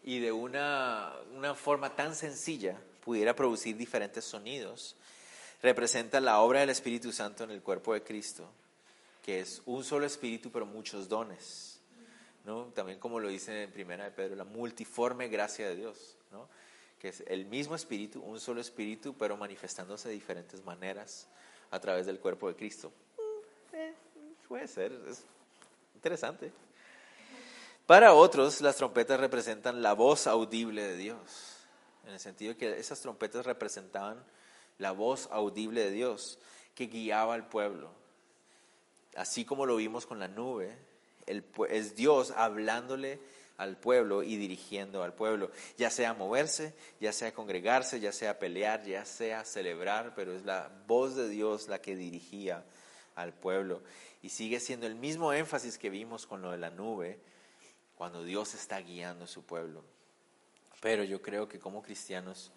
y 0.04 0.20
de 0.20 0.32
una, 0.32 1.14
una 1.34 1.56
forma 1.56 1.96
tan 1.96 2.16
sencilla 2.16 2.78
pudiera 3.04 3.36
producir 3.36 3.78
diferentes 3.78 4.26
sonidos, 4.26 4.96
representa 5.62 6.20
la 6.20 6.40
obra 6.42 6.60
del 6.60 6.70
Espíritu 6.70 7.12
Santo 7.12 7.44
en 7.44 7.52
el 7.52 7.62
cuerpo 7.62 7.94
de 7.94 8.04
Cristo, 8.04 8.50
que 9.26 9.40
es 9.40 9.64
un 9.66 9.84
solo 9.84 10.06
espíritu 10.06 10.52
pero 10.52 10.68
muchos 10.68 11.10
dones. 11.10 11.82
¿no? 12.46 12.66
También 12.76 13.00
como 13.00 13.20
lo 13.20 13.28
dice 13.28 13.64
en 13.64 13.72
primera 13.72 14.04
de 14.04 14.12
Pedro, 14.12 14.36
la 14.36 14.44
multiforme 14.44 15.30
gracia 15.30 15.68
de 15.68 15.76
Dios, 15.76 16.16
¿no? 16.32 16.48
que 17.00 17.10
es 17.10 17.24
el 17.26 17.48
mismo 17.48 17.74
espíritu, 17.74 18.22
un 18.22 18.40
solo 18.40 18.62
espíritu, 18.62 19.16
pero 19.18 19.36
manifestándose 19.36 20.10
de 20.10 20.14
diferentes 20.14 20.64
maneras 20.64 21.28
a 21.72 21.80
través 21.80 22.06
del 22.06 22.20
cuerpo 22.20 22.48
de 22.50 22.56
Cristo. 22.56 22.92
Mm, 23.18 23.76
eh, 23.76 23.94
puede 24.48 24.68
ser, 24.68 24.92
es 25.10 25.24
interesante. 25.96 26.52
Para 27.88 28.14
otros, 28.14 28.62
las 28.62 28.76
trompetas 28.76 29.20
representan 29.20 29.82
la 29.82 29.94
voz 29.94 30.28
audible 30.28 30.84
de 30.84 30.98
Dios, 30.98 31.58
en 32.06 32.14
el 32.14 32.20
sentido 32.20 32.56
que 32.58 32.78
esas 32.78 33.02
trompetas 33.02 33.44
representaban 33.44 34.24
la 34.78 34.92
voz 34.92 35.28
audible 35.32 35.84
de 35.84 35.90
Dios 35.90 36.38
que 36.76 36.86
guiaba 36.86 37.34
al 37.34 37.48
pueblo. 37.48 38.05
Así 39.16 39.46
como 39.46 39.66
lo 39.66 39.78
vimos 39.78 40.06
con 40.06 40.20
la 40.20 40.28
nube, 40.28 40.76
es 41.70 41.96
Dios 41.96 42.32
hablándole 42.32 43.20
al 43.58 43.78
pueblo 43.78 44.24
y 44.24 44.36
dirigiendo 44.36 45.04
al 45.04 45.14
pueblo, 45.14 45.50
ya 45.78 45.90
sea 45.90 46.14
moverse, 46.14 46.74
ya 47.00 47.14
sea 47.14 47.34
congregarse, 47.34 48.00
ya 48.00 48.12
sea 48.12 48.38
pelear, 48.38 48.84
ya 48.84 49.06
sea 49.06 49.46
celebrar, 49.46 50.14
pero 50.16 50.34
es 50.34 50.44
la 50.44 50.70
voz 50.88 51.16
de 51.16 51.30
Dios 51.30 51.70
la 51.70 51.82
que 51.82 51.96
dirigía 51.96 52.66
al 53.16 53.34
pueblo. 53.34 53.82
Y 54.22 54.30
sigue 54.30 54.60
siendo 54.60 54.88
el 54.88 54.96
mismo 54.96 55.32
énfasis 55.32 55.78
que 55.78 55.90
vimos 55.90 56.28
con 56.28 56.42
lo 56.42 56.52
de 56.52 56.58
la 56.58 56.70
nube, 56.70 57.20
cuando 57.96 58.24
Dios 58.24 58.54
está 58.54 58.80
guiando 58.82 59.24
a 59.24 59.28
su 59.28 59.44
pueblo. 59.44 59.84
Pero 60.82 61.04
yo 61.04 61.22
creo 61.22 61.48
que 61.48 61.60
como 61.60 61.82
cristianos 61.82 62.52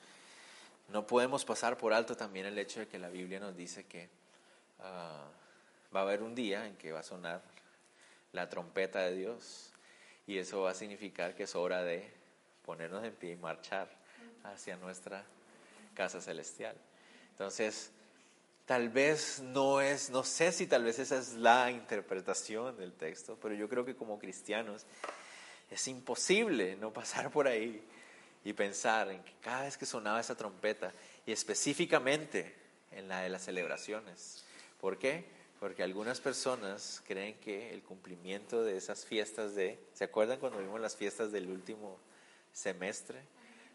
no 0.88 1.06
podemos 1.06 1.44
pasar 1.44 1.76
por 1.76 1.92
alto 1.92 2.16
también 2.16 2.46
el 2.46 2.58
hecho 2.58 2.80
de 2.80 2.88
que 2.88 2.98
la 2.98 3.08
Biblia 3.08 3.38
nos 3.38 3.56
dice 3.56 3.86
que 3.86 4.10
ah, 4.80 5.28
va 5.94 6.00
a 6.00 6.02
haber 6.02 6.22
un 6.22 6.34
día 6.34 6.66
en 6.66 6.76
que 6.76 6.92
va 6.92 7.00
a 7.00 7.04
sonar 7.04 7.42
la 8.32 8.48
trompeta 8.48 9.00
de 9.00 9.16
Dios 9.16 9.72
y 10.26 10.38
eso 10.38 10.62
va 10.62 10.70
a 10.70 10.74
significar 10.74 11.34
que 11.34 11.44
es 11.44 11.54
hora 11.54 11.82
de 11.82 12.10
ponernos 12.64 13.04
en 13.04 13.14
pie 13.14 13.32
y 13.32 13.36
marchar 13.36 13.88
hacia 14.44 14.76
nuestra 14.76 15.24
casa 15.94 16.20
celestial. 16.20 16.76
Entonces, 17.30 17.90
tal 18.66 18.90
vez 18.90 19.40
no 19.40 19.80
es, 19.80 20.10
no 20.10 20.22
sé 20.24 20.52
si 20.52 20.66
tal 20.66 20.84
vez 20.84 20.98
esa 20.98 21.18
es 21.18 21.34
la 21.34 21.70
interpretación 21.70 22.76
del 22.76 22.92
texto, 22.92 23.38
pero 23.40 23.54
yo 23.54 23.68
creo 23.68 23.84
que 23.84 23.96
como 23.96 24.18
cristianos 24.18 24.84
es 25.70 25.88
imposible 25.88 26.76
no 26.76 26.92
pasar 26.92 27.30
por 27.30 27.48
ahí 27.48 27.82
y 28.44 28.52
pensar 28.52 29.10
en 29.10 29.22
que 29.22 29.32
cada 29.40 29.64
vez 29.64 29.76
que 29.76 29.86
sonaba 29.86 30.20
esa 30.20 30.36
trompeta, 30.36 30.92
y 31.26 31.32
específicamente 31.32 32.54
en 32.92 33.08
la 33.08 33.20
de 33.20 33.28
las 33.28 33.44
celebraciones. 33.44 34.44
¿Por 34.80 34.98
qué? 34.98 35.37
Porque 35.58 35.82
algunas 35.82 36.20
personas 36.20 37.02
creen 37.06 37.34
que 37.40 37.72
el 37.72 37.82
cumplimiento 37.82 38.62
de 38.62 38.76
esas 38.76 39.04
fiestas 39.04 39.54
de, 39.54 39.78
¿se 39.92 40.04
acuerdan 40.04 40.38
cuando 40.38 40.58
vimos 40.58 40.80
las 40.80 40.94
fiestas 40.94 41.32
del 41.32 41.50
último 41.50 41.98
semestre 42.52 43.20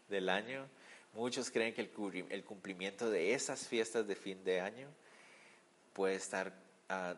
del 0.08 0.30
año? 0.30 0.66
Muchos 1.12 1.50
creen 1.50 1.74
que 1.74 1.82
el 1.82 2.44
cumplimiento 2.44 3.10
de 3.10 3.34
esas 3.34 3.68
fiestas 3.68 4.06
de 4.06 4.16
fin 4.16 4.42
de 4.44 4.60
año 4.60 4.88
puede 5.92 6.14
estar 6.16 6.52
ah, 6.88 7.14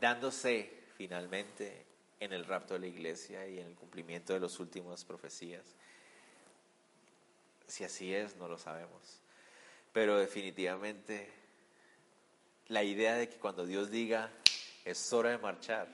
dándose 0.00 0.70
finalmente 0.96 1.84
en 2.20 2.32
el 2.32 2.44
rapto 2.44 2.74
de 2.74 2.80
la 2.80 2.86
iglesia 2.86 3.46
y 3.48 3.58
en 3.58 3.66
el 3.68 3.74
cumplimiento 3.74 4.32
de 4.32 4.40
las 4.40 4.58
últimas 4.60 5.04
profecías. 5.04 5.64
Si 7.66 7.84
así 7.84 8.14
es, 8.14 8.36
no 8.36 8.48
lo 8.48 8.58
sabemos. 8.58 9.20
Pero 9.92 10.18
definitivamente 10.18 11.41
la 12.68 12.82
idea 12.82 13.14
de 13.14 13.28
que 13.28 13.36
cuando 13.36 13.66
Dios 13.66 13.90
diga, 13.90 14.30
es 14.84 15.12
hora 15.12 15.30
de 15.30 15.38
marchar, 15.38 15.88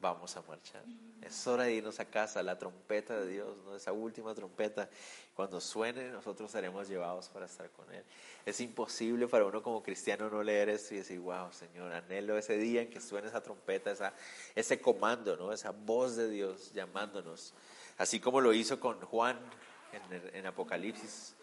vamos 0.00 0.36
a 0.36 0.42
marchar. 0.42 0.82
Es 1.22 1.46
hora 1.46 1.64
de 1.64 1.74
irnos 1.74 2.00
a 2.00 2.06
casa, 2.06 2.42
la 2.42 2.58
trompeta 2.58 3.20
de 3.20 3.28
Dios, 3.28 3.56
¿no? 3.64 3.76
esa 3.76 3.92
última 3.92 4.34
trompeta. 4.34 4.88
Cuando 5.34 5.60
suene, 5.60 6.10
nosotros 6.10 6.50
seremos 6.50 6.88
llevados 6.88 7.28
para 7.28 7.46
estar 7.46 7.70
con 7.70 7.92
Él. 7.92 8.04
Es 8.44 8.60
imposible 8.60 9.26
para 9.28 9.44
uno 9.44 9.62
como 9.62 9.82
cristiano 9.82 10.28
no 10.28 10.42
leer 10.42 10.70
esto 10.70 10.94
y 10.94 10.98
decir, 10.98 11.20
wow, 11.20 11.52
Señor, 11.52 11.92
anhelo 11.92 12.36
ese 12.36 12.56
día 12.56 12.82
en 12.82 12.90
que 12.90 13.00
suene 13.00 13.28
esa 13.28 13.42
trompeta, 13.42 13.90
esa, 13.90 14.14
ese 14.54 14.80
comando, 14.80 15.36
¿no? 15.36 15.52
esa 15.52 15.70
voz 15.70 16.16
de 16.16 16.28
Dios 16.28 16.72
llamándonos. 16.72 17.54
Así 17.98 18.20
como 18.20 18.40
lo 18.40 18.52
hizo 18.52 18.80
con 18.80 19.00
Juan 19.00 19.38
en, 20.10 20.36
en 20.36 20.46
Apocalipsis. 20.46 21.34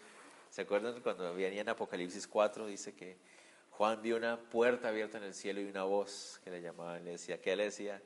¿Se 0.50 0.62
acuerdan 0.62 1.00
cuando 1.02 1.32
venía 1.34 1.60
en 1.60 1.68
Apocalipsis 1.68 2.26
4? 2.26 2.66
Dice 2.66 2.94
que 2.94 3.16
Juan 3.78 4.02
vio 4.02 4.16
una 4.16 4.36
puerta 4.36 4.88
abierta 4.88 5.18
en 5.18 5.24
el 5.24 5.34
cielo 5.34 5.60
y 5.60 5.66
una 5.66 5.84
voz 5.84 6.40
que 6.42 6.50
le 6.50 6.60
llamaba, 6.60 6.98
le 6.98 7.12
decía, 7.12 7.40
¿qué 7.40 7.54
le 7.54 7.62
decía? 7.66 8.02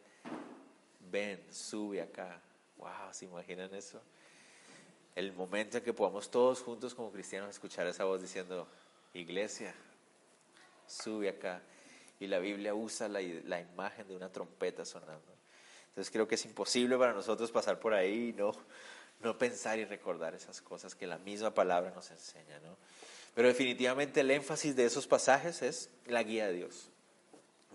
ven, 1.10 1.42
sube 1.50 2.02
acá. 2.02 2.42
Wow, 2.76 3.12
¿se 3.12 3.24
imaginan 3.24 3.74
eso? 3.74 3.98
El 5.14 5.32
momento 5.32 5.78
en 5.78 5.84
que 5.84 5.94
podamos 5.94 6.30
todos 6.30 6.60
juntos 6.60 6.94
como 6.94 7.10
cristianos 7.10 7.48
escuchar 7.48 7.86
esa 7.86 8.04
voz 8.04 8.20
diciendo, 8.20 8.68
iglesia, 9.14 9.74
sube 10.86 11.30
acá. 11.30 11.62
Y 12.20 12.26
la 12.26 12.38
Biblia 12.38 12.74
usa 12.74 13.08
la, 13.08 13.22
la 13.22 13.58
imagen 13.58 14.06
de 14.06 14.14
una 14.14 14.30
trompeta 14.30 14.84
sonando. 14.84 15.32
Entonces 15.88 16.12
creo 16.12 16.28
que 16.28 16.34
es 16.34 16.44
imposible 16.44 16.98
para 16.98 17.14
nosotros 17.14 17.50
pasar 17.50 17.80
por 17.80 17.94
ahí 17.94 18.28
y 18.28 18.32
no, 18.34 18.52
no 19.20 19.38
pensar 19.38 19.78
y 19.78 19.86
recordar 19.86 20.34
esas 20.34 20.60
cosas 20.60 20.94
que 20.94 21.06
la 21.06 21.16
misma 21.16 21.54
palabra 21.54 21.92
nos 21.92 22.10
enseña, 22.10 22.60
¿no? 22.60 22.76
Pero 23.34 23.48
definitivamente 23.48 24.20
el 24.20 24.30
énfasis 24.30 24.76
de 24.76 24.84
esos 24.84 25.06
pasajes 25.06 25.62
es 25.62 25.90
la 26.06 26.22
guía 26.22 26.46
de 26.46 26.54
Dios. 26.54 26.90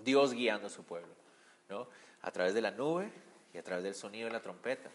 Dios 0.04 0.34
guiando 0.34 0.68
a 0.68 0.70
su 0.70 0.84
pueblo, 0.84 1.14
¿no? 1.70 1.88
A 2.22 2.32
través 2.32 2.54
de 2.54 2.62
la 2.62 2.72
nube, 2.72 3.12
y 3.58 3.58
a 3.58 3.64
través 3.64 3.84
del 3.84 3.96
sonido 3.96 4.28
de 4.28 4.34
la 4.34 4.42
trompeta, 4.42 4.92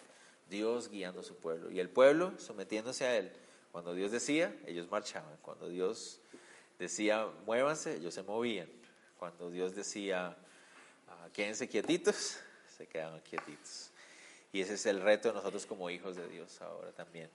Dios 0.48 0.88
guiando 0.88 1.20
a 1.20 1.24
su 1.24 1.34
pueblo 1.36 1.70
y 1.70 1.80
el 1.80 1.88
pueblo 1.88 2.32
sometiéndose 2.38 3.04
a 3.04 3.16
Él. 3.16 3.32
Cuando 3.72 3.92
Dios 3.92 4.12
decía, 4.12 4.54
ellos 4.66 4.88
marchaban. 4.88 5.36
Cuando 5.42 5.68
Dios 5.68 6.20
decía, 6.78 7.26
muévanse, 7.46 7.96
ellos 7.96 8.14
se 8.14 8.22
movían. 8.22 8.68
Cuando 9.18 9.50
Dios 9.50 9.74
decía, 9.74 10.36
ah, 11.08 11.28
quédense 11.32 11.68
quietitos, 11.68 12.38
se 12.76 12.86
quedaban 12.86 13.20
quietitos. 13.22 13.90
Y 14.52 14.60
ese 14.60 14.74
es 14.74 14.86
el 14.86 15.00
reto 15.00 15.28
de 15.28 15.34
nosotros 15.34 15.64
como 15.64 15.88
hijos 15.90 16.16
de 16.16 16.28
Dios 16.28 16.60
ahora 16.60 16.92
también. 16.92 17.30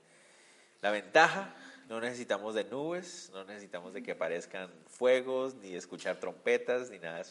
La 0.82 0.92
ventaja, 0.92 1.56
no 1.88 2.02
necesitamos 2.02 2.54
de 2.54 2.66
nubes, 2.66 3.30
no 3.34 3.44
necesitamos 3.46 3.94
de 3.94 4.04
que 4.04 4.12
aparezcan 4.12 4.70
fuegos, 4.88 5.56
ni 5.56 5.76
escuchar 5.76 6.20
trompetas, 6.20 6.90
ni 6.90 7.00
nada. 7.00 7.24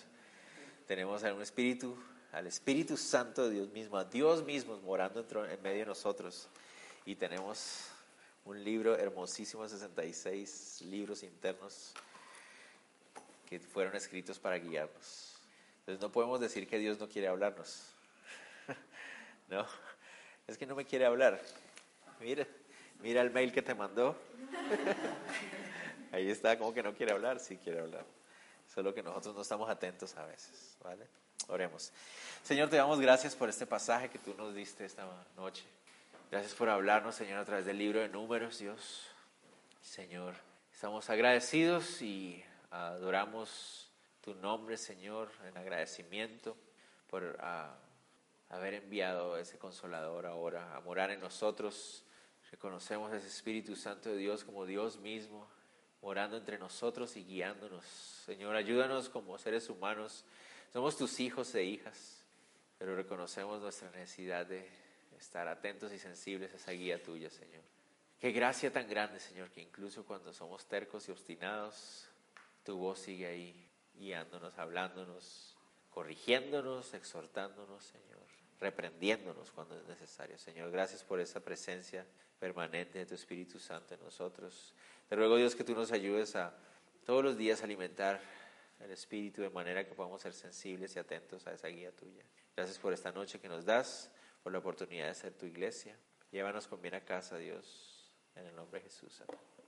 Tenemos 0.87 1.23
un 1.23 1.43
espíritu 1.43 1.97
al 2.33 2.47
Espíritu 2.47 2.97
Santo 2.97 3.49
de 3.49 3.55
Dios 3.55 3.71
mismo, 3.71 3.97
a 3.97 4.05
Dios 4.05 4.45
mismo 4.45 4.77
morando 4.79 5.25
en 5.47 5.63
medio 5.63 5.81
de 5.81 5.87
nosotros. 5.87 6.49
Y 7.07 7.15
tenemos 7.15 7.87
un 8.45 8.63
libro 8.63 8.97
hermosísimo, 8.97 9.67
66 9.67 10.83
libros 10.83 11.23
internos 11.23 11.93
que 13.49 13.59
fueron 13.59 13.97
escritos 13.97 14.39
para 14.39 14.59
guiarnos. 14.59 15.39
Entonces 15.81 16.03
no 16.03 16.13
podemos 16.13 16.41
decir 16.41 16.69
que 16.69 16.79
Dios 16.79 16.99
no 16.99 17.09
quiere 17.09 17.29
hablarnos. 17.29 17.85
no, 19.49 19.67
es 20.47 20.59
que 20.59 20.67
no 20.67 20.75
me 20.75 20.85
quiere 20.85 21.07
hablar. 21.07 21.41
Mira, 22.21 22.47
mira 23.01 23.23
el 23.23 23.31
mail 23.31 23.53
que 23.53 23.63
te 23.63 23.75
mandó. 23.75 24.17
Ahí 26.13 26.31
está, 26.31 26.59
como 26.59 26.73
que 26.73 26.83
no 26.83 26.95
quiere 26.95 27.13
hablar, 27.13 27.41
sí 27.41 27.57
quiere 27.57 27.81
hablar. 27.81 28.05
Solo 28.73 28.95
que 28.95 29.03
nosotros 29.03 29.35
no 29.35 29.43
estamos 29.43 29.69
atentos 29.69 30.17
a 30.17 30.25
veces, 30.27 30.77
¿vale? 30.83 31.07
Oremos. 31.49 31.93
Señor, 32.43 32.69
te 32.69 32.77
damos 32.77 33.01
gracias 33.01 33.35
por 33.35 33.49
este 33.49 33.67
pasaje 33.67 34.09
que 34.09 34.19
tú 34.19 34.35
nos 34.35 34.55
diste 34.55 34.85
esta 34.85 35.07
noche. 35.37 35.65
Gracias 36.31 36.55
por 36.55 36.69
hablarnos, 36.69 37.15
Señor, 37.15 37.39
a 37.39 37.45
través 37.45 37.67
del 37.67 37.79
libro 37.79 38.01
de 38.01 38.09
números, 38.09 38.59
Dios. 38.59 39.07
Señor, 39.81 40.35
estamos 40.73 41.09
agradecidos 41.09 42.03
y 42.03 42.45
adoramos 42.71 43.89
tu 44.21 44.35
nombre, 44.35 44.77
Señor, 44.77 45.31
en 45.47 45.57
agradecimiento 45.57 46.57
por 47.09 47.37
ah, 47.41 47.77
haber 48.49 48.75
enviado 48.75 49.39
ese 49.39 49.59
consolador 49.59 50.27
ahora 50.27 50.75
a 50.75 50.81
morar 50.81 51.11
en 51.13 51.21
nosotros. 51.21 52.05
Reconocemos 52.51 53.13
ese 53.13 53.27
Espíritu 53.27 53.77
Santo 53.77 54.11
de 54.11 54.17
Dios 54.17 54.45
como 54.45 54.67
Dios 54.67 54.99
mismo, 54.99 55.49
morando 56.03 56.37
entre 56.37 56.59
nosotros 56.59 57.17
y 57.17 57.25
guiándonos. 57.25 57.85
Señor, 57.85 58.57
ayúdanos 58.57 59.09
como 59.09 59.39
seres 59.39 59.69
humanos 59.69 60.25
somos 60.73 60.97
tus 60.97 61.21
hijos 61.21 61.55
e 61.55 61.65
hijas. 61.65 62.23
pero 62.79 62.95
reconocemos 62.95 63.63
nuestra 63.63 63.91
necesidad 63.93 64.45
de 64.45 64.69
estar 65.19 65.49
atentos 65.49 65.91
y 65.95 65.99
sensibles 65.99 66.53
a 66.53 66.57
esa 66.57 66.73
guía 66.73 67.03
tuya, 67.03 67.31
Señor. 67.31 67.63
Qué 68.21 68.33
gracia 68.33 68.71
tan 68.71 68.87
grande, 68.87 69.19
Señor, 69.19 69.51
que 69.51 69.63
incluso 69.63 70.05
cuando 70.05 70.35
somos 70.35 70.67
tercos 70.67 71.09
y 71.09 71.13
obstinados, 71.13 72.07
tu 72.65 72.77
voz 72.77 72.99
sigue 72.99 73.27
ahí, 73.27 73.71
guiándonos, 73.95 74.59
hablándonos, 74.59 75.57
corrigiéndonos, 75.89 76.93
exhortándonos, 76.93 77.83
Señor, 77.83 78.27
reprendiéndonos 78.61 79.51
cuando 79.53 79.79
es 79.79 79.87
necesario. 79.87 80.37
Señor, 80.37 80.71
gracias 80.71 81.03
por 81.03 81.21
esa 81.21 81.41
presencia 81.41 82.07
permanente 82.39 82.99
de 82.99 83.07
tu 83.07 83.14
Espíritu 83.14 83.59
Santo 83.59 83.95
en 83.95 84.01
nosotros. 84.01 84.74
Te 85.09 85.16
ruego, 85.16 85.37
Dios, 85.37 85.55
que 85.55 85.64
tú 85.64 85.74
nos 85.74 85.93
ayudes 85.93 86.37
a 86.37 86.55
todos 87.05 87.22
los 87.22 87.37
días 87.37 87.62
alimentar 87.62 88.20
el 88.80 88.91
Espíritu 88.91 89.43
de 89.43 89.51
manera 89.51 89.87
que 89.87 89.95
podamos 89.95 90.20
ser 90.20 90.32
sensibles 90.32 90.95
y 90.97 90.99
atentos 90.99 91.47
a 91.47 91.53
esa 91.53 91.68
guía 91.68 91.93
tuya. 91.93 92.24
Gracias 92.55 92.78
por 92.78 92.93
esta 92.93 93.12
noche 93.12 93.41
que 93.41 93.49
nos 93.49 93.64
das, 93.64 94.11
por 94.43 94.53
la 94.53 94.59
oportunidad 94.59 95.09
de 95.09 95.14
ser 95.14 95.32
tu 95.32 95.47
iglesia. 95.47 95.97
Llévanos 96.30 96.66
con 96.66 96.80
bien 96.82 96.95
a 96.95 97.01
casa, 97.05 97.39
Dios, 97.39 98.11
en 98.34 98.47
el 98.47 98.55
nombre 98.55 98.80
de 98.80 98.89
Jesús. 98.89 99.20
Amén. 99.22 99.56